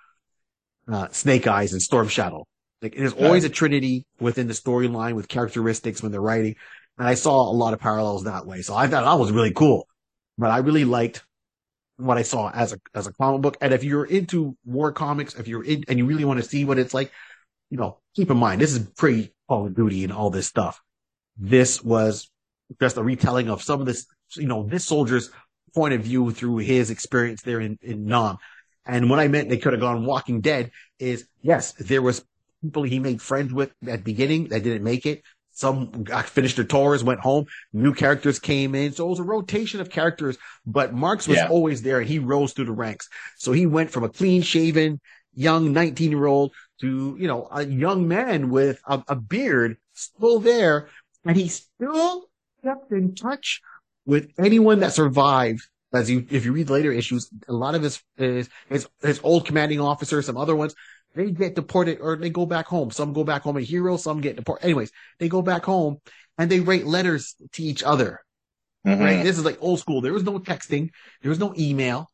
uh, 0.92 1.08
Snake 1.12 1.48
Eyes, 1.48 1.74
and 1.74 1.82
Storm 1.82 2.08
Shadow. 2.08 2.46
Like 2.82 2.96
there's 2.96 3.14
always 3.14 3.46
a 3.46 3.50
trinity 3.50 4.06
within 4.20 4.48
the 4.48 4.54
storyline 4.54 5.16
with 5.16 5.28
characteristics 5.28 6.04
when 6.04 6.12
they're 6.12 6.22
writing. 6.22 6.56
And 6.98 7.08
I 7.08 7.16
saw 7.16 7.50
a 7.50 7.52
lot 7.52 7.74
of 7.74 7.80
parallels 7.80 8.26
that 8.26 8.46
way. 8.46 8.62
So 8.62 8.76
I 8.76 8.88
thought 8.88 9.06
that 9.06 9.20
was 9.20 9.32
really 9.32 9.54
cool. 9.54 9.88
But 10.38 10.52
I 10.52 10.58
really 10.60 10.86
liked 10.86 11.24
what 11.98 12.18
I 12.18 12.24
saw 12.24 12.52
as 12.52 12.74
a 12.74 12.80
as 12.94 13.08
a 13.08 13.14
comic 13.14 13.42
book. 13.42 13.58
And 13.62 13.74
if 13.74 13.84
you're 13.84 14.06
into 14.06 14.58
war 14.66 14.92
comics, 14.92 15.36
if 15.36 15.48
you're 15.48 15.64
in 15.64 15.84
and 15.88 15.98
you 15.98 16.06
really 16.06 16.26
want 16.26 16.42
to 16.42 16.48
see 16.48 16.66
what 16.66 16.80
it's 16.80 16.94
like, 16.94 17.12
you 17.70 17.78
know, 17.78 18.00
keep 18.16 18.30
in 18.30 18.38
mind 18.38 18.62
this 18.62 18.74
is 18.74 18.80
pre 18.80 19.32
Call 19.48 19.68
of 19.68 19.76
Duty 19.76 20.04
and 20.04 20.14
all 20.14 20.30
this 20.30 20.48
stuff. 20.48 20.82
This 21.38 21.84
was 21.84 22.30
just 22.80 22.98
a 22.98 23.04
retelling 23.04 23.50
of 23.50 23.62
some 23.62 23.80
of 23.80 23.86
this, 23.86 24.08
you 24.36 24.48
know, 24.48 24.64
this 24.64 24.86
soldier's 24.86 25.30
point 25.74 25.94
of 25.94 26.02
view 26.02 26.32
through 26.32 26.58
his 26.58 26.90
experience 26.90 27.42
there 27.44 27.60
in, 27.60 27.78
in 27.82 28.06
Nam. 28.06 28.38
And 28.86 29.10
what 29.10 29.20
I 29.20 29.28
meant 29.28 29.50
they 29.50 29.58
could 29.58 29.74
have 29.74 29.82
gone 29.82 30.06
Walking 30.06 30.42
Dead 30.42 30.72
is 31.00 31.28
yes, 31.42 31.74
there 31.74 32.02
was 32.02 32.24
people 32.62 32.84
he 32.84 33.00
made 33.00 33.22
friends 33.22 33.54
with 33.54 33.72
at 33.88 33.98
the 33.98 34.04
beginning 34.04 34.50
that 34.50 34.64
didn't 34.64 34.84
make 34.84 35.06
it. 35.06 35.22
Some 35.56 36.06
finished 36.26 36.58
their 36.58 36.66
tours, 36.66 37.02
went 37.02 37.22
home. 37.22 37.46
New 37.72 37.94
characters 37.94 38.40
came 38.40 38.76
in. 38.76 38.92
So 38.92 39.06
it 39.08 39.10
was 39.10 39.20
a 39.20 39.24
rotation 39.24 39.80
of 39.80 39.90
characters, 39.90 40.38
but 40.66 40.94
Marks 40.94 41.30
was 41.30 41.38
Yeah. 41.38 41.48
always 41.48 41.82
there 41.82 42.00
and 42.00 42.08
he 42.08 42.20
rose 42.20 42.52
through 42.52 42.66
the 42.66 42.74
ranks. 42.74 43.08
So 43.38 43.54
he 43.54 43.66
went 43.66 43.90
from 43.90 44.04
a 44.04 44.10
clean 44.10 44.42
shaven, 44.42 45.00
young 45.34 45.72
19 45.72 46.12
year 46.12 46.26
old 46.26 46.52
to, 46.82 47.16
you 47.18 47.28
know, 47.28 47.48
a 47.52 47.66
young 47.66 48.06
man 48.06 48.50
with 48.50 48.82
a, 48.86 49.02
a 49.08 49.16
beard 49.16 49.78
still 49.94 50.40
there. 50.40 50.90
And 51.24 51.38
he 51.38 51.48
still 51.48 52.26
kept 52.62 52.92
in 52.92 53.16
touch 53.16 53.62
with 54.06 54.32
anyone 54.38 54.82
that 54.82 54.92
survived. 54.94 55.62
As 55.94 56.10
you, 56.10 56.28
if 56.30 56.44
you 56.44 56.52
read 56.52 56.70
later 56.70 56.92
issues, 56.92 57.30
a 57.48 57.54
lot 57.54 57.76
of 57.76 57.82
his, 57.82 58.04
his, 58.18 58.50
his, 58.68 58.90
his 59.02 59.22
old 59.24 59.46
commanding 59.46 59.80
officers, 59.80 60.26
some 60.26 60.36
other 60.36 60.54
ones, 60.54 60.76
they 61.16 61.32
get 61.32 61.56
deported 61.56 62.00
or 62.02 62.16
they 62.18 62.30
go 62.30 62.46
back 62.46 62.68
home. 62.68 62.92
Some 62.92 63.14
go 63.14 63.24
back 63.24 63.44
home 63.44 63.58
a 63.58 63.62
hero, 63.62 63.98
some 63.98 64.22
get 64.22 64.36
deported. 64.36 64.66
Anyways, 64.66 64.92
they 65.20 65.30
go 65.30 65.42
back 65.42 65.64
home 65.66 65.98
and 66.38 66.50
they 66.52 66.60
write 66.60 66.86
letters 66.86 67.36
to 67.54 67.64
each 67.64 67.84
other. 67.84 68.20
Mhm. 68.86 69.00
Right? 69.00 69.24
This 69.24 69.38
is 69.38 69.46
like 69.46 69.58
old 69.62 69.80
school. 69.80 70.02
There 70.02 70.14
was 70.14 70.24
no 70.24 70.40
texting. 70.40 70.90
There 71.22 71.30
was 71.30 71.40
no 71.40 71.54
email. 71.58 72.12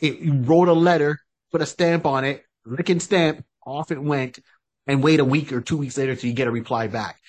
It, 0.00 0.18
you 0.18 0.32
wrote 0.32 0.68
a 0.68 0.72
letter, 0.72 1.20
put 1.52 1.62
a 1.62 1.66
stamp 1.66 2.04
on 2.06 2.24
it, 2.24 2.42
lick 2.64 2.88
and 2.88 3.00
stamp, 3.00 3.44
off 3.64 3.92
it 3.92 4.02
went, 4.02 4.40
and 4.86 5.02
wait 5.02 5.20
a 5.20 5.24
week 5.24 5.52
or 5.52 5.60
two 5.60 5.76
weeks 5.76 5.96
later 5.96 6.16
till 6.16 6.28
you 6.28 6.34
get 6.34 6.48
a 6.48 6.50
reply 6.50 6.88
back. 6.88 7.20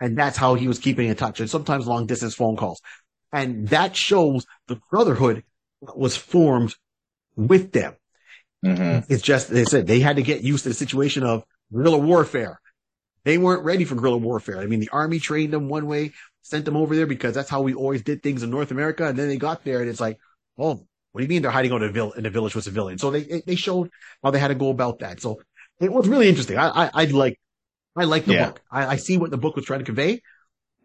And 0.00 0.16
that's 0.16 0.36
how 0.36 0.54
he 0.54 0.68
was 0.68 0.78
keeping 0.78 1.08
in 1.08 1.16
touch. 1.16 1.40
And 1.40 1.48
sometimes 1.50 1.86
long 1.86 2.06
distance 2.06 2.34
phone 2.34 2.56
calls. 2.56 2.80
And 3.32 3.68
that 3.68 3.96
shows 3.96 4.46
the 4.68 4.78
brotherhood 4.90 5.42
was 5.80 6.16
formed 6.16 6.74
with 7.34 7.72
them. 7.72 7.94
Mhm. 8.66 9.06
It's 9.08 9.22
just, 9.22 9.48
they 9.50 9.64
said 9.64 9.86
they 9.86 10.00
had 10.00 10.16
to 10.16 10.22
get 10.22 10.42
used 10.42 10.64
to 10.64 10.70
the 10.70 10.74
situation 10.74 11.22
of 11.22 11.44
guerrilla 11.72 11.98
warfare. 11.98 12.60
They 13.24 13.38
weren't 13.38 13.64
ready 13.64 13.84
for 13.84 13.94
guerrilla 13.96 14.18
warfare. 14.18 14.58
I 14.58 14.66
mean, 14.66 14.80
the 14.80 14.88
army 14.90 15.18
trained 15.18 15.52
them 15.52 15.68
one 15.68 15.86
way, 15.86 16.12
sent 16.42 16.64
them 16.64 16.76
over 16.76 16.94
there 16.94 17.06
because 17.06 17.34
that's 17.34 17.50
how 17.50 17.62
we 17.62 17.74
always 17.74 18.02
did 18.02 18.22
things 18.22 18.42
in 18.42 18.50
North 18.50 18.70
America. 18.70 19.06
And 19.06 19.18
then 19.18 19.28
they 19.28 19.36
got 19.36 19.64
there 19.64 19.80
and 19.80 19.88
it's 19.90 20.00
like, 20.00 20.18
oh, 20.58 20.86
what 21.12 21.20
do 21.20 21.22
you 21.22 21.28
mean 21.28 21.42
they're 21.42 21.50
hiding 21.50 21.72
out 21.72 21.82
in 21.82 21.88
a, 21.88 21.92
vill- 21.92 22.12
in 22.12 22.26
a 22.26 22.30
village 22.30 22.54
with 22.54 22.64
civilians? 22.64 23.00
So 23.00 23.10
they, 23.10 23.42
they, 23.46 23.56
showed 23.56 23.90
how 24.22 24.30
they 24.30 24.38
had 24.38 24.48
to 24.48 24.54
go 24.54 24.70
about 24.70 25.00
that. 25.00 25.20
So 25.20 25.40
it 25.80 25.92
was 25.92 26.08
really 26.08 26.28
interesting. 26.28 26.58
I, 26.58 26.68
I, 26.84 26.90
I 26.94 27.04
like, 27.06 27.40
I 27.96 28.04
like 28.04 28.26
the 28.26 28.34
Yeah. 28.34 28.46
book. 28.46 28.60
I, 28.70 28.86
I 28.86 28.96
see 28.96 29.16
what 29.16 29.30
the 29.30 29.38
book 29.38 29.56
was 29.56 29.64
trying 29.64 29.80
to 29.80 29.84
convey. 29.86 30.22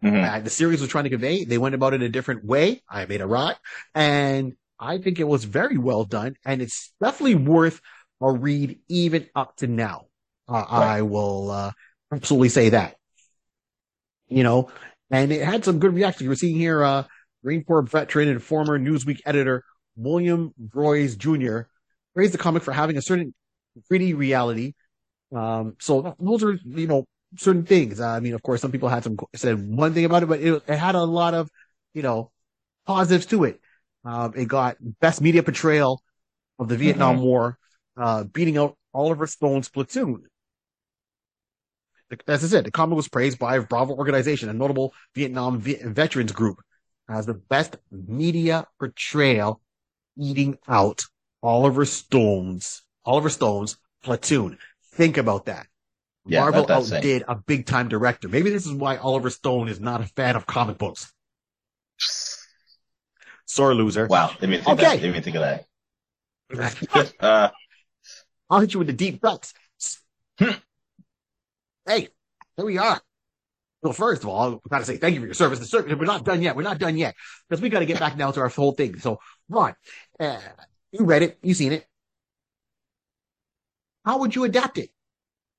Mhm. 0.02 0.24
Uh, 0.28 0.40
the 0.40 0.50
series 0.50 0.80
was 0.80 0.90
trying 0.90 1.04
to 1.04 1.10
convey. 1.10 1.44
They 1.44 1.58
went 1.58 1.76
about 1.76 1.92
it 1.92 1.96
in 1.96 2.02
a 2.02 2.08
different 2.08 2.44
way. 2.44 2.82
I 2.88 3.06
made 3.06 3.20
a 3.20 3.26
rot 3.26 3.58
and 3.94 4.54
I 4.82 4.98
think 4.98 5.20
it 5.20 5.28
was 5.28 5.44
very 5.44 5.78
well 5.78 6.04
done 6.04 6.34
and 6.44 6.60
it's 6.60 6.92
definitely 7.00 7.36
worth 7.36 7.80
a 8.20 8.32
read 8.32 8.78
even 8.88 9.28
up 9.34 9.56
to 9.58 9.66
now. 9.66 10.06
Uh, 10.48 10.64
I 10.68 11.02
will, 11.02 11.50
uh, 11.50 11.70
absolutely 12.12 12.48
say 12.50 12.70
that, 12.70 12.96
you 14.28 14.42
know, 14.42 14.70
and 15.10 15.32
it 15.32 15.42
had 15.42 15.64
some 15.64 15.78
good 15.78 15.94
reactions. 15.94 16.28
We're 16.28 16.34
seeing 16.34 16.56
here, 16.56 16.82
uh, 16.82 17.04
Marine 17.42 17.64
Corps 17.64 17.82
veteran 17.82 18.28
and 18.28 18.42
former 18.42 18.78
Newsweek 18.78 19.20
editor 19.24 19.64
William 19.96 20.52
Broyles 20.60 21.16
Jr. 21.16 21.68
praised 22.14 22.34
the 22.34 22.38
comic 22.38 22.62
for 22.62 22.72
having 22.72 22.96
a 22.96 23.02
certain 23.02 23.34
gritty 23.88 24.14
reality. 24.14 24.74
Um, 25.34 25.76
so 25.80 26.14
those 26.20 26.42
are, 26.44 26.58
you 26.64 26.86
know, 26.86 27.04
certain 27.36 27.64
things. 27.64 28.00
I 28.00 28.20
mean, 28.20 28.34
of 28.34 28.42
course, 28.42 28.60
some 28.60 28.72
people 28.72 28.88
had 28.88 29.04
some 29.04 29.16
said 29.34 29.66
one 29.66 29.94
thing 29.94 30.04
about 30.04 30.22
it, 30.22 30.26
but 30.26 30.40
it, 30.40 30.62
it 30.66 30.76
had 30.76 30.94
a 30.94 31.04
lot 31.04 31.34
of, 31.34 31.48
you 31.94 32.02
know, 32.02 32.30
positives 32.86 33.26
to 33.26 33.44
it. 33.44 33.60
Um, 34.04 34.32
it 34.36 34.46
got 34.48 34.76
best 35.00 35.20
media 35.20 35.42
portrayal 35.42 36.02
of 36.58 36.68
the 36.68 36.76
Vietnam 36.76 37.20
War, 37.20 37.58
uh, 37.96 38.24
beating 38.24 38.58
out 38.58 38.76
Oliver 38.92 39.26
Stone's 39.26 39.68
platoon. 39.68 40.24
As 42.28 42.44
I 42.44 42.48
said, 42.48 42.64
the 42.64 42.70
comic 42.70 42.96
was 42.96 43.08
praised 43.08 43.38
by 43.38 43.58
Bravo 43.60 43.94
Organization, 43.94 44.48
a 44.48 44.52
notable 44.52 44.92
Vietnam 45.14 45.60
ve- 45.60 45.80
veterans 45.82 46.32
group, 46.32 46.58
as 47.08 47.24
the 47.24 47.34
best 47.34 47.76
media 47.90 48.66
portrayal, 48.78 49.62
eating 50.18 50.58
out 50.68 51.02
Oliver 51.42 51.84
Stone's 51.86 52.82
Oliver 53.04 53.30
Stone's 53.30 53.78
platoon. 54.04 54.58
Think 54.92 55.16
about 55.16 55.46
that. 55.46 55.66
Yeah, 56.26 56.40
Marvel 56.40 56.66
that- 56.66 56.92
outdid 56.92 57.24
a 57.26 57.34
big 57.36 57.66
time 57.66 57.88
director. 57.88 58.28
Maybe 58.28 58.50
this 58.50 58.66
is 58.66 58.72
why 58.72 58.96
Oliver 58.96 59.30
Stone 59.30 59.68
is 59.68 59.80
not 59.80 60.00
a 60.00 60.06
fan 60.06 60.36
of 60.36 60.46
comic 60.46 60.78
books. 60.78 61.12
Sore 63.46 63.74
loser. 63.74 64.06
Wow. 64.06 64.30
Didn't 64.40 64.54
even 64.54 64.64
think 64.64 64.78
Okay. 64.78 64.82
that. 64.88 64.94
Didn't 64.96 65.10
even 65.10 65.22
think 65.22 65.36
of 65.36 65.42
that. 65.42 65.66
Uh, 67.20 67.48
I'll 68.50 68.60
hit 68.60 68.74
you 68.74 68.78
with 68.78 68.88
the 68.88 68.92
deep 68.92 69.22
cuts. 69.22 69.54
Hmm. 70.38 70.50
hey, 71.86 72.08
here 72.56 72.66
we 72.66 72.76
are. 72.76 73.00
Well, 73.82 73.92
first 73.94 74.22
of 74.22 74.28
all, 74.28 74.50
we 74.52 74.58
gotta 74.68 74.84
say 74.84 74.96
thank 74.98 75.14
you 75.14 75.20
for 75.20 75.26
your 75.26 75.34
service. 75.34 75.58
The 75.58 75.64
service, 75.64 75.92
we're 75.98 76.04
not 76.04 76.24
done 76.24 76.42
yet. 76.42 76.54
We're 76.54 76.62
not 76.62 76.78
done 76.78 76.96
yet 76.96 77.14
because 77.48 77.62
we 77.62 77.68
got 77.68 77.80
to 77.80 77.86
get 77.86 77.98
back 77.98 78.16
now 78.16 78.30
to 78.30 78.40
our 78.40 78.48
whole 78.48 78.72
thing. 78.72 78.98
So, 78.98 79.18
Ron, 79.48 79.74
uh, 80.20 80.38
you 80.92 81.04
read 81.04 81.22
it, 81.22 81.38
you 81.42 81.54
seen 81.54 81.72
it. 81.72 81.86
How 84.04 84.18
would 84.18 84.34
you 84.34 84.44
adapt 84.44 84.78
it? 84.78 84.90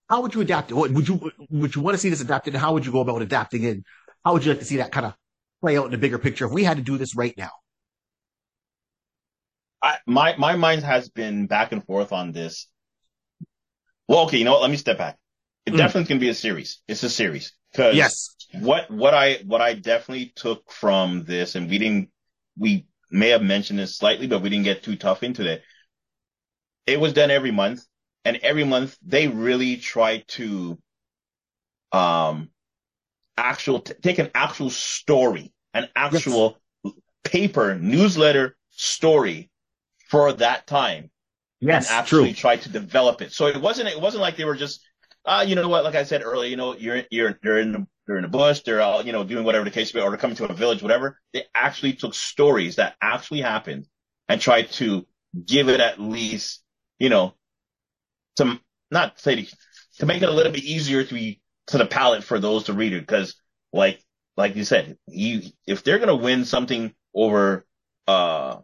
How 0.09 0.21
would 0.21 0.35
you 0.35 0.41
adapt 0.41 0.71
it? 0.71 0.75
What 0.75 0.91
would 0.91 1.07
you 1.07 1.31
would 1.49 1.75
you 1.75 1.81
want 1.81 1.95
to 1.95 1.99
see 1.99 2.09
this 2.09 2.21
adapted? 2.21 2.53
And 2.53 2.61
how 2.61 2.73
would 2.73 2.85
you 2.85 2.91
go 2.91 2.99
about 3.01 3.21
adapting 3.21 3.63
it? 3.63 3.83
How 4.23 4.33
would 4.33 4.45
you 4.45 4.51
like 4.51 4.59
to 4.59 4.65
see 4.65 4.77
that 4.77 4.91
kind 4.91 5.05
of 5.07 5.15
play 5.61 5.77
out 5.77 5.85
in 5.85 5.91
the 5.91 5.97
bigger 5.97 6.19
picture 6.19 6.45
if 6.45 6.51
we 6.51 6.63
had 6.63 6.77
to 6.77 6.83
do 6.83 6.97
this 6.97 7.15
right 7.15 7.35
now? 7.37 7.51
I, 9.83 9.97
my 10.07 10.35
my 10.37 10.55
mind 10.55 10.83
has 10.83 11.09
been 11.09 11.47
back 11.47 11.73
and 11.73 11.85
forth 11.85 12.13
on 12.13 12.31
this. 12.31 12.67
Well, 14.07 14.25
okay, 14.25 14.37
you 14.37 14.45
know 14.45 14.53
what? 14.53 14.61
Let 14.61 14.71
me 14.71 14.77
step 14.77 14.97
back. 14.97 15.17
It 15.65 15.71
Mm. 15.71 15.77
definitely 15.77 16.07
can 16.07 16.19
be 16.19 16.29
a 16.29 16.33
series. 16.33 16.81
It's 16.87 17.03
a 17.03 17.09
series 17.09 17.53
because 17.71 17.95
Yes. 17.95 18.35
what 18.59 18.89
what 18.89 19.13
I 19.13 19.35
what 19.45 19.61
I 19.61 19.73
definitely 19.73 20.31
took 20.35 20.71
from 20.71 21.23
this, 21.25 21.55
and 21.55 21.69
we 21.69 21.77
didn't 21.77 22.09
we 22.57 22.85
may 23.11 23.29
have 23.29 23.43
mentioned 23.43 23.79
this 23.79 23.97
slightly, 23.97 24.27
but 24.27 24.41
we 24.41 24.49
didn't 24.49 24.65
get 24.65 24.83
too 24.83 24.95
tough 24.95 25.21
into 25.23 25.45
it. 25.49 25.63
It 26.85 26.99
was 26.99 27.13
done 27.13 27.29
every 27.31 27.51
month, 27.51 27.85
and 28.25 28.37
every 28.37 28.63
month 28.63 28.97
they 29.01 29.27
really 29.27 29.77
tried 29.77 30.27
to 30.29 30.79
um 31.91 32.49
actual 33.37 33.81
t- 33.81 33.93
take 34.01 34.19
an 34.19 34.31
actual 34.35 34.69
story, 34.69 35.53
an 35.73 35.89
actual 35.95 36.59
paper 37.23 37.75
newsletter 37.75 38.57
story 38.71 39.49
for 40.13 40.31
that 40.33 40.67
time 40.67 41.09
Yes. 41.59 41.89
and 41.89 41.99
actually 41.99 42.33
True. 42.33 42.33
try 42.33 42.57
to 42.57 42.69
develop 42.69 43.23
it. 43.23 43.31
So 43.33 43.47
it 43.47 43.59
wasn't 43.59 43.89
it 43.89 43.99
wasn't 43.99 44.21
like 44.21 44.37
they 44.37 44.45
were 44.45 44.55
just 44.55 44.85
uh, 45.25 45.43
you 45.47 45.55
know 45.55 45.67
what, 45.67 45.83
like 45.83 45.95
I 45.95 46.03
said 46.03 46.21
earlier, 46.23 46.49
you 46.49 46.55
know, 46.55 46.75
you're 46.75 47.01
you're 47.09 47.39
they're 47.41 47.57
in 47.57 47.71
the 47.71 47.87
they're 48.05 48.17
in 48.17 48.21
the 48.21 48.27
bush, 48.27 48.59
they're 48.61 48.81
all, 48.81 49.03
you 49.03 49.11
know, 49.11 49.23
doing 49.23 49.43
whatever 49.43 49.65
the 49.65 49.71
case 49.71 49.91
may 49.93 50.01
be, 50.01 50.05
or 50.05 50.09
they're 50.11 50.19
coming 50.19 50.35
to 50.35 50.45
a 50.45 50.53
village, 50.53 50.83
whatever. 50.83 51.19
They 51.33 51.45
actually 51.55 51.93
took 51.93 52.13
stories 52.13 52.75
that 52.75 52.95
actually 53.01 53.41
happened 53.41 53.87
and 54.29 54.39
tried 54.39 54.69
to 54.73 55.07
give 55.45 55.69
it 55.69 55.79
at 55.79 55.99
least, 55.99 56.61
you 56.99 57.09
know, 57.09 57.33
to 58.35 58.59
not 58.91 59.19
say 59.19 59.47
to 59.99 60.05
make 60.05 60.21
it 60.21 60.29
a 60.29 60.31
little 60.31 60.51
bit 60.51 60.63
easier 60.63 61.03
to 61.03 61.13
be 61.13 61.41
to 61.67 61.79
the 61.79 61.87
palate 61.87 62.23
for 62.23 62.39
those 62.39 62.65
to 62.65 62.73
read 62.73 62.93
it. 62.93 63.01
Because 63.07 63.35
like 63.71 63.99
like 64.37 64.55
you 64.55 64.63
said, 64.63 64.97
you 65.07 65.41
if 65.65 65.83
they're 65.83 65.99
gonna 65.99 66.15
win 66.15 66.45
something 66.45 66.93
over 67.15 67.65
uh 68.07 68.57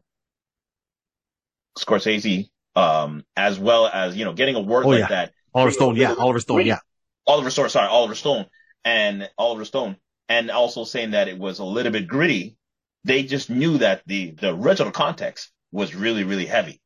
Scorsese, 1.84 2.50
um, 2.76 3.24
as 3.36 3.60
well 3.60 3.88
as 3.88 4.16
you 4.16 4.26
know 4.26 4.34
getting 4.34 4.56
a 4.56 4.60
Oh, 4.60 4.90
like 4.90 5.00
yeah. 5.00 5.08
that. 5.08 5.34
Oliver 5.54 5.72
Stone. 5.72 5.96
Yeah. 5.96 6.14
Oliver 6.18 6.40
Stone. 6.40 6.66
Yeah. 6.66 6.80
Oliver 7.28 7.50
Stone, 7.50 7.70
sorry, 7.70 7.88
Oliver 7.88 8.16
Stone, 8.16 8.46
and 8.84 9.30
Oliver 9.38 9.66
Stone, 9.66 9.98
and 10.28 10.50
also 10.52 10.84
saying 10.84 11.12
that 11.12 11.28
it 11.28 11.38
was 11.38 11.60
a 11.60 11.64
little 11.64 11.92
bit 11.92 12.08
gritty. 12.08 12.56
They 13.04 13.24
just 13.24 13.50
knew 13.50 13.78
that 13.80 14.04
the 14.06 14.32
the 14.32 14.54
original 14.54 14.92
context 14.92 15.52
was 15.72 15.96
really 15.96 16.24
really 16.24 16.46
heavy, 16.46 16.82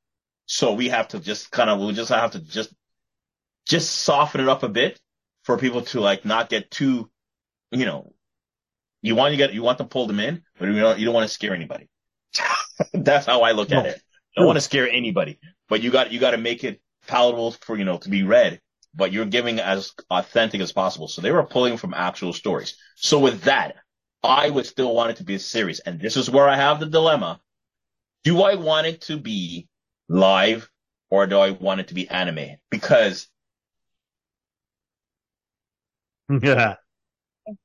so 0.46 0.74
we 0.74 0.90
have 0.90 1.08
to 1.10 1.20
just 1.20 1.52
kind 1.52 1.70
of 1.70 1.80
we 1.80 1.94
just 1.94 2.10
have 2.10 2.32
to 2.32 2.40
just 2.40 2.74
just 3.68 3.92
soften 3.92 4.42
it 4.42 4.50
up 4.50 4.64
a 4.64 4.70
bit 4.70 5.00
for 5.44 5.58
people 5.58 5.82
to 5.82 6.00
like 6.02 6.26
not 6.26 6.50
get 6.50 6.70
too, 6.72 7.10
you 7.72 7.86
know, 7.86 8.14
you 9.02 9.16
want 9.16 9.32
to 9.34 9.38
get 9.38 9.54
you 9.54 9.64
want 9.64 9.78
to 9.80 9.86
pull 9.86 10.08
them 10.08 10.20
in, 10.20 10.44
but 10.60 10.68
you 10.68 10.80
don't 10.80 11.00
you 11.00 11.06
don't 11.06 11.14
want 11.14 11.28
to 11.28 11.34
scare 11.34 11.54
anybody. 11.54 11.88
That's 12.94 13.26
how 13.26 13.42
I 13.42 13.52
look 13.52 13.72
at 13.72 13.86
it. 13.86 14.02
Don't 14.36 14.46
want 14.48 14.58
to 14.58 14.62
scare 14.62 14.90
anybody, 14.90 15.40
but 15.70 15.82
you 15.82 15.92
got 15.92 16.12
you 16.12 16.20
got 16.20 16.32
to 16.32 16.38
make 16.38 16.64
it 16.64 16.82
palatable 17.08 17.52
for 17.52 17.78
you 17.78 17.86
know 17.86 17.98
to 18.00 18.10
be 18.10 18.24
read 18.24 18.60
but 18.96 19.12
you're 19.12 19.26
giving 19.26 19.60
as 19.60 19.92
authentic 20.12 20.62
as 20.62 20.72
possible. 20.72 21.08
So 21.08 21.22
they 21.22 21.32
were 21.32 21.44
pulling 21.44 21.78
from 21.78 21.94
actual 21.94 22.32
stories. 22.32 22.78
So 22.96 23.20
with 23.20 23.42
that, 23.44 23.76
I 24.24 24.50
would 24.50 24.66
still 24.66 24.94
want 24.94 25.12
it 25.12 25.18
to 25.18 25.24
be 25.24 25.36
a 25.36 25.40
series. 25.40 25.80
And 25.80 26.00
this 26.00 26.16
is 26.16 26.30
where 26.30 26.48
I 26.48 26.56
have 26.56 26.80
the 26.80 26.86
dilemma. 26.86 27.42
Do 28.24 28.44
I 28.44 28.56
want 28.56 28.88
it 28.88 29.02
to 29.04 29.18
be 29.18 29.68
live 30.10 30.70
or 31.10 31.28
do 31.28 31.38
I 31.40 31.52
want 31.52 31.82
it 31.82 31.90
to 31.90 31.94
be 31.94 32.10
anime? 32.10 32.58
Because 32.72 33.28
Yeah. 36.30 36.78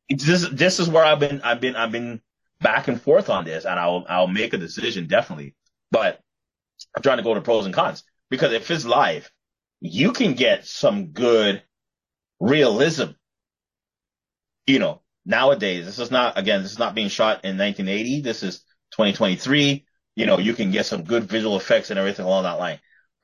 it's 0.08 0.24
this, 0.26 0.48
this 0.50 0.80
is 0.80 0.88
where 0.88 1.04
I've 1.04 1.20
been, 1.20 1.40
I've 1.42 1.60
been, 1.60 1.76
I've 1.76 1.92
been 1.92 2.20
back 2.60 2.88
and 2.88 3.00
forth 3.00 3.28
on 3.30 3.44
this 3.44 3.64
and 3.64 3.78
I'll, 3.78 4.04
I'll 4.08 4.26
make 4.26 4.52
a 4.52 4.58
decision 4.58 5.06
definitely. 5.06 5.54
But 5.90 6.20
I'm 6.96 7.02
trying 7.02 7.18
to 7.18 7.22
go 7.22 7.34
to 7.34 7.40
pros 7.40 7.66
and 7.66 7.74
cons 7.74 8.04
because 8.30 8.52
if 8.52 8.70
it's 8.70 8.84
live, 8.84 9.30
you 9.80 10.12
can 10.12 10.34
get 10.34 10.66
some 10.66 11.08
good 11.12 11.62
realism. 12.40 13.10
You 14.66 14.78
know, 14.78 15.02
nowadays, 15.24 15.86
this 15.86 15.98
is 15.98 16.10
not, 16.10 16.38
again, 16.38 16.62
this 16.62 16.72
is 16.72 16.78
not 16.78 16.94
being 16.94 17.08
shot 17.08 17.44
in 17.44 17.56
1980. 17.56 18.20
This 18.20 18.42
is 18.42 18.58
2023. 18.92 19.84
You 20.16 20.26
know, 20.26 20.38
you 20.38 20.54
can 20.54 20.70
get 20.70 20.86
some 20.86 21.04
good 21.04 21.24
visual 21.24 21.56
effects 21.56 21.90
and 21.90 21.98
everything 21.98 22.26
along 22.26 22.42
that 22.42 22.58
line. 22.58 22.80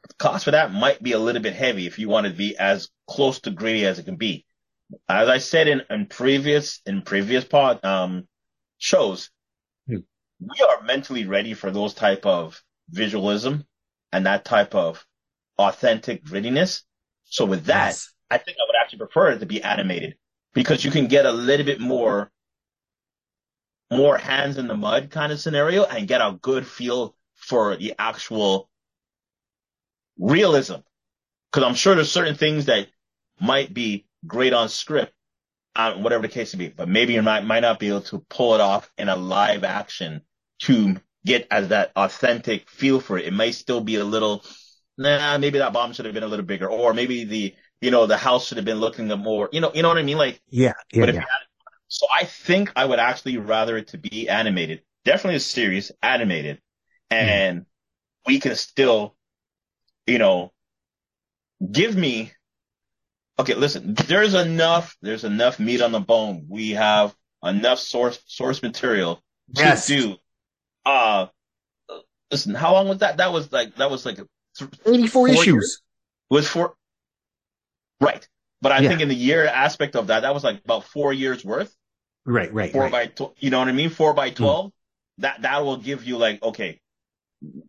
The 0.08 0.14
cost 0.14 0.44
for 0.44 0.52
that 0.52 0.72
might 0.72 1.02
be 1.02 1.12
a 1.12 1.18
little 1.18 1.42
bit 1.42 1.54
heavy 1.54 1.86
if 1.86 1.98
you 1.98 2.08
want 2.08 2.26
to 2.26 2.32
be 2.32 2.56
as 2.56 2.88
close 3.08 3.40
to 3.40 3.50
gritty 3.50 3.84
as 3.84 3.98
it 3.98 4.04
can 4.04 4.16
be. 4.16 4.46
As 5.08 5.28
I 5.28 5.38
said 5.38 5.66
in, 5.66 5.82
in 5.90 6.06
previous, 6.06 6.80
in 6.86 7.02
previous 7.02 7.44
pod, 7.44 7.84
um, 7.84 8.28
shows, 8.78 9.30
Hmm. 9.88 9.98
we 10.40 10.64
are 10.66 10.82
mentally 10.82 11.26
ready 11.26 11.52
for 11.54 11.70
those 11.70 11.94
type 11.94 12.24
of 12.26 12.62
visualism 12.90 13.66
and 14.12 14.26
that 14.26 14.44
type 14.44 14.74
of 14.74 15.04
authentic 15.58 16.24
grittiness. 16.24 16.82
So 17.24 17.44
with 17.44 17.66
that, 17.66 17.88
Yes. 17.88 18.12
I 18.30 18.38
think 18.38 18.56
I 18.58 18.64
would 18.66 18.76
actually 18.80 18.98
prefer 18.98 19.30
it 19.30 19.38
to 19.40 19.46
be 19.46 19.62
animated 19.62 20.16
because 20.54 20.84
you 20.84 20.90
can 20.90 21.06
get 21.06 21.26
a 21.26 21.32
little 21.32 21.66
bit 21.66 21.80
more 21.80 22.30
more 23.90 24.16
hands 24.18 24.58
in 24.58 24.66
the 24.66 24.76
mud 24.76 25.10
kind 25.10 25.30
of 25.32 25.40
scenario 25.40 25.84
and 25.84 26.08
get 26.08 26.20
a 26.20 26.38
good 26.42 26.66
feel 26.66 27.14
for 27.36 27.76
the 27.76 27.94
actual 27.98 28.68
realism. 30.18 30.76
Cause 31.52 31.62
I'm 31.62 31.74
sure 31.74 31.94
there's 31.94 32.10
certain 32.10 32.34
things 32.34 32.66
that 32.66 32.88
might 33.40 33.72
be 33.72 34.06
great 34.26 34.52
on 34.52 34.68
script, 34.68 35.12
uh, 35.76 35.94
whatever 35.94 36.22
the 36.22 36.28
case 36.28 36.54
may 36.54 36.66
be, 36.66 36.74
but 36.74 36.88
maybe 36.88 37.12
you 37.12 37.22
might, 37.22 37.44
might 37.44 37.60
not 37.60 37.78
be 37.78 37.88
able 37.88 38.00
to 38.02 38.24
pull 38.30 38.54
it 38.54 38.60
off 38.60 38.90
in 38.98 39.08
a 39.08 39.16
live 39.16 39.62
action 39.64 40.22
to 40.60 40.96
get 41.26 41.46
as 41.50 41.68
that 41.68 41.92
authentic 41.96 42.68
feel 42.68 43.00
for 43.00 43.18
it. 43.18 43.26
It 43.26 43.32
may 43.32 43.52
still 43.52 43.80
be 43.80 43.96
a 43.96 44.04
little, 44.04 44.44
nah, 44.98 45.38
maybe 45.38 45.58
that 45.58 45.72
bomb 45.72 45.92
should 45.92 46.04
have 46.04 46.14
been 46.14 46.22
a 46.22 46.28
little 46.28 46.44
bigger, 46.44 46.68
or 46.68 46.94
maybe 46.94 47.24
the, 47.24 47.54
you 47.80 47.90
know, 47.90 48.06
the 48.06 48.16
house 48.16 48.46
should 48.46 48.58
have 48.58 48.64
been 48.64 48.80
looking 48.80 49.10
a 49.10 49.16
more, 49.16 49.48
you 49.52 49.60
know, 49.60 49.70
you 49.74 49.82
know 49.82 49.88
what 49.88 49.98
I 49.98 50.02
mean? 50.02 50.18
Like, 50.18 50.40
yeah, 50.48 50.72
yeah, 50.92 51.00
but 51.00 51.08
if 51.08 51.14
yeah. 51.14 51.20
had, 51.20 51.28
so 51.88 52.06
I 52.14 52.24
think 52.24 52.72
I 52.76 52.84
would 52.84 52.98
actually 52.98 53.36
rather 53.38 53.76
it 53.76 53.88
to 53.88 53.98
be 53.98 54.28
animated, 54.28 54.82
definitely 55.04 55.36
a 55.36 55.40
series, 55.40 55.92
animated, 56.02 56.60
mm-hmm. 57.10 57.28
and 57.28 57.66
we 58.26 58.40
can 58.40 58.54
still, 58.56 59.16
you 60.06 60.18
know, 60.18 60.52
give 61.70 61.96
me, 61.96 62.32
okay, 63.38 63.54
listen, 63.54 63.94
there's 64.06 64.34
enough, 64.34 64.96
there's 65.02 65.24
enough 65.24 65.58
meat 65.58 65.80
on 65.80 65.92
the 65.92 66.00
bone. 66.00 66.46
We 66.48 66.70
have 66.70 67.14
enough 67.42 67.78
source, 67.78 68.22
source 68.26 68.62
material 68.62 69.22
to 69.56 69.62
Yes. 69.62 69.86
do, 69.86 70.16
uh, 70.86 71.26
listen, 72.30 72.54
how 72.54 72.72
long 72.72 72.88
was 72.88 72.98
that? 72.98 73.18
That 73.18 73.32
was 73.32 73.52
like, 73.52 73.76
that 73.76 73.90
was 73.90 74.04
like, 74.06 74.16
th- 74.16 74.70
84 74.86 75.28
issues. 75.28 75.46
years? 75.46 75.82
was 76.30 76.48
four. 76.48 76.74
right. 78.00 78.26
But 78.60 78.72
I 78.72 78.78
Yeah. 78.80 78.88
think 78.88 79.02
in 79.02 79.08
the 79.08 79.14
year 79.14 79.44
aspect 79.46 79.94
of 79.94 80.06
that, 80.06 80.20
that 80.20 80.32
was 80.32 80.42
like 80.42 80.62
about 80.64 80.84
four 80.84 81.12
years 81.12 81.44
worth. 81.44 81.74
Right, 82.24 82.52
right, 82.52 82.72
four 82.72 82.82
right. 82.84 82.92
by 82.92 83.06
tw- 83.08 83.34
you 83.38 83.50
know 83.50 83.58
what 83.58 83.68
I 83.68 83.72
mean? 83.72 83.90
Four 83.90 84.14
by 84.14 84.30
twelve. 84.30 84.72
That 85.18 85.42
that 85.42 85.62
will 85.64 85.76
give 85.76 86.04
you 86.04 86.16
like 86.16 86.42
okay, 86.42 86.80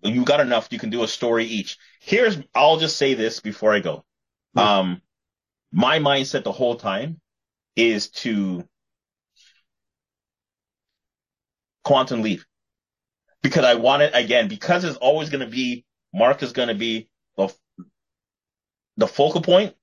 you 0.04 0.24
got 0.24 0.40
enough. 0.40 0.70
You 0.72 0.80
can 0.80 0.90
do 0.90 1.04
a 1.04 1.08
story 1.08 1.46
each. 1.46 1.78
Here's 2.00 2.38
I'll 2.56 2.78
just 2.78 2.96
say 2.96 3.14
this 3.14 3.42
before 3.42 3.74
I 3.74 3.82
go. 3.82 4.06
Yeah. 4.56 4.80
Um, 4.80 5.02
my 5.74 6.00
mindset 6.00 6.44
the 6.44 6.54
whole 6.54 6.76
time 6.76 7.20
is 7.76 8.10
to 8.24 8.66
quantum 11.84 12.22
leap 12.22 12.42
because 13.46 13.64
I 13.64 13.76
want 13.76 14.02
it 14.02 14.12
again 14.16 14.48
because 14.48 14.84
it's 14.84 14.98
always 14.98 15.30
going 15.30 15.42
to 15.42 15.52
be 15.52 15.86
Mark 16.14 16.42
is 16.42 16.52
going 16.52 16.70
to 16.70 16.74
be 16.76 17.10
the 17.38 17.54
the 18.98 19.08
focal 19.08 19.42
point, 19.42 19.76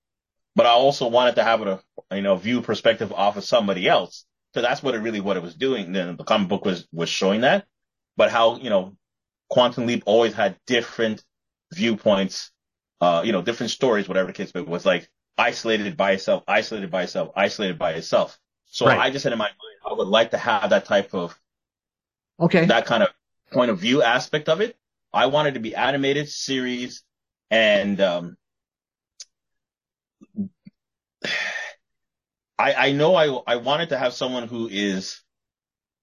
but 0.57 0.67
I 0.67 0.71
also 0.71 1.09
wanted 1.09 1.37
to 1.37 1.45
have 1.45 1.63
a 1.63 1.81
you 2.13 2.23
know 2.23 2.37
view 2.37 2.63
perspective 2.63 3.13
off 3.13 3.37
of 3.37 3.45
somebody 3.45 3.89
else. 3.89 4.27
So 4.55 4.63
that's 4.63 4.83
what 4.83 4.95
it 4.95 4.99
really 5.01 5.21
what 5.21 5.37
it 5.37 5.43
was 5.43 5.55
doing. 5.55 5.93
Then 5.93 6.17
the 6.17 6.25
comic 6.25 6.49
book 6.49 6.65
was 6.65 6.87
was 6.93 7.09
showing 7.09 7.43
that, 7.43 7.67
but 8.17 8.31
how 8.31 8.59
you 8.59 8.71
know 8.71 8.97
Quantum 9.51 9.87
Leap 9.87 10.05
always 10.07 10.35
had 10.35 10.59
different 10.67 11.25
viewpoints, 11.75 12.53
uh, 13.01 13.23
you 13.25 13.33
know, 13.33 13.43
different 13.43 13.71
stories, 13.71 14.09
whatever 14.09 14.29
the 14.29 14.33
case, 14.35 14.53
but 14.53 14.63
it 14.63 14.69
was 14.69 14.87
like 14.87 15.09
isolated 15.39 15.97
by 15.97 16.13
itself, 16.13 16.45
isolated 16.49 16.91
by 16.91 17.05
itself, 17.05 17.31
isolated 17.37 17.79
by 17.79 17.93
itself. 17.93 18.39
So 18.67 18.87
Right. 18.87 18.99
I 18.99 19.11
just 19.11 19.25
had 19.25 19.33
in 19.33 19.39
my 19.39 19.47
mind, 19.47 19.57
I 19.87 19.95
would 19.95 20.09
like 20.09 20.33
to 20.33 20.39
have 20.39 20.71
that 20.71 20.87
type 20.87 21.15
of 21.15 21.39
Okay. 22.39 22.67
that 22.69 22.87
kind 22.87 23.03
of 23.03 23.09
point 23.53 23.71
of 23.71 23.79
view 23.79 24.03
aspect 24.03 24.49
of 24.49 24.61
it. 24.61 24.77
I 25.13 25.27
wanted 25.27 25.55
to 25.55 25.61
be 25.61 25.75
animated 25.75 26.29
series 26.29 27.03
and 27.51 28.01
um 28.01 28.37
I 32.59 32.75
I 32.75 32.93
know 32.93 33.15
I 33.15 33.27
I 33.47 33.57
wanted 33.57 33.91
to 33.91 33.99
have 33.99 34.13
someone 34.13 34.49
who 34.49 34.69
is 34.69 35.21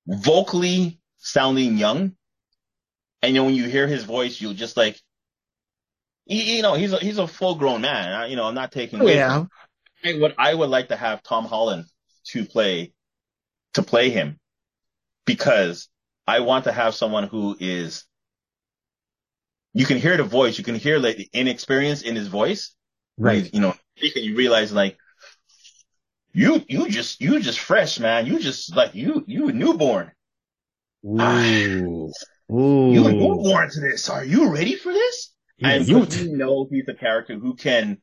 vocally 0.07 0.99
sounding 1.17 1.77
young. 1.77 2.15
And 3.21 3.33
you 3.33 3.41
know, 3.41 3.45
when 3.45 3.55
you 3.55 3.67
hear 3.67 3.87
his 3.87 4.03
voice, 4.03 4.39
you'll 4.39 4.53
just 4.53 4.77
like 4.77 4.99
you, 6.25 6.41
you 6.41 6.61
know, 6.61 6.75
he's 6.75 6.93
a 6.93 6.97
he's 6.97 7.17
a 7.17 7.27
full 7.27 7.55
grown 7.55 7.81
man. 7.81 8.13
I, 8.13 8.25
you 8.27 8.35
know, 8.35 8.45
I'm 8.45 8.55
not 8.55 8.71
taking 8.71 9.01
Oh, 9.01 9.07
yeah. 9.07 9.45
I 10.05 10.13
would 10.13 10.35
I 10.37 10.53
would 10.53 10.69
like 10.69 10.89
to 10.89 10.95
have 10.95 11.23
Tom 11.23 11.45
Holland 11.45 11.85
to 12.27 12.45
play 12.45 12.93
to 13.73 13.83
play 13.83 14.09
him 14.09 14.39
because 15.25 15.89
I 16.29 16.41
want 16.41 16.65
to 16.65 16.71
have 16.71 16.93
someone 16.93 17.25
who 17.27 17.57
is 17.59 18.03
you 19.73 19.85
can 19.85 19.97
hear 19.97 20.15
the 20.15 20.23
voice, 20.23 20.57
you 20.59 20.63
can 20.63 20.75
hear 20.75 20.99
like 20.99 21.17
the 21.17 21.27
inexperience 21.33 22.03
in 22.03 22.15
his 22.15 22.27
voice. 22.27 22.75
Right. 23.17 23.51
You 23.51 23.61
know, 23.61 23.75
and 24.01 24.25
you 24.25 24.35
realize 24.35 24.71
like 24.71 24.97
you 26.33 26.63
you 26.67 26.87
just 26.89 27.19
you 27.19 27.39
just 27.39 27.59
fresh, 27.59 27.99
man. 27.99 28.27
You 28.27 28.39
just 28.39 28.75
like 28.75 28.93
you 28.93 29.23
you 29.27 29.49
a 29.49 29.53
newborn. 29.53 30.11
Ooh. 31.03 31.17
Ah, 31.19 31.41
you 31.41 33.07
a 33.07 33.11
newborn 33.11 33.69
to 33.71 33.79
this. 33.79 34.09
Are 34.09 34.23
you 34.23 34.53
ready 34.53 34.75
for 34.75 34.93
this? 34.93 35.33
and 35.61 35.87
You- 35.87 36.01
because 36.01 36.23
you 36.23 36.37
know 36.37 36.67
he's 36.71 36.87
a 36.87 36.93
character 36.93 37.39
who 37.39 37.55
can 37.55 37.97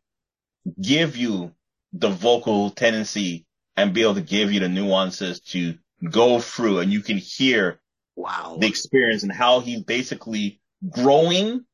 give 0.83 1.17
you 1.17 1.53
the 1.93 2.11
vocal 2.11 2.71
tendency 2.71 3.47
and 3.77 3.95
be 3.95 4.03
able 4.03 4.15
to 4.15 4.21
give 4.37 4.53
you 4.53 4.61
the 4.61 4.69
nuances 4.69 5.39
to 5.53 5.79
go 6.11 6.41
through 6.41 6.81
and 6.81 6.93
you 6.93 7.01
can 7.01 7.19
hear 7.19 7.81
Wow. 8.17 8.57
the 8.59 8.67
experience 8.67 9.23
and 9.23 9.33
how 9.33 9.61
he's 9.61 9.83
basically 9.83 10.59
growing 10.89 11.65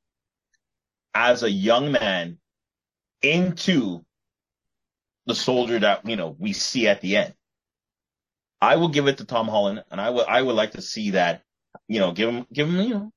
as 1.14 1.44
a 1.44 1.50
young 1.50 1.92
man 1.92 2.38
into 3.22 4.04
the 5.26 5.34
soldier 5.36 5.78
that, 5.78 6.06
you 6.06 6.16
know, 6.16 6.34
we 6.38 6.52
see 6.52 6.88
at 6.88 7.00
the 7.00 7.16
end. 7.16 7.34
I 8.60 8.76
will 8.76 8.88
give 8.88 9.06
it 9.06 9.18
to 9.18 9.24
Tom 9.24 9.46
Holland 9.46 9.84
and 9.90 10.00
I 10.00 10.10
would, 10.10 10.26
I 10.26 10.42
would 10.42 10.56
like 10.56 10.72
to 10.72 10.82
see 10.82 11.12
that, 11.12 11.42
you 11.86 12.00
know, 12.00 12.12
give 12.12 12.28
him, 12.28 12.46
give 12.52 12.68
him, 12.68 12.76
you 12.80 12.94
know, 12.94 13.12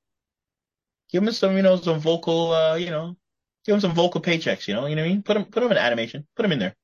give 1.12 1.24
him 1.24 1.32
some, 1.32 1.56
you 1.56 1.64
know, 1.64 1.78
some 1.78 2.00
vocal, 2.00 2.52
uh, 2.52 2.76
you 2.76 2.92
know, 2.92 3.18
give 3.66 3.74
him 3.74 3.82
some 3.82 3.94
vocal 3.96 4.22
paychecks, 4.22 4.68
you 4.68 4.76
know, 4.76 4.86
you 4.86 4.96
know 4.96 5.02
what 5.02 5.08
I 5.08 5.12
mean? 5.12 5.24
Put 5.24 5.38
him, 5.38 5.46
put 5.46 5.64
him 5.64 5.72
in 5.72 5.78
animation, 5.78 6.28
put 6.36 6.46
him 6.46 6.52
in 6.52 6.60
there. 6.60 6.76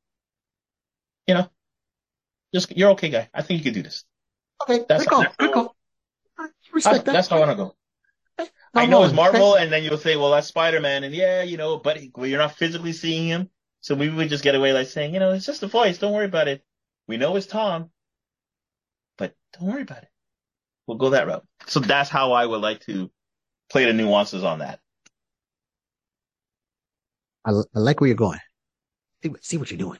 You 1.27 1.35
know, 1.35 1.49
just, 2.53 2.75
you're 2.75 2.91
okay 2.91 3.09
guy. 3.09 3.29
I 3.31 3.43
think 3.43 3.59
you 3.59 3.63
can 3.63 3.73
do 3.73 3.83
this. 3.83 4.05
okay. 4.63 4.85
that's- 4.87 5.05
good 5.05 5.09
call. 5.09 5.25
Good 5.37 5.53
call. 5.53 5.75
I 6.73 6.79
I, 6.85 6.97
that. 6.97 7.05
that's 7.05 7.27
how 7.27 7.37
I 7.37 7.39
want 7.39 7.51
to 7.51 7.55
go. 7.55 7.75
I 8.73 8.85
know 8.85 9.03
it's 9.03 9.13
Holland. 9.13 9.15
Marvel, 9.15 9.55
and 9.55 9.71
then 9.71 9.83
you'll 9.83 9.97
say, 9.97 10.15
well, 10.15 10.31
that's 10.31 10.47
Spider-Man, 10.47 11.03
and 11.03 11.13
yeah, 11.13 11.43
you 11.43 11.57
know, 11.57 11.77
but 11.77 11.99
well, 12.15 12.27
you're 12.27 12.39
not 12.39 12.55
physically 12.55 12.93
seeing 12.93 13.27
him. 13.27 13.49
So 13.81 13.95
we 13.95 14.09
would 14.09 14.29
just 14.29 14.43
get 14.43 14.55
away 14.55 14.73
like 14.73 14.87
saying, 14.87 15.13
you 15.13 15.19
know, 15.19 15.31
it's 15.31 15.45
just 15.45 15.63
a 15.63 15.67
voice. 15.67 15.97
Don't 15.97 16.13
worry 16.13 16.25
about 16.25 16.47
it. 16.47 16.63
We 17.07 17.17
know 17.17 17.35
it's 17.35 17.47
Tom, 17.47 17.89
but 19.17 19.35
don't 19.53 19.69
worry 19.69 19.81
about 19.81 20.03
it. 20.03 20.09
We'll 20.87 20.97
go 20.97 21.11
that 21.11 21.27
route. 21.27 21.45
So 21.67 21.79
that's 21.79 22.09
how 22.09 22.31
I 22.33 22.45
would 22.45 22.61
like 22.61 22.81
to 22.81 23.11
play 23.69 23.85
the 23.85 23.93
nuances 23.93 24.43
on 24.43 24.59
that. 24.59 24.79
I, 27.43 27.51
I 27.51 27.79
like 27.79 27.99
where 27.99 28.07
you're 28.07 28.15
going. 28.15 28.39
See, 29.23 29.33
see 29.41 29.57
what 29.57 29.71
you're 29.71 29.77
doing. 29.77 29.99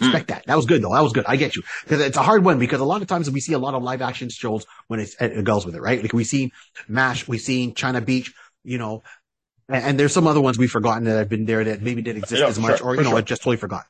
Respect 0.00 0.28
that. 0.28 0.46
That 0.46 0.56
was 0.56 0.66
good 0.66 0.82
though. 0.82 0.92
That 0.94 1.02
was 1.02 1.12
good. 1.12 1.24
I 1.26 1.36
get 1.36 1.56
you. 1.56 1.62
Because 1.84 2.00
it's 2.00 2.16
a 2.16 2.22
hard 2.22 2.44
one 2.44 2.58
because 2.58 2.80
a 2.80 2.84
lot 2.84 3.02
of 3.02 3.08
times 3.08 3.30
we 3.30 3.40
see 3.40 3.52
a 3.52 3.58
lot 3.58 3.74
of 3.74 3.82
live 3.82 4.02
action 4.02 4.28
shows 4.30 4.66
when 4.88 5.00
it's, 5.00 5.14
it 5.20 5.44
goes 5.44 5.66
with 5.66 5.74
it, 5.74 5.80
right? 5.82 6.00
Like 6.02 6.12
we've 6.12 6.26
seen 6.26 6.52
MASH, 6.88 7.28
we've 7.28 7.40
seen 7.40 7.74
China 7.74 8.00
Beach, 8.00 8.32
you 8.64 8.78
know, 8.78 9.02
and, 9.68 9.84
and 9.84 10.00
there's 10.00 10.12
some 10.12 10.26
other 10.26 10.40
ones 10.40 10.58
we've 10.58 10.70
forgotten 10.70 11.04
that 11.04 11.16
have 11.18 11.28
been 11.28 11.44
there 11.44 11.64
that 11.64 11.82
maybe 11.82 12.02
didn't 12.02 12.22
exist 12.22 12.40
Yeah, 12.40 12.48
as 12.48 12.58
much 12.58 12.78
sure, 12.78 12.88
or, 12.88 12.96
you 12.96 13.02
know, 13.02 13.10
sure. 13.10 13.18
I 13.18 13.22
just 13.22 13.42
totally 13.42 13.56
forgot. 13.56 13.84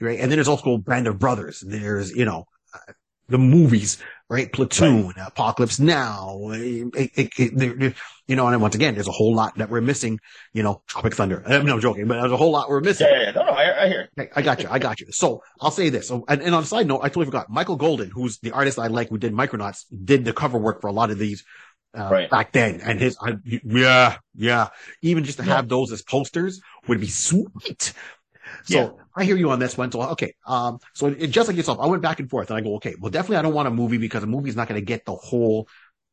Right. 0.00 0.18
And 0.18 0.30
then 0.30 0.36
there's 0.38 0.48
also 0.48 0.78
Band 0.78 1.06
of 1.06 1.18
Brothers. 1.18 1.60
There's, 1.60 2.10
you 2.10 2.24
know, 2.24 2.46
uh, 2.74 2.92
the 3.28 3.38
movies, 3.38 3.98
right? 4.28 4.50
Platoon, 4.52 5.12
Apocalypse 5.24 5.78
Now, 5.78 6.40
it, 6.52 6.88
it, 6.96 7.10
it, 7.16 7.30
it- 7.38 7.56
there- 7.56 7.74
there- 7.74 7.94
you 8.30 8.36
know, 8.36 8.46
and 8.46 8.62
once 8.62 8.76
again, 8.76 8.94
there's 8.94 9.08
a 9.08 9.12
whole 9.12 9.34
lot 9.34 9.56
that 9.58 9.70
we're 9.70 9.80
missing, 9.80 10.20
you 10.52 10.62
know, 10.62 10.82
Tropic 10.86 11.14
Thunder. 11.14 11.42
I'm 11.44 11.66
not 11.66 11.80
joking, 11.80 12.06
but 12.06 12.20
there's 12.20 12.30
a 12.30 12.36
whole 12.36 12.52
lot 12.52 12.70
we're 12.70 12.80
missing. 12.80 13.08
Yeah, 13.10 13.16
yeah, 13.18 13.24
yeah. 13.24 13.30
No, 13.32 13.42
no, 13.42 13.50
I, 13.50 13.82
I 13.82 13.88
hear. 13.88 14.08
Okay, 14.16 14.30
I 14.36 14.42
got 14.42 14.62
you. 14.62 14.68
I 14.70 14.78
got 14.78 15.00
you. 15.00 15.08
So 15.10 15.42
I'll 15.60 15.72
say 15.72 15.88
this. 15.88 16.06
So, 16.06 16.24
and, 16.28 16.40
and 16.40 16.54
on 16.54 16.62
a 16.62 16.66
side 16.66 16.86
note, 16.86 17.00
I 17.02 17.08
totally 17.08 17.24
forgot. 17.26 17.50
Michael 17.50 17.74
Golden, 17.74 18.08
who's 18.08 18.38
the 18.38 18.52
artist 18.52 18.78
I 18.78 18.86
like, 18.86 19.08
who 19.08 19.18
did 19.18 19.32
Micronauts, 19.32 19.84
did 20.04 20.24
the 20.24 20.32
cover 20.32 20.58
work 20.58 20.80
for 20.80 20.86
a 20.86 20.92
lot 20.92 21.10
of 21.10 21.18
these 21.18 21.42
uh, 21.98 22.08
Right. 22.08 22.30
back 22.30 22.52
then. 22.52 22.80
And 22.82 23.00
his, 23.00 23.16
I, 23.20 23.34
yeah, 23.44 24.18
yeah. 24.36 24.68
Even 25.02 25.24
just 25.24 25.38
to 25.40 25.44
Yeah. 25.44 25.56
have 25.56 25.68
those 25.68 25.90
as 25.90 26.02
posters 26.02 26.60
would 26.86 27.00
be 27.00 27.08
sweet. 27.08 27.92
So 28.64 28.78
Yeah. 28.78 28.90
I 29.16 29.24
hear 29.24 29.36
you 29.36 29.50
on 29.50 29.58
this 29.58 29.76
one. 29.76 29.90
So 29.90 30.02
okay, 30.02 30.34
um, 30.46 30.78
so 30.94 31.08
it, 31.08 31.28
just 31.28 31.48
like 31.48 31.56
yourself, 31.56 31.78
I 31.80 31.86
went 31.86 32.02
back 32.02 32.20
and 32.20 32.30
forth, 32.30 32.50
and 32.50 32.56
I 32.56 32.60
go, 32.60 32.76
okay, 32.76 32.94
well, 33.00 33.10
definitely, 33.10 33.38
I 33.38 33.42
don't 33.42 33.54
want 33.54 33.66
a 33.68 33.72
movie 33.72 33.98
because 33.98 34.22
a 34.22 34.26
movie 34.26 34.50
is 34.50 34.56
not 34.56 34.68
going 34.68 34.80
to 34.80 34.84
get 34.84 35.04
the 35.04 35.14
whole 35.16 35.68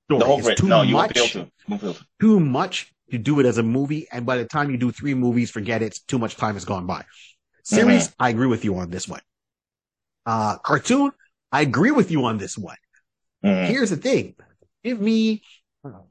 story. 0.08 0.20
The 0.20 0.26
whole 0.26 0.48
it's 0.48 0.60
too 0.62 0.68
No, 0.68 0.82
you 0.82 0.94
much 0.94 1.14
to. 1.34 1.48
Won't 1.68 1.82
be 1.82 1.88
able 1.88 1.94
to. 1.96 2.06
too 2.20 2.40
much 2.40 2.94
to 3.12 3.18
do 3.18 3.40
it 3.40 3.46
as 3.46 3.58
a 3.58 3.64
movie. 3.64 4.08
And 4.12 4.26
by 4.26 4.38
the 4.38 4.46
time 4.46 4.72
you 4.72 4.78
do 4.78 4.92
three 4.92 5.14
movies, 5.14 5.52
forget 5.52 5.82
it. 5.82 6.00
Too 6.08 6.20
much 6.20 6.36
time 6.36 6.54
has 6.56 6.66
gone 6.66 6.86
by. 6.86 7.04
Series, 7.64 8.14
I 8.20 8.30
agree 8.30 8.48
with 8.48 8.64
you 8.64 8.78
on 8.78 8.90
this 8.90 9.08
one. 9.08 9.22
Uh, 10.26 10.58
cartoon, 10.60 11.12
I 11.52 11.62
agree 11.62 11.92
with 11.92 12.12
you 12.12 12.26
on 12.26 12.38
this 12.38 12.58
one. 12.58 12.78
Mhm. 13.44 13.68
Here's 13.68 13.90
the 13.90 13.98
thing. 13.98 14.36
Give 14.84 15.00
me, 15.00 15.42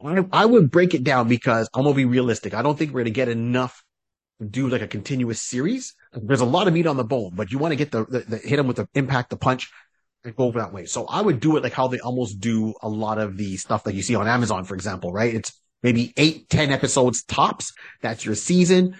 I, 0.05 0.25
I 0.33 0.45
would 0.47 0.71
break 0.71 0.95
it 0.95 1.05
down 1.05 1.29
because 1.29 1.69
I'm 1.75 1.83
going 1.85 1.95
to 1.95 1.97
be 1.97 2.05
realistic. 2.05 2.55
I 2.55 2.63
don't 2.63 2.79
think 2.79 2.91
we're 2.91 3.01
going 3.01 3.07
to 3.07 3.11
get 3.11 3.29
enough 3.29 3.83
to 4.41 4.47
do 4.47 4.69
like 4.69 4.83
a 4.83 4.87
continuous 4.87 5.41
series. 5.41 5.95
There's 6.13 6.41
a 6.41 6.47
lot 6.47 6.69
of 6.69 6.75
meat 6.75 6.87
on 6.87 6.97
the 6.97 7.05
bone, 7.05 7.33
but 7.35 7.51
you 7.51 7.59
want 7.59 7.73
to 7.73 7.77
get 7.77 7.91
the, 7.91 8.05
the, 8.05 8.21
the 8.21 8.37
hit 8.39 8.57
them 8.57 8.67
with 8.67 8.77
the 8.77 8.89
impact, 8.95 9.31
the 9.31 9.37
punch. 9.37 9.71
And 10.25 10.35
go 10.37 10.51
that 10.53 10.73
way. 10.73 10.87
So 10.87 11.07
I 11.07 11.21
would 11.23 11.41
do 11.41 11.57
it 11.57 11.63
like 11.63 11.73
how 11.73 11.89
they 11.89 11.99
almost 12.01 12.41
do 12.41 12.75
a 12.83 12.89
lot 12.89 13.19
of 13.19 13.37
the 13.37 13.57
stuff 13.57 13.85
that 13.85 13.95
you 13.95 14.03
see 14.03 14.15
on 14.15 14.27
Amazon, 14.29 14.65
for 14.65 14.75
example, 14.75 15.13
right? 15.13 15.35
It's 15.35 15.53
maybe 15.83 16.13
eight, 16.17 16.49
ten 16.49 16.71
episodes 16.71 17.23
tops. 17.25 17.73
That's 18.03 18.25
your 18.25 18.35
season. 18.35 18.97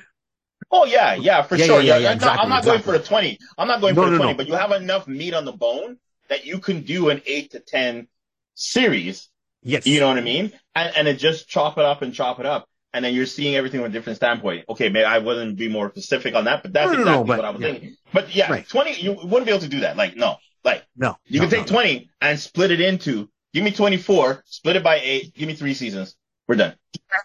Oh 0.71 0.85
yeah, 0.85 1.15
yeah, 1.15 1.43
for 1.43 1.57
Yeah, 1.57 1.67
sure. 1.67 1.81
yeah, 1.81 1.99
yeah, 1.99 1.99
Yeah, 1.99 1.99
I'm 1.99 2.03
not- 2.03 2.15
exactly, 2.15 2.43
I'm 2.43 2.49
not 2.49 2.59
exactly. 2.61 2.71
going 2.71 2.83
for 2.83 3.03
the 3.03 3.09
twenty. 3.09 3.39
I'm 3.59 3.69
not 3.69 3.81
going 3.81 3.95
No, 3.95 4.03
for 4.03 4.07
the 4.07 4.13
no, 4.13 4.19
twenty, 4.19 4.33
no. 4.33 4.37
but 4.37 4.47
you 4.49 4.55
have 4.55 4.73
enough 4.73 5.07
meat 5.07 5.35
on 5.35 5.45
the 5.45 5.53
bone 5.53 5.99
that 6.29 6.45
you 6.47 6.59
can 6.59 6.83
do 6.83 7.11
an 7.11 7.23
eight 7.27 7.53
to 7.53 7.61
ten 7.61 8.09
series. 8.55 9.29
Yes. 9.63 9.87
You 9.87 10.01
know 10.01 10.09
what 10.09 10.19
I 10.19 10.23
mean? 10.23 10.53
And 10.75 10.97
and 10.97 11.09
it 11.09 11.19
just 11.19 11.49
chop 11.49 11.79
it 11.79 11.85
up 11.85 12.03
and 12.03 12.15
chop 12.15 12.41
it 12.41 12.47
up, 12.47 12.69
and 12.93 13.05
then 13.05 13.15
you're 13.15 13.27
seeing 13.27 13.55
everything 13.57 13.81
from 13.81 13.91
a 13.91 13.93
different 13.93 14.17
standpoint. 14.17 14.65
Okay, 14.69 14.89
maybe 14.89 15.05
I 15.05 15.19
wouldn't 15.19 15.57
be 15.57 15.69
more 15.69 15.91
specific 15.91 16.35
on 16.35 16.45
that, 16.45 16.63
but 16.63 16.73
that's 16.73 16.93
exactly 16.93 17.27
but- 17.27 17.39
what 17.39 17.45
I 17.45 17.51
was 17.51 17.61
yeah. 17.61 17.73
thinking. 17.73 17.97
But 18.13 18.35
yeah, 18.35 18.51
Right. 18.51 18.69
twenty, 18.69 18.95
you 19.01 19.13
wouldn't 19.13 19.45
be 19.47 19.51
able 19.51 19.61
to 19.63 19.69
do 19.69 19.81
that. 19.81 19.97
Like 19.97 20.17
no, 20.17 20.37
like 20.67 20.85
no. 20.97 21.17
you 21.25 21.41
no, 21.41 21.47
can 21.47 21.59
take 21.59 21.67
no. 21.67 21.73
twenty 21.73 22.11
and 22.21 22.39
split 22.39 22.71
it 22.71 22.81
into. 22.81 23.31
Give 23.55 23.65
me 23.65 23.71
twenty 23.71 23.97
four, 23.97 24.43
split 24.45 24.77
it 24.77 24.83
by 24.85 25.01
eight. 25.03 25.35
Give 25.35 25.49
me 25.49 25.55
three 25.55 25.73
seasons. 25.73 26.15
We're 26.47 26.57
done. 26.57 26.75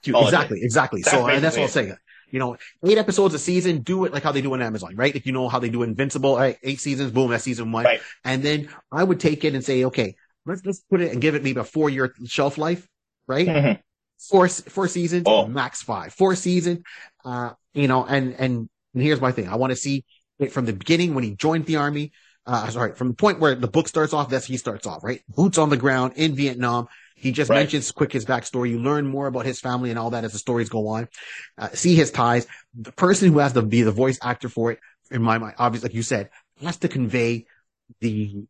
You- 0.06 0.16
All 0.16 0.24
it 0.24 0.28
exactly, 0.28 0.60
exactly. 0.62 1.02
That's 1.02 1.16
so, 1.16 1.28
and 1.28 1.44
that's 1.44 1.58
what 1.58 1.64
I'm 1.64 1.70
saying. 1.70 1.96
You 2.30 2.39
know, 2.39 2.56
eight 2.86 2.98
episodes 2.98 3.34
a 3.34 3.39
season, 3.39 3.80
do 3.80 4.06
it 4.06 4.14
like 4.14 4.24
how 4.24 4.32
they 4.32 4.42
do 4.42 4.54
on 4.54 4.62
Amazon, 4.62 4.96
right? 4.96 5.14
Like, 5.14 5.26
you 5.26 5.34
know 5.34 5.50
how 5.50 5.60
they 5.60 5.70
do 5.70 5.84
Invincible, 5.84 6.38
right? 6.38 6.58
Eight 6.64 6.80
seasons, 6.80 7.12
boom, 7.12 7.30
that's 7.30 7.44
season 7.44 7.74
one. 7.74 7.84
Right. 7.84 8.00
And 8.24 8.42
then 8.42 8.70
I 8.89 9.04
would 9.04 9.20
take 9.20 9.44
it 9.44 9.54
and 9.54 9.66
say, 9.66 9.84
okay, 9.86 10.16
let's, 10.46 10.66
let's 10.66 10.80
put 10.80 11.02
it 11.02 11.12
and 11.12 11.22
give 11.22 11.36
it 11.36 11.44
maybe 11.44 11.60
a 11.60 11.66
four 11.66 11.89
year 11.89 12.14
shelf 12.26 12.58
life, 12.58 12.88
right? 13.28 13.46
Mhm. 13.48 13.80
Four, 14.30 14.48
four 14.48 14.88
seasons, 14.88 15.24
Oh. 15.26 15.46
max 15.48 15.82
five, 15.82 16.14
four 16.14 16.36
season, 16.36 16.84
uh, 17.26 17.50
you 17.74 17.89
know, 17.89 18.06
and, 18.06 18.34
and, 18.39 18.70
and 18.94 19.04
here's 19.04 19.20
my 19.20 19.34
thing. 19.34 19.50
I 19.50 19.56
want 19.58 19.72
to 19.72 19.76
see 19.76 20.06
it 20.39 20.54
from 20.54 20.66
the 20.66 20.74
beginning 20.74 21.16
when 21.16 21.26
he 21.26 21.36
joined 21.36 21.66
the 21.66 21.78
army. 21.78 22.14
Uh, 22.46 22.70
sorry, 22.70 22.94
from 22.94 23.10
the 23.10 23.14
point 23.14 23.39
where 23.39 23.54
the 23.54 23.68
book 23.68 23.88
starts 23.88 24.14
off, 24.14 24.30
that's 24.30 24.46
he 24.46 24.58
starts 24.58 24.88
off, 24.88 25.04
right? 25.04 25.22
Boots 25.30 25.58
on 25.58 25.70
the 25.70 25.78
ground 25.78 26.14
in 26.16 26.36
Vietnam. 26.36 26.88
He 27.16 27.32
just 27.32 27.52
Right. 27.52 27.58
mentions 27.58 27.92
quick 27.92 28.12
his 28.12 28.26
backstory. 28.26 28.72
You 28.72 28.80
learn 28.80 29.06
more 29.06 29.28
about 29.28 29.46
his 29.46 29.60
family 29.60 29.92
and 29.92 30.00
all 30.00 30.10
that 30.10 30.24
as 30.24 30.32
the 30.34 30.39
stories 30.39 30.70
go 30.70 30.88
on. 30.88 31.08
Uh, 31.58 31.70
see 31.74 31.94
his 31.94 32.10
ties. 32.10 32.48
The 32.74 32.92
person 32.92 33.32
who 33.32 33.38
has 33.39 33.54
to 33.54 33.62
be 33.62 33.84
the 33.84 33.92
voice 33.92 34.18
actor 34.24 34.50
for 34.50 34.72
it, 34.72 34.80
in 35.12 35.22
my 35.22 35.38
mind, 35.38 35.56
obviously, 35.60 35.89
like 35.89 35.96
you 35.96 36.02
said, 36.02 36.30
has 36.64 36.78
to 36.78 36.88
convey 36.88 37.46
the 38.00 38.44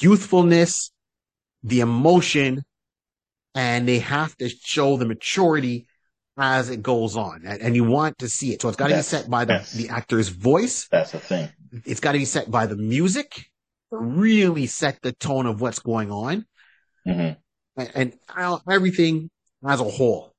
youthfulness, 0.00 0.92
the 1.64 1.80
emotion, 1.80 2.64
and 3.54 3.88
they 3.88 3.98
have 3.98 4.36
to 4.36 4.48
show 4.48 4.96
the 4.96 5.06
maturity 5.06 5.88
as 6.36 6.70
it 6.70 6.82
goes 6.82 7.16
on. 7.16 7.42
And, 7.44 7.60
and 7.60 7.74
you 7.74 7.82
want 7.82 8.18
to 8.18 8.28
see 8.28 8.52
it. 8.52 8.62
So 8.62 8.68
it's 8.68 8.76
got 8.76 8.88
to 8.88 8.96
be 8.96 9.02
set 9.02 9.28
by 9.28 9.44
the, 9.44 9.54
Yes. 9.54 9.72
the 9.72 9.88
actor's 9.88 10.28
voice. 10.28 10.86
That's 10.88 11.10
the 11.10 11.18
thing. 11.18 11.48
It's 11.84 12.00
got 12.00 12.12
to 12.12 12.18
be 12.18 12.24
set 12.24 12.50
by 12.50 12.66
the 12.66 12.76
music. 12.76 13.50
to 13.90 13.98
Really 13.98 14.66
set 14.66 15.00
the 15.02 15.12
tone 15.12 15.46
of 15.46 15.60
what's 15.60 15.78
going 15.78 16.10
on 16.10 16.46
hmm 17.04 17.32
and, 17.78 17.90
and 17.94 18.60
everything 18.68 19.30
as 19.66 19.80
a 19.80 19.84
whole. 19.84 20.32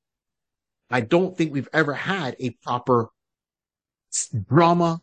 I 0.92 1.02
don't 1.02 1.38
think 1.38 1.54
we've 1.54 1.70
ever 1.74 1.94
had 1.94 2.36
a 2.40 2.52
proper 2.64 3.10
drama 4.48 5.02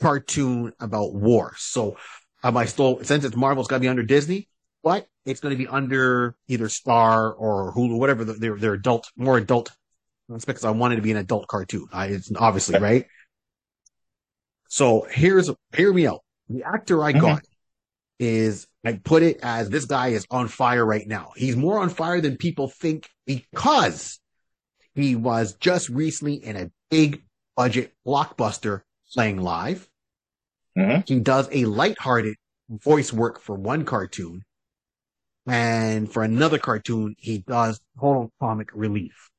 cartoon 0.00 0.72
about 0.80 1.14
war. 1.14 1.54
So, 1.56 1.96
um, 2.42 2.56
I 2.56 2.66
still, 2.66 3.02
since 3.02 3.24
it's 3.24 3.36
Marvel, 3.36 3.62
it's 3.62 3.68
got 3.68 3.76
to 3.76 3.80
be 3.80 3.88
under 3.88 4.02
Disney, 4.02 4.48
but 4.82 5.06
it's 5.26 5.40
going 5.40 5.56
to 5.56 5.58
be 5.58 5.68
under 5.68 6.36
either 6.48 6.68
Star 6.68 7.32
or 7.32 7.72
Hulu, 7.74 7.98
whatever 7.98 8.24
the, 8.24 8.34
their, 8.34 8.56
their 8.56 8.74
adult, 8.74 9.10
more 9.16 9.38
adult. 9.38 9.70
Because 10.28 10.64
I 10.64 10.70
wanted 10.70 10.96
to 10.96 11.02
be 11.02 11.10
an 11.10 11.16
adult 11.16 11.48
cartoon. 11.48 11.86
I, 11.92 12.06
it's 12.06 12.30
obviously, 12.36 12.78
right? 12.78 13.06
So 14.70 15.04
here's, 15.10 15.50
hear 15.76 15.92
me 15.92 16.06
out. 16.06 16.22
The 16.48 16.62
actor 16.62 17.02
I 17.02 17.12
Mhm. 17.12 17.20
got 17.20 17.44
is 18.20 18.68
I 18.84 18.92
put 18.92 19.24
it 19.24 19.40
as 19.42 19.68
this 19.68 19.84
guy 19.84 20.08
is 20.08 20.24
on 20.30 20.46
fire 20.46 20.86
right 20.86 21.06
now. 21.06 21.32
He's 21.36 21.56
more 21.56 21.80
on 21.80 21.90
fire 21.90 22.20
than 22.20 22.36
people 22.36 22.68
think 22.68 23.10
because 23.26 24.20
he 24.94 25.16
was 25.16 25.54
just 25.54 25.88
recently 25.88 26.34
in 26.34 26.56
a 26.56 26.70
big 26.88 27.24
budget 27.56 27.92
blockbuster 28.06 28.82
playing 29.12 29.42
live. 29.42 29.90
Mhm. 30.78 31.06
He 31.06 31.18
does 31.18 31.48
a 31.50 31.64
lighthearted 31.64 32.36
voice 32.68 33.12
work 33.12 33.40
for 33.40 33.56
one 33.56 33.84
cartoon. 33.84 34.44
And 35.46 36.12
for 36.12 36.22
another 36.22 36.60
cartoon, 36.60 37.16
he 37.18 37.38
does 37.38 37.80
total 37.98 38.32
comic 38.38 38.68
relief. 38.72 39.30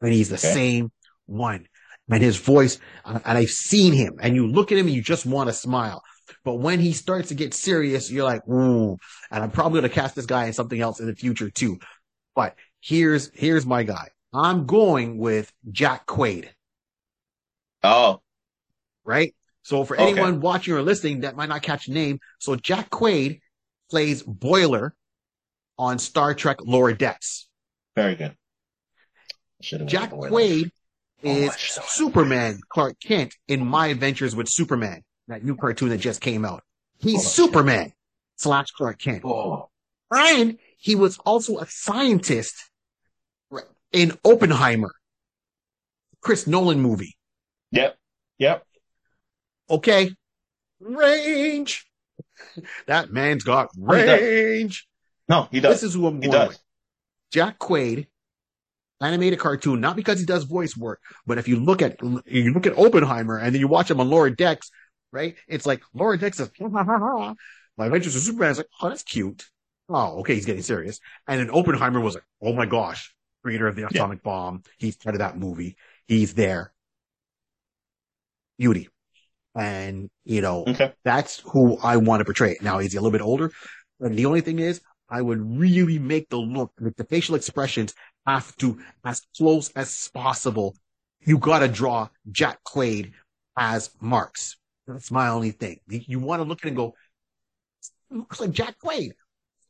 And 0.00 0.12
he's 0.12 0.28
the 0.28 0.34
Okay. 0.34 0.52
same 0.52 0.92
one. 1.26 1.68
And 2.10 2.22
his 2.22 2.36
voice, 2.36 2.78
and 3.04 3.22
I've 3.24 3.50
seen 3.50 3.94
him, 3.94 4.16
and 4.20 4.34
you 4.36 4.46
look 4.46 4.70
at 4.70 4.78
him 4.78 4.86
and 4.86 4.94
you 4.94 5.00
just 5.02 5.24
want 5.24 5.48
to 5.48 5.54
smile. 5.54 6.02
But 6.44 6.56
when 6.56 6.78
he 6.78 6.92
starts 6.92 7.28
to 7.28 7.34
get 7.34 7.54
serious, 7.54 8.10
you're 8.10 8.24
like, 8.24 8.46
ooh, 8.46 8.98
and 9.30 9.42
I'm 9.42 9.50
probably 9.50 9.80
going 9.80 9.90
to 9.90 9.94
cast 9.94 10.14
this 10.14 10.26
guy 10.26 10.44
in 10.44 10.52
something 10.52 10.78
else 10.80 11.00
in 11.00 11.06
the 11.06 11.14
future 11.14 11.48
too. 11.50 11.78
But 12.34 12.56
here's, 12.80 13.30
here's 13.32 13.64
my 13.64 13.84
guy. 13.84 14.08
I'm 14.34 14.66
going 14.66 15.16
with 15.18 15.50
Jack 15.70 16.06
Quaid, 16.06 16.48
Oh, 17.82 18.20
right? 19.04 19.34
So 19.62 19.84
for 19.84 19.94
Okay. 19.98 20.02
anyone 20.12 20.40
watching 20.40 20.74
or 20.74 20.82
listening 20.82 21.20
that 21.20 21.36
might 21.36 21.48
not 21.48 21.62
catch 21.62 21.86
the 21.86 21.94
name, 21.94 22.18
so 22.38 22.56
Jack 22.56 22.90
Quaid 22.90 23.40
plays 23.90 24.22
Boimler 24.22 24.90
on 25.78 25.98
Star 25.98 26.34
Trek 26.34 26.58
Lower 26.60 26.92
Decks. 26.92 27.48
very 27.96 28.14
good. 28.14 28.36
Jack 29.86 30.10
Quaid 30.10 30.70
Oh 31.24 31.30
is 31.30 31.50
I 31.50 31.56
should've 31.56 31.82
went 31.82 31.90
Superman 31.90 32.60
Clark 32.68 32.96
Kent 33.00 33.34
in 33.48 33.66
My 33.66 33.88
Adventures 33.88 34.34
with 34.36 34.48
Superman, 34.48 35.02
that 35.28 35.44
new 35.44 35.56
cartoon 35.56 35.88
that 35.90 35.98
just 35.98 36.20
came 36.20 36.44
out. 36.44 36.62
He's 36.98 37.20
Oh, 37.20 37.22
shit. 37.22 37.30
Superman 37.32 37.92
slash 38.36 38.66
Clark 38.76 38.98
Kent. 38.98 39.24
Oh, 39.24 39.68
And 40.10 40.58
he 40.78 40.94
was 40.94 41.18
also 41.18 41.58
a 41.58 41.66
scientist 41.66 42.54
in 43.92 44.12
Oppenheimer, 44.24 44.92
Chris 46.20 46.46
Nolan 46.46 46.80
movie. 46.80 47.16
yep, 47.70 47.96
yep. 48.38 48.64
Okay. 49.70 50.10
Range. 50.80 51.86
That 52.86 53.10
man's 53.10 53.44
got 53.44 53.70
oh, 53.88 53.94
he 53.94 54.02
range. 54.02 54.86
No, 55.28 55.48
he 55.50 55.60
does. 55.60 55.80
This 55.80 55.82
is 55.90 55.94
who 55.94 56.06
I'm 56.06 56.20
he 56.20 56.28
going 56.28 56.32
does. 56.32 56.48
with. 56.50 56.58
Jack 57.32 57.58
Quaid, 57.58 58.06
animated 59.00 59.38
cartoon, 59.38 59.80
not 59.80 59.96
because 59.96 60.20
he 60.20 60.26
does 60.26 60.44
voice 60.44 60.76
work, 60.76 61.00
but 61.26 61.38
if 61.38 61.48
you 61.48 61.58
look 61.60 61.82
at 61.82 62.00
you 62.26 62.52
look 62.52 62.66
at 62.66 62.78
Oppenheimer 62.78 63.38
and 63.38 63.54
then 63.54 63.60
you 63.60 63.68
watch 63.68 63.90
him 63.90 64.00
on 64.00 64.08
Lower 64.08 64.30
Decks, 64.30 64.70
right? 65.12 65.36
It's 65.48 65.66
like 65.66 65.82
Lower 65.92 66.16
Decks 66.16 66.40
is 66.40 66.50
my 67.76 67.86
adventures 67.86 68.14
with 68.14 68.22
Superman 68.22 68.50
is 68.52 68.58
like, 68.58 68.68
oh, 68.80 68.88
that's 68.88 69.02
cute. 69.02 69.46
Oh, 69.88 70.20
okay, 70.20 70.34
he's 70.34 70.46
getting 70.46 70.62
serious. 70.62 71.00
And 71.26 71.40
then 71.40 71.50
Oppenheimer 71.50 72.00
was 72.00 72.14
like, 72.14 72.24
oh 72.40 72.52
my 72.52 72.66
gosh, 72.66 73.14
creator 73.42 73.66
of 73.66 73.76
the 73.76 73.86
atomic 73.86 74.22
bomb. 74.22 74.62
He's 74.78 74.96
part 74.96 75.14
of 75.14 75.18
that 75.18 75.36
movie. 75.36 75.76
He's 76.06 76.34
there. 76.34 76.72
Beauty. 78.58 78.88
And, 79.56 80.08
you 80.24 80.40
know, 80.40 80.64
Okay. 80.66 80.92
that's 81.04 81.40
who 81.40 81.76
I 81.78 81.96
want 81.98 82.20
to 82.20 82.24
portray. 82.24 82.56
Now, 82.60 82.78
is 82.78 82.92
he 82.92 82.98
a 82.98 83.00
little 83.00 83.12
bit 83.12 83.22
older? 83.22 83.52
And 84.00 84.16
the 84.16 84.26
only 84.26 84.40
thing 84.40 84.58
is, 84.58 84.80
I 85.08 85.20
would 85.20 85.58
really 85.58 85.98
make 85.98 86.28
the 86.28 86.38
look, 86.38 86.72
like 86.80 86.96
the 86.96 87.04
facial 87.04 87.34
expressions 87.34 87.94
have 88.26 88.56
to, 88.56 88.80
as 89.04 89.22
close 89.36 89.70
as 89.70 90.10
possible. 90.14 90.74
You 91.20 91.38
gotta 91.38 91.68
draw 91.68 92.08
Jack 92.30 92.58
Quaid 92.66 93.12
as 93.56 93.90
Marks. 94.00 94.56
That's 94.86 95.10
my 95.10 95.28
only 95.28 95.50
thing. 95.52 95.80
You, 95.88 96.18
want 96.20 96.42
to 96.42 96.48
look 96.48 96.60
at 96.60 96.66
it 96.66 96.68
and 96.68 96.76
go, 96.76 96.94
looks 98.10 98.40
like 98.40 98.50
Jack 98.50 98.76
Quaid. 98.84 99.12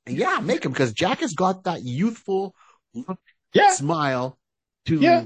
Yeah, 0.07 0.41
make 0.41 0.65
him 0.65 0.73
because 0.73 0.93
Jack 0.93 1.21
has 1.21 1.35
got 1.35 1.65
that 1.65 1.83
youthful 1.83 2.55
look, 2.93 3.19
Yeah. 3.53 3.71
smile 3.73 4.39
to 4.87 4.99
Yeah. 4.99 5.25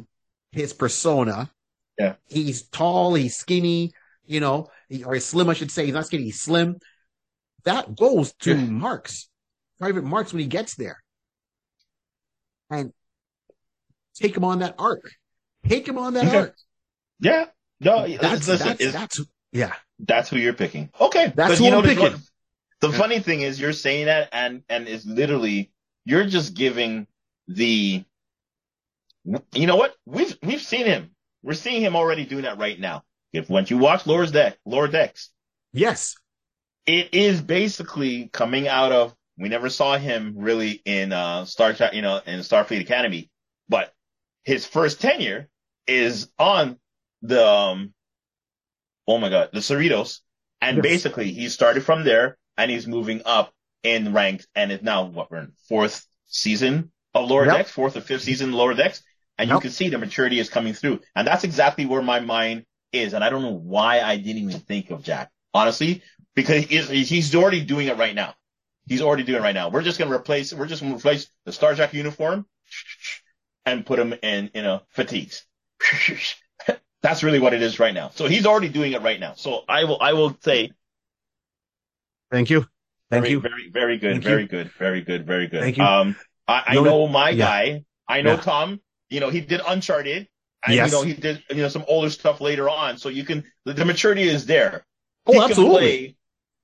his 0.53 0.73
persona. 0.73 1.51
Yeah. 1.99 2.17
He's 2.27 2.63
tall, 2.69 3.15
he's 3.15 3.37
skinny, 3.37 3.93
you 4.25 4.41
know, 4.41 4.71
or 5.05 5.15
he's 5.15 5.25
slim, 5.25 5.49
I 5.49 5.55
should 5.55 5.71
say. 5.71 5.87
He's 5.87 5.95
not 5.95 6.07
skinny, 6.07 6.25
he's 6.25 6.41
slim. 6.41 6.79
That 7.65 7.97
goes 7.97 8.33
to 8.41 8.55
Yeah. 8.55 8.67
Marks, 8.67 9.29
Private 9.81 10.05
Marks 10.05 10.33
when 10.33 10.41
he 10.41 10.47
gets 10.47 10.75
there. 10.75 11.03
And 12.71 12.93
take 14.19 14.37
him 14.37 14.45
on 14.45 14.61
that 14.61 14.75
arc. 14.79 15.11
Take 15.67 15.87
him 15.87 15.99
on 15.99 16.15
that 16.15 16.27
Okay. 16.27 16.37
arc. 16.39 16.57
Yeah. 17.21 17.47
No, 17.81 18.07
That's, 18.09 18.49
listen, 18.49 18.77
that's, 18.79 18.93
that's, 18.93 19.21
yeah. 19.53 19.75
That's 20.01 20.29
who 20.29 20.37
you're 20.37 20.53
picking. 20.53 20.91
Okay. 21.01 21.33
That's 21.35 21.59
who 21.59 21.65
you 21.65 21.71
know, 21.71 21.79
I'm 21.79 21.87
the- 21.87 21.95
picking. 21.95 22.21
The 22.81 22.91
Yeah. 22.91 22.99
funny 22.99 23.19
thing 23.21 23.41
is 23.41 23.61
you're 23.61 23.73
saying 23.73 24.07
that 24.07 24.29
and, 24.33 24.63
and 24.69 24.87
it's 24.89 25.05
literally, 25.05 25.71
you're 26.05 26.27
just 26.27 26.55
giving 26.55 27.07
the, 27.49 28.05
you 29.53 29.67
know 29.67 29.77
what? 29.77 29.95
We've, 30.07 30.37
we've 30.43 30.61
seen 30.61 30.87
him. 30.87 31.11
We're 31.43 31.55
seeing 31.55 31.83
him 31.83 31.97
already 31.97 32.25
doing 32.25 32.43
that 32.43 32.59
right 32.59 32.79
now. 32.79 33.05
If 33.33 33.49
once 33.51 33.71
you 33.71 33.79
watch 33.79 34.07
Lower 34.07 34.27
Deck, 34.27 34.59
Lower 34.65 34.89
Decks, 34.89 35.31
Yes. 35.73 36.17
it 36.87 37.13
is 37.15 37.41
basically 37.41 38.29
coming 38.33 38.69
out 38.69 38.93
of, 38.93 39.15
we 39.37 39.49
never 39.49 39.69
saw 39.71 39.97
him 39.99 40.35
really 40.37 40.81
in, 40.85 41.13
uh, 41.13 41.45
Star 41.45 41.73
Trek, 41.75 41.95
you 41.95 42.03
know, 42.03 42.21
in 42.27 42.41
Starfleet 42.41 42.81
Academy, 42.81 43.31
his 44.45 44.67
first 44.67 45.01
tenure 45.01 45.49
is 45.87 46.31
on 46.39 46.79
the, 47.23 47.47
um, 47.47 47.93
oh 49.07 49.19
my 49.19 49.29
God, 49.29 49.51
the 49.53 49.61
Cerritos. 49.61 50.21
And 50.61 50.79
Yes. 50.79 50.83
basically 50.83 51.33
he 51.33 51.49
started 51.49 51.83
from 51.85 52.05
there 52.05 52.37
and 52.57 52.71
he's 52.71 52.87
moving 52.87 53.23
up 53.25 53.53
in 53.83 54.13
ranks 54.13 54.47
and 54.55 54.73
is 54.73 54.83
now 54.83 55.05
what 55.05 55.31
we're 55.31 55.39
in 55.39 55.53
fourth 55.69 56.05
season 56.27 56.91
of 57.15 57.31
Lower 57.31 57.47
Yep. 57.47 57.57
Decks, 57.57 57.71
fourth 57.71 57.97
or 57.97 58.01
fifth 58.01 58.23
season 58.23 58.51
of 58.51 58.55
Lower 58.57 58.75
Decks, 58.75 59.03
and 59.39 59.49
you 59.49 59.61
can 59.61 59.71
see 59.71 59.89
the 59.89 59.99
maturity 59.99 60.41
is 60.41 60.51
coming 60.51 60.75
through, 60.75 61.01
and 61.15 61.27
that's 61.27 61.45
exactly 61.45 61.87
where 61.87 62.03
my 62.03 62.21
mind 62.21 62.65
is, 62.93 63.13
and 63.13 63.23
I 63.23 63.31
don't 63.31 63.43
know 63.43 63.53
why 63.55 64.01
I 64.01 64.17
didn't 64.17 64.43
even 64.43 64.61
think 64.61 64.91
of 64.91 65.03
Jack, 65.05 65.31
honestly, 65.55 66.03
because 66.35 66.65
he's, 66.65 67.09
he's 67.09 67.35
already 67.35 67.65
doing 67.65 67.87
it 67.87 67.97
right 67.97 68.15
now. 68.15 68.35
He's 68.89 69.01
already 69.01 69.23
doing 69.23 69.39
it 69.39 69.43
right 69.43 69.55
now. 69.55 69.69
We're 69.69 69.83
just 69.83 69.99
gonna 69.99 70.15
replace, 70.15 70.53
we're 70.53 70.67
just 70.67 70.83
gonna 70.83 70.97
replace 70.97 71.31
the 71.45 71.53
Star 71.53 71.75
Trek 71.75 71.95
uniform 71.95 72.47
and 73.73 73.85
put 73.87 73.99
him 73.99 74.15
in, 74.23 74.51
you 74.55 74.63
know, 74.63 74.83
fatigues. 74.91 75.45
That's 77.03 77.23
really 77.23 77.39
what 77.39 77.55
it 77.55 77.63
is 77.63 77.79
right 77.79 77.95
now. 77.95 78.11
So 78.15 78.27
he's 78.27 78.45
already 78.47 78.69
doing 78.69 78.93
it 78.93 79.03
right 79.03 79.21
now. 79.21 79.35
So 79.37 79.63
I 79.69 79.85
will, 79.85 79.99
I 80.01 80.13
will 80.15 80.37
say 80.43 80.73
Thank 82.31 82.51
you. 82.51 82.67
Thank 83.11 83.23
very, 83.25 83.31
you. 83.31 83.41
Very, 83.41 83.71
very 83.71 83.99
good. 83.99 84.13
Thank 84.13 84.25
very 84.25 84.43
you. 84.43 84.49
good. 84.49 84.71
Very 84.73 85.01
good. 85.01 85.27
Very 85.27 85.47
good. 85.47 85.61
Thank 85.63 85.79
you. 85.79 85.85
Um, 85.85 86.17
I, 86.47 86.63
I 86.69 86.75
know- 86.75 87.09
my 87.09 87.31
yeah. 87.31 87.47
guy. 87.47 87.85
I 88.09 88.23
know 88.23 88.35
Yeah. 88.35 88.41
Tom. 88.41 88.81
You 89.11 89.21
know, 89.21 89.31
he 89.31 89.41
did 89.41 89.61
Uncharted. 89.67 90.29
And, 90.67 90.75
Yes. 90.75 90.91
you 90.91 90.97
know, 90.99 91.03
he 91.05 91.15
did, 91.15 91.43
you 91.51 91.63
know, 91.63 91.69
some 91.69 91.85
older 91.89 92.11
stuff 92.11 92.41
later 92.41 92.69
on. 92.69 92.99
So 92.99 93.09
you 93.09 93.25
can, 93.25 93.45
the, 93.65 93.73
the 93.75 93.85
maturity 93.85 94.23
is 94.23 94.45
there. 94.45 94.85
Oh, 95.25 95.33
He 95.33 95.39
can 95.39 95.51
absolutely. 95.51 95.79
play- 95.79 96.15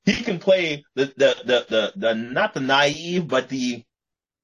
he 0.07 0.23
can 0.23 0.39
play 0.39 0.85
the, 0.97 1.07
the, 1.17 1.37
the, 1.47 1.67
the, 1.71 1.93
the, 1.97 2.15
not 2.15 2.53
the 2.53 2.61
naive, 2.61 3.27
but 3.27 3.49
the, 3.49 3.83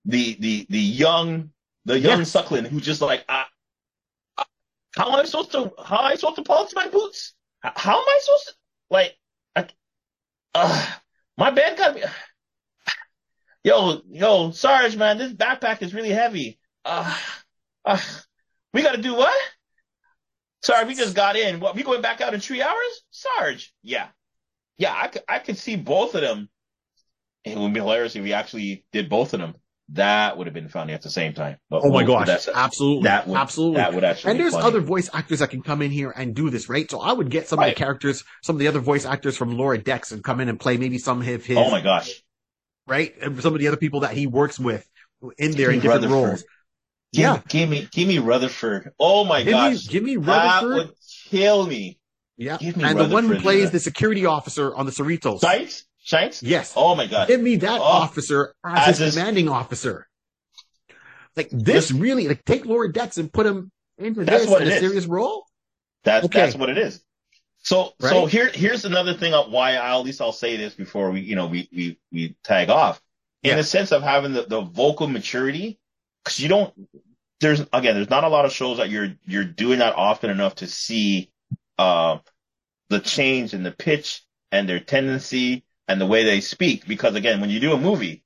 the, 0.07 0.37
the, 0.41 0.67
the 0.71 0.79
young, 0.79 1.51
the 1.85 1.99
young 1.99 2.18
Yes. 2.20 2.31
suckling 2.31 2.64
who's 2.64 2.85
just 2.85 3.01
like, 3.01 3.24
uh, 3.28 3.45
uh, 4.39 4.45
how 4.97 5.09
am 5.09 5.14
I 5.14 5.24
supposed 5.24 5.53
to, 5.53 5.72
how 5.85 5.99
am 6.01 6.05
I 6.07 6.14
supposed 6.16 6.37
to 6.37 6.43
polish 6.43 6.72
my 6.74 6.89
boots? 6.89 7.35
How 7.62 7.99
am 7.99 8.09
I 8.09 8.18
supposed 8.22 8.47
to, 8.49 8.55
like, 8.91 9.16
I, 9.57 9.68
uh, 10.55 10.87
my 11.37 11.51
bed 11.51 11.76
got 11.78 11.95
me. 11.95 12.03
yo, 13.64 14.01
yo, 14.09 14.51
Sarge, 14.51 14.97
man, 14.97 15.18
this 15.18 15.33
backpack 15.33 15.83
is 15.83 15.95
really 15.95 16.11
heavy. 16.11 16.59
Uh, 16.85 17.16
uh, 17.85 18.01
we 18.72 18.83
gotta 18.83 19.03
do 19.03 19.14
what? 19.14 19.35
Sorry, 20.62 20.85
we 20.87 20.95
just 20.95 21.14
got 21.14 21.37
in. 21.37 21.61
What, 21.61 21.74
we 21.74 21.83
going 21.83 22.03
back 22.03 22.20
out 22.20 22.35
in 22.35 22.41
three 22.41 22.62
hours? 22.62 23.03
Sarge, 23.11 23.72
yeah. 23.83 24.09
Yeah, 24.76 24.95
I 24.97 25.09
could, 25.09 25.22
I 25.28 25.39
could 25.39 25.59
see 25.59 25.76
both 25.76 26.14
of 26.14 26.20
them. 26.20 26.49
It 27.45 27.57
would 27.57 27.72
be 27.72 27.81
hilarious 27.81 28.16
if 28.16 28.22
we 28.22 28.35
actually 28.35 28.85
did 28.93 29.09
both 29.09 29.33
of 29.33 29.41
them. 29.41 29.55
That 29.95 30.38
would 30.38 30.47
have 30.47 30.55
been 30.55 30.68
funny 30.68 30.93
at 30.93 31.03
the 31.03 31.11
same 31.11 31.32
time. 31.34 31.57
But 31.68 31.82
Oh 31.84 31.88
my 31.88 32.05
we'll- 32.05 32.07
gosh. 32.18 32.26
that's, 32.28 32.49
absolutely. 32.49 33.05
that 33.05 33.26
would, 33.26 33.36
absolutely. 33.36 33.76
that 33.78 33.93
would 33.95 34.05
actually 34.05 34.30
and 34.30 34.38
be 34.38 34.43
there's 34.45 34.55
funny. 34.55 34.66
other 34.66 34.80
voice 34.80 35.11
actors 35.12 35.41
that 35.41 35.51
can 35.51 35.62
come 35.62 35.82
in 35.82 35.91
here 35.91 36.11
and 36.16 36.34
do 36.34 36.49
this, 36.51 36.68
right? 36.68 36.88
So 36.91 37.01
I 37.01 37.12
would 37.12 37.28
get 37.30 37.49
some 37.49 37.59
of 37.59 37.66
the 37.66 37.74
characters, 37.74 38.22
some 38.43 38.55
of 38.57 38.61
the 38.61 38.68
other 38.68 38.78
voice 38.78 39.05
actors 39.05 39.36
from 39.36 39.57
Lower 39.59 39.76
Decks 39.76 40.12
and 40.12 40.22
come 40.22 40.38
in 40.41 40.49
and 40.49 40.61
play 40.61 40.76
maybe 40.76 40.99
some 40.99 41.20
of 41.20 41.26
his, 41.26 41.57
Oh 41.59 41.70
my 41.70 41.80
gosh. 41.80 42.12
right? 42.86 43.12
And 43.20 43.43
some 43.43 43.53
of 43.55 43.59
the 43.61 43.66
other 43.68 43.76
people 43.76 44.01
that 44.01 44.12
he 44.12 44.26
works 44.28 44.61
with 44.61 44.88
in 45.38 45.53
there 45.53 45.70
in 45.70 45.80
Give 45.80 45.91
me 45.91 45.99
different 45.99 46.03
Rutherford. 46.05 46.11
roles. 46.12 46.45
Give, 47.12 47.22
Yeah. 47.22 47.43
Give 47.49 47.68
me, 47.68 47.88
give 47.91 48.07
me 48.09 48.18
Rutherford. 48.18 48.93
Oh 49.01 49.24
my 49.24 49.38
Give 49.43 49.47
me, 49.47 49.53
gosh. 49.53 49.88
give 49.88 50.03
me 50.05 50.16
that 50.16 50.26
Rutherford. 50.62 50.76
would 50.88 50.95
kill 51.30 51.66
me. 51.66 51.99
yeah. 52.36 52.59
give 52.59 52.76
me 52.76 52.84
And 52.84 52.97
the 52.97 53.09
one 53.09 53.24
who 53.26 53.41
plays 53.41 53.72
the 53.72 53.80
security 53.80 54.24
officer 54.26 54.72
on 54.72 54.86
the 54.86 54.93
Cerritos. 54.93 55.41
Shaxs? 55.41 55.82
Shaxs? 56.05 56.41
Yes. 56.43 56.73
Oh 56.77 56.95
my 56.95 57.07
gosh. 57.07 57.29
Give 57.29 57.41
me 57.41 57.57
that 57.57 57.81
Oh. 57.81 57.85
officer 57.85 58.55
as, 58.65 58.89
As 58.89 58.99
his 58.99 59.15
commanding 59.15 59.49
officer. 59.49 60.09
Like 61.37 61.49
this 61.51 61.91
really, 61.93 62.27
like 62.29 62.45
take 62.45 62.67
Lower 62.67 62.89
Decks 62.89 63.17
and 63.19 63.33
put 63.33 63.47
him 63.47 63.71
into 63.99 64.25
That's 64.25 64.43
this 64.43 64.51
what 64.51 64.63
in 64.63 64.69
a 64.69 64.73
is. 64.73 64.81
serious 64.81 65.07
role. 65.07 65.47
That's 66.05 66.27
Okay. 66.27 66.41
that's 66.41 66.57
what 66.57 66.71
it 66.71 66.79
is. 66.79 67.03
So 67.63 67.93
so 68.01 68.27
here 68.27 68.49
here's 68.49 68.85
another 68.85 69.15
thing 69.15 69.35
of 69.35 69.51
why 69.53 69.73
I 69.77 69.91
at 69.95 69.99
least 69.99 70.21
I'll 70.21 70.33
say 70.33 70.57
this 70.57 70.75
before 70.75 71.11
we 71.11 71.21
you 71.21 71.37
know 71.37 71.47
we 71.47 71.69
we 71.73 71.99
we 72.11 72.37
tag 72.43 72.71
off 72.71 73.01
in 73.43 73.51
Yeah. 73.51 73.57
the 73.57 73.65
sense 73.65 73.93
of 73.93 74.03
having 74.03 74.33
the, 74.33 74.43
the 74.43 74.63
vocal 74.63 75.07
maturity 75.07 75.79
because 76.25 76.41
you 76.41 76.49
don't 76.49 76.73
there's 77.41 77.61
again 77.73 77.95
there's 77.95 78.09
not 78.11 78.25
a 78.25 78.29
lot 78.29 78.47
of 78.47 78.53
shows 78.53 78.79
that 78.79 78.89
you're 78.91 79.13
you're 79.27 79.45
doing 79.45 79.79
that 79.81 79.95
often 79.95 80.31
enough 80.31 80.57
to 80.57 80.67
see 80.67 81.31
uh 81.79 82.19
the 82.89 82.99
change 83.01 83.53
in 83.55 83.63
the 83.63 83.71
pitch 83.73 84.23
and 84.51 84.67
their 84.69 84.81
tendency 84.81 85.65
and 85.91 86.01
the 86.01 86.07
way 86.07 86.24
they 86.24 86.41
speak 86.41 86.86
because 86.86 87.14
again 87.16 87.41
when 87.41 87.51
you 87.51 87.61
do 87.61 87.74
a 87.74 87.78
movie 87.78 88.24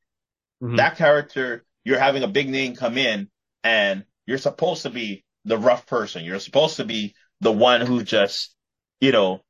Mhm. 0.60 0.76
that 0.76 0.96
character, 0.96 1.64
you're 1.84 1.98
having 1.98 2.22
a 2.22 2.28
big 2.28 2.48
name 2.48 2.76
come 2.76 2.98
in 2.98 3.28
and 3.62 4.04
you're 4.26 4.38
supposed 4.38 4.82
to 4.82 4.90
be 4.90 5.24
the 5.44 5.58
rough 5.58 5.86
person. 5.86 6.24
You're 6.24 6.40
supposed 6.40 6.76
to 6.76 6.84
be 6.84 7.14
the 7.40 7.52
one 7.52 7.80
who 7.82 8.02
just, 8.02 8.54
you 9.00 9.12
know, 9.12 9.42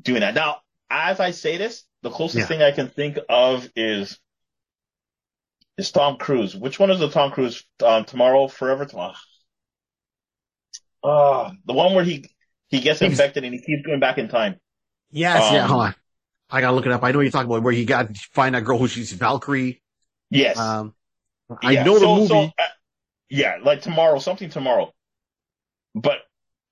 doing 0.00 0.20
that. 0.20 0.34
Now, 0.34 0.58
as 0.90 1.20
I 1.20 1.32
say 1.32 1.56
this, 1.58 1.84
the 2.02 2.10
closest 2.10 2.38
Yeah. 2.38 2.46
thing 2.48 2.62
I 2.62 2.72
can 2.72 2.88
think 2.88 3.18
of 3.28 3.68
is, 3.76 4.18
is 5.76 5.90
Tom 5.92 6.16
Cruise. 6.18 6.56
Which 6.56 6.78
one 6.78 6.90
is 6.90 6.98
the 6.98 7.10
Tom 7.10 7.30
Cruise, 7.30 7.64
um, 7.84 8.04
Tomorrow, 8.04 8.48
Forever 8.48 8.84
Tomorrow? 8.86 9.14
Ah, 11.02 11.52
the 11.64 11.72
one 11.72 11.94
where 11.94 12.04
he, 12.04 12.24
he 12.68 12.80
gets 12.80 13.02
infected 13.02 13.44
and 13.44 13.54
he 13.54 13.60
keeps 13.60 13.86
going 13.86 14.00
back 14.00 14.18
in 14.18 14.28
time. 14.28 14.56
Yes, 15.10 15.50
yeah, 15.50 15.62
Um, 15.62 15.68
hold 15.68 15.84
on. 15.86 15.94
I 16.50 16.60
gotta 16.60 16.74
look 16.74 16.86
it 16.86 16.92
up. 16.92 17.02
I 17.02 17.12
know 17.12 17.20
you're 17.20 17.30
talking 17.30 17.50
about 17.50 17.62
where 17.62 17.72
he 17.72 17.84
got 17.84 18.08
to 18.14 18.20
find 18.32 18.54
that 18.54 18.64
girl 18.64 18.78
who 18.78 18.88
she's 18.88 19.12
Valkyrie. 19.12 19.82
Yes. 20.30 20.58
Um, 20.58 20.94
I 21.62 21.74
Yeah, 21.74 21.84
know 21.84 21.98
the 21.98 22.06
movie. 22.06 22.28
so, 22.28 22.42
uh, 22.42 22.50
yeah, 23.30 23.58
like 23.62 23.82
tomorrow, 23.82 24.18
something 24.18 24.50
tomorrow. 24.50 24.92
But, 25.94 26.18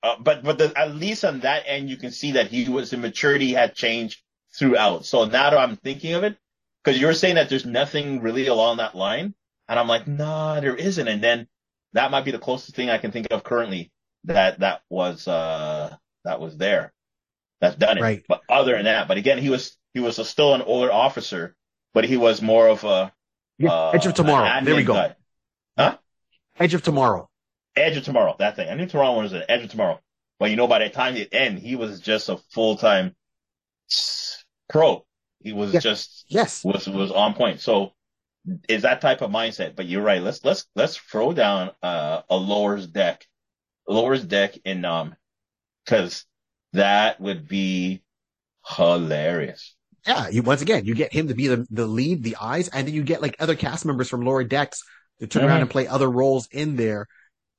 uh, 0.03 0.17
but, 0.21 0.43
but 0.45 0.59
the, 0.59 0.73
at 0.77 0.95
least 0.95 1.25
on 1.25 1.41
that 1.41 1.65
end, 1.67 1.91
you 1.91 1.97
can 1.97 2.11
see 2.11 2.33
that 2.33 2.49
he 2.49 2.69
was, 2.69 2.91
the 2.91 2.97
maturity 2.97 3.53
had 3.53 3.75
changed 3.75 4.21
throughout. 4.55 5.05
So 5.05 5.25
now 5.25 5.51
that 5.51 5.59
I'm 5.59 5.77
thinking 5.77 6.15
of 6.15 6.25
it, 6.25 6.37
because 6.83 7.01
you're 7.01 7.15
saying 7.15 7.35
that 7.37 7.49
there's 7.49 7.67
nothing 7.67 8.21
really 8.23 8.47
along 8.47 8.77
that 8.79 8.95
line, 8.95 9.35
and 9.69 9.79
I'm 9.79 9.89
like, 9.89 10.07
nah, 10.07 10.61
there 10.61 10.77
isn't. 10.77 11.09
And 11.09 11.23
then 11.23 11.49
that 11.93 12.11
might 12.11 12.25
be 12.25 12.31
the 12.31 12.39
closest 12.39 12.77
thing 12.77 12.91
I 12.91 12.99
can 12.99 13.11
think 13.11 13.29
of 13.31 13.43
currently 13.43 13.91
that 14.25 14.59
that 14.61 14.83
was 14.91 15.29
uh 15.29 15.97
that 16.25 16.41
was 16.41 16.57
there, 16.57 16.93
that's 17.61 17.77
done 17.77 17.99
it. 17.99 18.03
Right. 18.03 18.23
But 18.29 18.43
other 18.49 18.73
than 18.73 18.85
that, 18.85 19.09
but 19.09 19.17
again, 19.17 19.39
he 19.39 19.51
was 19.51 19.77
he 19.95 20.01
was 20.01 20.19
a, 20.19 20.25
still 20.25 20.55
an 20.55 20.63
older 20.63 20.93
officer, 20.93 21.55
but 21.95 22.05
he 22.05 22.17
was 22.17 22.43
more 22.43 22.69
of 22.69 22.85
a 22.85 23.13
Yeah, 23.59 23.73
uh, 23.73 23.91
Edge 23.95 24.07
of 24.07 24.15
Tomorrow. 24.15 24.65
There 24.65 24.75
we 24.77 24.85
go. 24.85 25.13
guy. 25.77 25.99
Edge 26.59 26.75
of 26.75 26.83
Tomorrow. 26.83 27.29
Edge 27.77 27.97
of 27.97 28.05
Tomorrow, 28.05 28.37
that 28.39 28.57
thing. 28.57 28.69
I 28.69 28.75
knew 28.75 28.87
Tomorrow 28.87 29.21
was 29.21 29.33
an 29.33 29.43
Edge 29.49 29.65
of 29.65 29.71
Tomorrow. 29.71 30.01
But 30.39 30.51
you 30.51 30.57
know, 30.57 30.67
by 30.67 30.79
the 30.81 30.89
time 30.91 31.17
it 31.17 31.33
end, 31.33 31.59
he 31.59 31.77
was 31.77 32.01
just 32.01 32.29
a 32.29 32.37
full 32.53 32.77
time 32.77 33.15
pro. 34.69 35.05
He 35.41 35.53
was 35.53 35.73
Yeah. 35.75 35.81
just 35.81 36.25
Yes. 36.29 36.65
was 36.65 36.87
was 36.87 37.11
on 37.11 37.35
point. 37.35 37.61
So 37.61 37.93
is 38.69 38.83
that 38.83 39.01
type 39.01 39.23
of 39.23 39.31
mindset. 39.31 39.77
But 39.77 39.87
you're 39.87 40.03
right. 40.03 40.23
Let's 40.23 40.45
let's 40.45 40.67
let's 40.75 40.97
throw 40.97 41.33
down 41.33 41.71
uh, 41.83 42.23
a 42.29 42.37
lowers 42.37 42.87
deck, 42.87 43.27
lowers 43.89 44.25
deck 44.25 44.57
in 44.65 44.85
um, 44.85 45.15
because 45.85 46.25
that 46.77 47.21
would 47.21 47.47
be 47.49 48.03
hilarious. 48.77 49.75
Yeah. 50.07 50.29
You, 50.29 50.43
once 50.43 50.63
again, 50.63 50.85
you 50.85 50.95
get 50.95 51.13
him 51.13 51.29
to 51.29 51.35
be 51.35 51.49
the, 51.49 51.67
the 51.71 51.87
lead, 51.87 52.23
the 52.23 52.37
eyes, 52.41 52.69
and 52.69 52.87
then 52.87 52.95
you 52.95 53.03
get 53.03 53.23
like 53.23 53.37
other 53.41 53.55
cast 53.57 53.85
members 53.85 54.09
from 54.09 54.23
Lower 54.23 54.45
Decks 54.45 54.83
to 55.21 55.27
turn 55.27 55.45
around 55.45 55.59
Mhm. 55.59 55.63
and 55.63 55.71
play 55.71 55.89
other 55.89 56.11
roles 56.11 56.49
in 56.53 56.77
there 56.77 57.07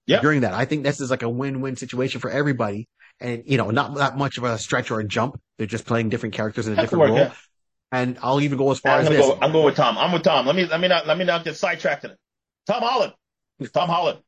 Yeah. 0.06 0.22
during 0.22 0.42
that. 0.42 0.54
I 0.54 0.66
think 0.66 0.84
this 0.84 1.02
is 1.02 1.10
like 1.10 1.24
a 1.24 1.30
win-win 1.30 1.76
situation 1.76 2.22
for 2.22 2.30
everybody. 2.30 2.88
And, 3.20 3.44
you 3.48 3.58
know, 3.58 3.72
not 3.72 3.96
that 3.96 4.18
much 4.18 4.38
of 4.38 4.44
a 4.44 4.58
stretch 4.60 4.92
or 4.92 5.00
a 5.00 5.04
jump. 5.08 5.42
They're 5.58 5.66
just 5.68 5.86
playing 5.86 6.10
different 6.10 6.36
characters 6.36 6.68
in 6.68 6.74
a 6.74 6.76
That 6.76 6.90
could 6.90 6.98
different 6.98 7.10
role. 7.14 7.20
yeah. 7.20 7.34
And 7.92 8.18
I'll 8.22 8.42
even 8.42 8.58
go 8.58 8.70
as 8.72 8.80
far 8.80 8.98
I'm 8.98 9.04
as 9.04 9.10
this. 9.10 9.26
go. 9.26 9.40
I'm 9.42 9.52
going 9.52 9.66
with 9.66 9.76
Tom. 9.76 9.98
I'm 9.98 10.12
with 10.12 10.24
Tom. 10.24 10.46
Let 10.46 10.56
me 10.56 10.66
let 10.66 10.80
me 10.80 10.88
not 10.90 11.08
let 11.08 11.18
me 11.18 11.24
not 11.26 11.44
get 11.46 11.56
sidetracked. 11.56 12.04
in 12.04 12.12
it. 12.12 12.18
Tom 12.68 12.84
Holland. 12.84 13.14
Tom 13.74 13.88
Holland. 13.90 14.20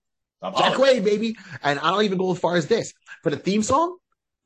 Tom 0.41 0.53
Jack 0.57 0.73
Holland. 0.73 0.81
Quaid, 0.81 1.03
baby. 1.03 1.35
And 1.61 1.77
I'll 1.79 2.01
even 2.01 2.17
go 2.17 2.31
as 2.31 2.39
far 2.39 2.55
as 2.55 2.67
this. 2.67 2.93
For 3.21 3.29
the 3.29 3.37
theme 3.37 3.61
song, 3.61 3.97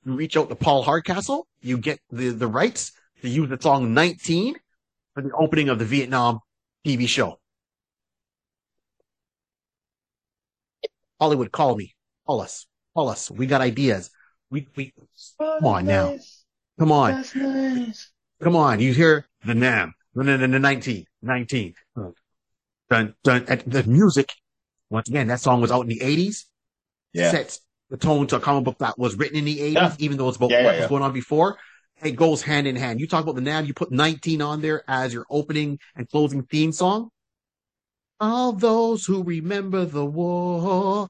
you 0.05 0.15
reach 0.15 0.37
out 0.37 0.49
to 0.49 0.55
Paul 0.55 0.83
Hardcastle, 0.83 1.47
you 1.61 1.77
get 1.77 1.99
the, 2.11 2.29
the 2.29 2.47
rights 2.47 2.91
to 3.21 3.29
use 3.29 3.49
the 3.49 3.57
song 3.59 3.93
19 3.93 4.55
for 5.13 5.21
the 5.21 5.31
opening 5.37 5.69
of 5.69 5.79
the 5.79 5.85
Vietnam 5.85 6.39
TV 6.85 7.07
show. 7.07 7.39
Hollywood, 11.19 11.51
call 11.51 11.75
me. 11.75 11.95
Call 12.27 12.41
us. 12.41 12.65
Call 12.93 13.09
us. 13.09 13.31
We 13.31 13.45
got 13.45 13.61
ideas. 13.61 14.09
We, 14.49 14.67
we, 14.75 14.93
come 15.39 15.65
on 15.65 15.85
now. 15.85 16.17
Come 16.77 16.91
on. 16.91 17.23
Nice. 17.35 18.11
Come 18.41 18.55
on. 18.55 18.79
You 18.79 18.93
hear 18.93 19.25
the 19.45 19.55
NAM. 19.55 19.93
The 20.15 20.23
19. 20.23 21.05
19. 21.21 21.73
Dun, 22.89 23.15
dun, 23.23 23.45
and 23.47 23.61
the 23.61 23.83
music. 23.83 24.33
Once 24.89 25.09
again, 25.09 25.27
that 25.27 25.39
song 25.39 25.61
was 25.61 25.71
out 25.71 25.81
in 25.81 25.87
the 25.87 25.99
80s. 25.99 26.43
Yeah. 27.13 27.31
sets 27.31 27.61
the 27.93 27.97
tone 27.97 28.25
to 28.25 28.37
a 28.37 28.39
comic 28.39 28.63
book 28.63 28.79
that 28.79 28.97
was 28.97 29.15
written 29.15 29.37
in 29.37 29.45
the 29.45 29.59
80s, 29.59 29.73
Yeah. 29.75 29.95
even 29.99 30.17
though 30.17 30.27
it's 30.27 30.37
about 30.37 30.49
Yeah, 30.49 30.63
what 30.65 30.73
yeah. 30.73 30.79
was 30.81 30.89
going 30.89 31.03
on 31.03 31.13
before. 31.13 31.59
It 32.01 32.15
goes 32.15 32.41
hand 32.41 32.65
in 32.65 32.75
hand. 32.75 32.99
You 32.99 33.05
talk 33.07 33.21
about 33.21 33.35
the 33.35 33.41
NAM, 33.41 33.65
you 33.67 33.75
put 33.75 33.91
19 33.91 34.41
on 34.41 34.61
there 34.61 34.83
as 34.87 35.13
your 35.13 35.27
opening 35.29 35.77
and 35.95 36.09
closing 36.09 36.41
theme 36.41 36.71
song. 36.71 37.09
All 38.19 38.51
those 38.51 39.05
who 39.05 39.21
remember 39.21 39.85
the 39.85 40.03
war, 40.03 41.07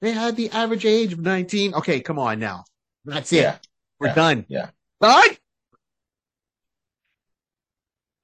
they 0.00 0.12
had 0.12 0.36
the 0.36 0.48
average 0.52 0.86
age 0.86 1.12
of 1.12 1.20
19. 1.20 1.74
Okay, 1.74 2.00
come 2.00 2.18
on 2.18 2.38
now. 2.38 2.64
That's 3.04 3.30
it. 3.34 3.54
We're 4.00 4.14
done. 4.14 4.46
Yeah. 4.48 4.70
Right. 5.02 5.38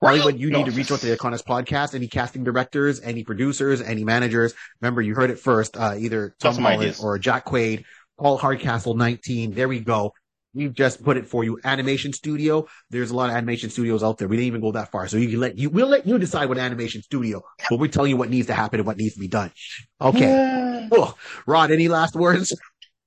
Hollywood, 0.01 0.39
you 0.39 0.51
No. 0.51 0.59
need 0.59 0.67
to 0.67 0.77
reach 0.77 0.93
out 0.93 1.01
to 1.01 1.07
the 1.07 1.17
Iconis 1.17 1.43
podcast. 1.43 1.95
Any 1.95 2.07
casting 2.07 2.45
directors, 2.45 3.01
any 3.01 3.25
producers, 3.25 3.81
any 3.81 4.05
managers. 4.05 4.55
Remember, 4.81 5.03
you 5.03 5.15
heard 5.15 5.31
it 5.31 5.41
first. 5.41 5.77
Uh, 5.77 5.97
either 5.99 6.37
Tom 6.39 6.55
Holland 6.57 6.97
or 7.03 7.19
Jack 7.19 7.47
Quaid, 7.47 7.85
Paul 8.19 8.37
Hardcastle, 8.37 8.95
19. 8.95 9.53
There 9.53 9.69
we 9.69 9.81
go. 9.81 10.13
We've 10.55 10.73
just 10.73 11.05
put 11.05 11.17
it 11.17 11.27
for 11.27 11.45
you. 11.45 11.61
Animation 11.63 12.13
studio. 12.13 12.67
There's 12.91 13.11
a 13.11 13.17
lot 13.17 13.31
of 13.31 13.37
animation 13.37 13.71
studios 13.71 14.03
out 14.03 14.19
there. 14.19 14.29
We 14.29 14.37
didn't 14.37 14.49
even 14.49 14.61
go 14.61 14.73
that 14.73 14.91
far. 14.91 15.07
So 15.07 15.17
you 15.17 15.29
can 15.29 15.41
let 15.41 15.59
you, 15.59 15.71
we'll 15.71 15.89
let 15.89 16.07
you 16.07 16.19
decide 16.19 16.49
what 16.49 16.59
animation 16.59 17.03
studio, 17.03 17.43
but 17.71 17.79
we're 17.79 17.89
telling 17.89 18.11
you 18.11 18.17
what 18.17 18.31
needs 18.31 18.49
to 18.49 18.55
happen 18.55 18.81
and 18.81 18.87
what 18.87 18.97
needs 18.97 19.15
to 19.15 19.21
be 19.21 19.29
done. 19.29 19.53
Okay. 20.01 20.89
Oh, 20.91 21.15
Rod, 21.47 21.71
any 21.71 21.89
last 21.89 22.15
words? 22.15 22.57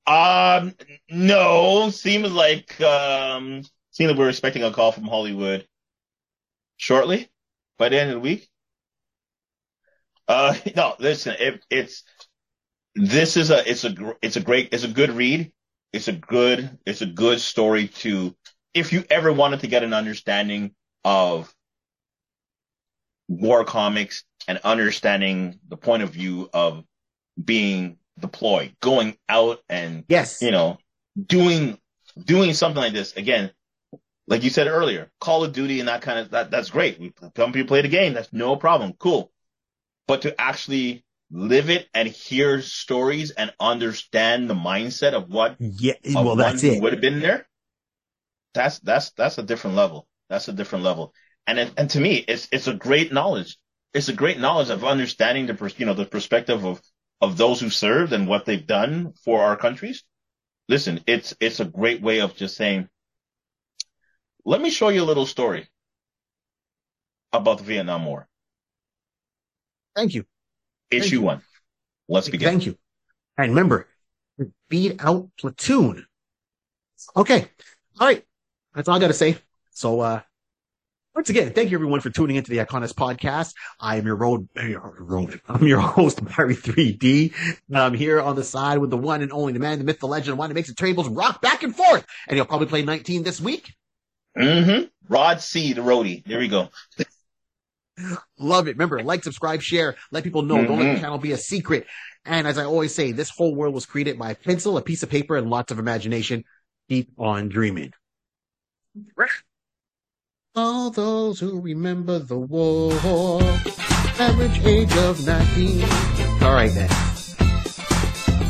Um, 0.06 0.74
no. 1.10 1.90
Seems 1.90 2.32
like 2.32 2.80
um, 2.80 3.64
seems 3.92 4.12
like 4.12 4.18
we're 4.20 4.30
expecting 4.30 4.64
a 4.64 4.72
call 4.72 4.92
from 4.92 5.06
Hollywood 5.06 5.68
shortly 6.78 7.30
by 7.78 7.90
the 7.90 8.00
end 8.00 8.12
of 8.12 8.16
the 8.16 8.22
week. 8.22 8.48
Uh, 10.28 10.56
no, 10.76 10.96
listen, 11.00 11.36
it, 11.40 11.66
it's 11.70 12.04
this 12.96 13.38
is 13.38 13.52
a 13.52 13.70
it's 13.70 13.84
a 13.84 13.96
it's 14.22 14.36
a 14.36 14.42
great 14.42 14.70
it's 14.72 14.84
a 14.84 14.90
good 14.90 15.12
read. 15.12 15.52
It's 15.94 16.08
a 16.08 16.14
good 16.14 16.78
it's 16.86 17.02
a 17.02 17.06
good 17.06 17.40
story 17.40 17.88
to 17.88 18.36
if 18.74 18.94
you 18.94 19.04
ever 19.10 19.32
wanted 19.32 19.62
to 19.62 19.68
get 19.68 19.84
an 19.84 19.94
understanding 19.94 20.74
of 21.04 21.54
war 23.28 23.64
comics 23.64 24.24
and 24.48 24.60
understanding 24.64 25.60
the 25.70 25.78
point 25.78 26.04
of 26.04 26.10
view 26.10 26.50
of 26.54 26.84
being 27.44 27.98
deployed, 28.20 28.76
going 28.82 29.18
out 29.30 29.62
and 29.70 30.04
Yes. 30.08 30.42
you 30.42 30.52
know, 30.52 30.78
doing 31.28 31.80
doing 32.26 32.54
something 32.54 32.82
like 32.82 32.94
this 32.94 33.16
again, 33.16 33.52
like 34.28 34.44
you 34.44 34.50
said 34.50 34.68
earlier, 34.68 35.10
Call 35.20 35.44
of 35.44 35.54
Duty 35.54 35.80
and 35.80 35.90
that 35.90 36.02
kind 36.02 36.20
of 36.20 36.32
that 36.32 36.52
that's 36.52 36.70
great. 36.70 37.00
We 37.00 37.14
some 37.36 37.52
people 37.54 37.68
play 37.68 37.82
the 37.82 37.88
game, 37.88 38.14
that's 38.14 38.32
no 38.34 38.56
problem, 38.56 38.94
cool. 39.00 39.32
But 40.08 40.24
to 40.24 40.40
actually 40.40 41.04
live 41.32 41.70
it 41.70 41.88
and 41.94 42.08
hear 42.08 42.62
stories 42.62 43.32
and 43.32 43.54
understand 43.60 44.50
the 44.50 44.54
mindset 44.56 45.14
of 45.14 45.30
what 45.30 45.58
Yeah. 45.60 45.94
of 46.16 46.26
Well, 46.26 46.36
that's 46.36 46.64
it. 46.64 46.82
would 46.82 46.94
have 46.94 47.02
been 47.02 47.20
there, 47.22 47.48
that's 48.54 48.80
that's 48.80 49.12
that's 49.12 49.38
a 49.38 49.44
different 49.44 49.76
level. 49.76 50.08
That's 50.30 50.48
a 50.48 50.54
different 50.54 50.84
level. 50.86 51.14
And 51.48 51.60
it, 51.60 51.74
and 51.78 51.90
to 51.92 52.00
me, 52.00 52.16
it's 52.28 52.48
it's 52.52 52.68
a 52.68 52.74
great 52.74 53.12
knowledge. 53.12 53.58
It's 53.94 54.10
a 54.10 54.14
great 54.14 54.40
knowledge 54.40 54.70
of 54.70 54.84
understanding 54.86 55.48
the 55.48 55.54
pers- 55.54 55.80
you 55.80 55.86
know 55.86 55.94
the 55.94 56.06
perspective 56.06 56.66
of 56.66 56.82
of 57.22 57.38
those 57.38 57.60
who 57.60 57.70
served 57.70 58.14
and 58.14 58.28
what 58.28 58.46
they've 58.46 58.66
done 58.66 59.14
for 59.26 59.42
our 59.44 59.56
countries. 59.56 60.04
Listen, 60.70 61.02
it's 61.08 61.36
it's 61.40 61.60
a 61.60 61.66
great 61.66 62.02
way 62.02 62.22
of 62.22 62.36
just 62.36 62.58
saying, 62.58 62.90
let 64.46 64.62
me 64.62 64.70
show 64.70 64.90
you 64.90 65.02
a 65.02 65.10
little 65.12 65.26
story 65.26 65.68
about 67.34 67.58
the 67.58 67.64
Vietnam 67.66 68.06
War. 68.06 68.28
Thank 69.96 70.14
you. 70.16 70.26
Issue 70.92 71.22
one. 71.22 71.42
Let's 72.08 72.30
begin. 72.30 72.50
Thank 72.50 72.66
you. 72.66 72.78
And 73.38 73.52
remember, 73.52 73.88
beat 74.70 75.04
out 75.04 75.30
platoon. 75.40 76.06
Okay. 77.16 77.48
All 78.00 78.08
right. 78.08 78.24
That's 78.76 78.88
all 78.88 78.96
I 78.96 79.00
got 79.00 79.08
to 79.08 79.14
say. 79.14 79.38
So, 79.72 80.02
uh, 80.02 80.22
once 81.16 81.30
again, 81.30 81.52
thank 81.52 81.72
you 81.72 81.78
everyone 81.78 82.00
for 82.00 82.10
tuning 82.10 82.38
into 82.38 82.52
the 82.52 82.58
Iconis 82.58 82.94
podcast. 82.94 83.54
I 83.80 83.98
am 83.98 84.06
your 84.06 84.16
road, 84.16 84.48
your 84.56 84.96
road. 85.00 85.42
I'm 85.48 85.68
your 85.68 85.80
host, 85.82 86.24
Barry 86.24 86.56
3D. 86.56 87.34
I'm 87.74 87.94
here 87.94 88.22
on 88.22 88.36
the 88.36 88.46
side 88.46 88.78
with 88.78 88.90
the 88.90 88.98
one 88.98 89.22
and 89.22 89.32
only, 89.32 89.52
the 89.52 89.60
man, 89.60 89.78
the 89.78 89.84
myth, 89.84 90.00
the 90.00 90.08
legend, 90.08 90.34
the 90.34 90.40
one 90.40 90.50
that 90.50 90.54
makes 90.54 90.70
the 90.70 90.76
tables 90.76 91.10
rock 91.10 91.42
back 91.42 91.64
and 91.64 91.76
forth. 91.76 92.06
And 92.28 92.38
he'll 92.38 92.46
probably 92.46 92.68
play 92.68 92.84
19 92.84 93.24
this 93.24 93.42
week. 93.42 93.74
Mm-hmm. 94.38 94.86
Rod 95.10 95.42
C, 95.42 95.74
the 95.74 95.82
roadie. 95.82 96.24
There 96.26 96.40
we 96.40 96.48
go. 96.48 96.70
Love 98.40 98.68
it. 98.68 98.72
Remember, 98.72 99.04
like, 99.04 99.24
subscribe, 99.24 99.62
share, 99.62 99.96
let 100.12 100.24
people 100.24 100.42
know. 100.42 100.66
Don't 100.66 100.78
let 100.78 100.84
the 100.84 100.84
mm-hmm. 100.84 101.02
channel 101.02 101.18
be 101.18 101.32
a 101.32 101.38
secret. 101.38 101.88
And 102.26 102.48
as 102.48 102.58
I 102.58 102.66
always 102.66 102.94
say, 102.94 103.12
this 103.12 103.30
whole 103.30 103.56
world 103.56 103.74
was 103.74 103.86
created 103.86 104.18
by 104.18 104.32
a 104.32 104.36
pencil, 104.36 104.78
a 104.78 104.82
piece 104.82 105.04
of 105.04 105.10
paper, 105.10 105.36
and 105.36 105.50
lots 105.50 105.72
of 105.72 105.80
imagination. 105.80 106.44
Keep 106.90 107.12
on 107.18 107.50
dreaming. 107.50 107.94
All 110.56 110.90
those 110.92 111.40
who 111.40 111.62
remember 111.62 112.20
the 112.20 112.38
war, 112.38 112.92
average 114.20 114.60
age 114.66 114.96
of 114.98 115.26
19. 115.26 115.84
All 116.44 116.54
right, 116.54 116.72
then. 116.74 116.90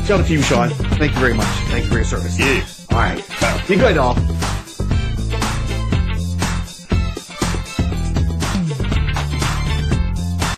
Shout 0.04 0.20
out 0.20 0.26
to 0.26 0.32
you, 0.32 0.42
Sean. 0.42 0.70
Thank 0.70 1.14
you 1.14 1.20
very 1.20 1.34
much. 1.34 1.46
Thank 1.46 1.84
you 1.84 1.90
for 1.90 1.96
your 1.96 2.04
service. 2.04 2.38
Yeah. 2.38 2.66
All 2.90 2.98
right. 2.98 3.68
Be 3.68 3.76
good, 3.76 3.96
all. 3.96 4.16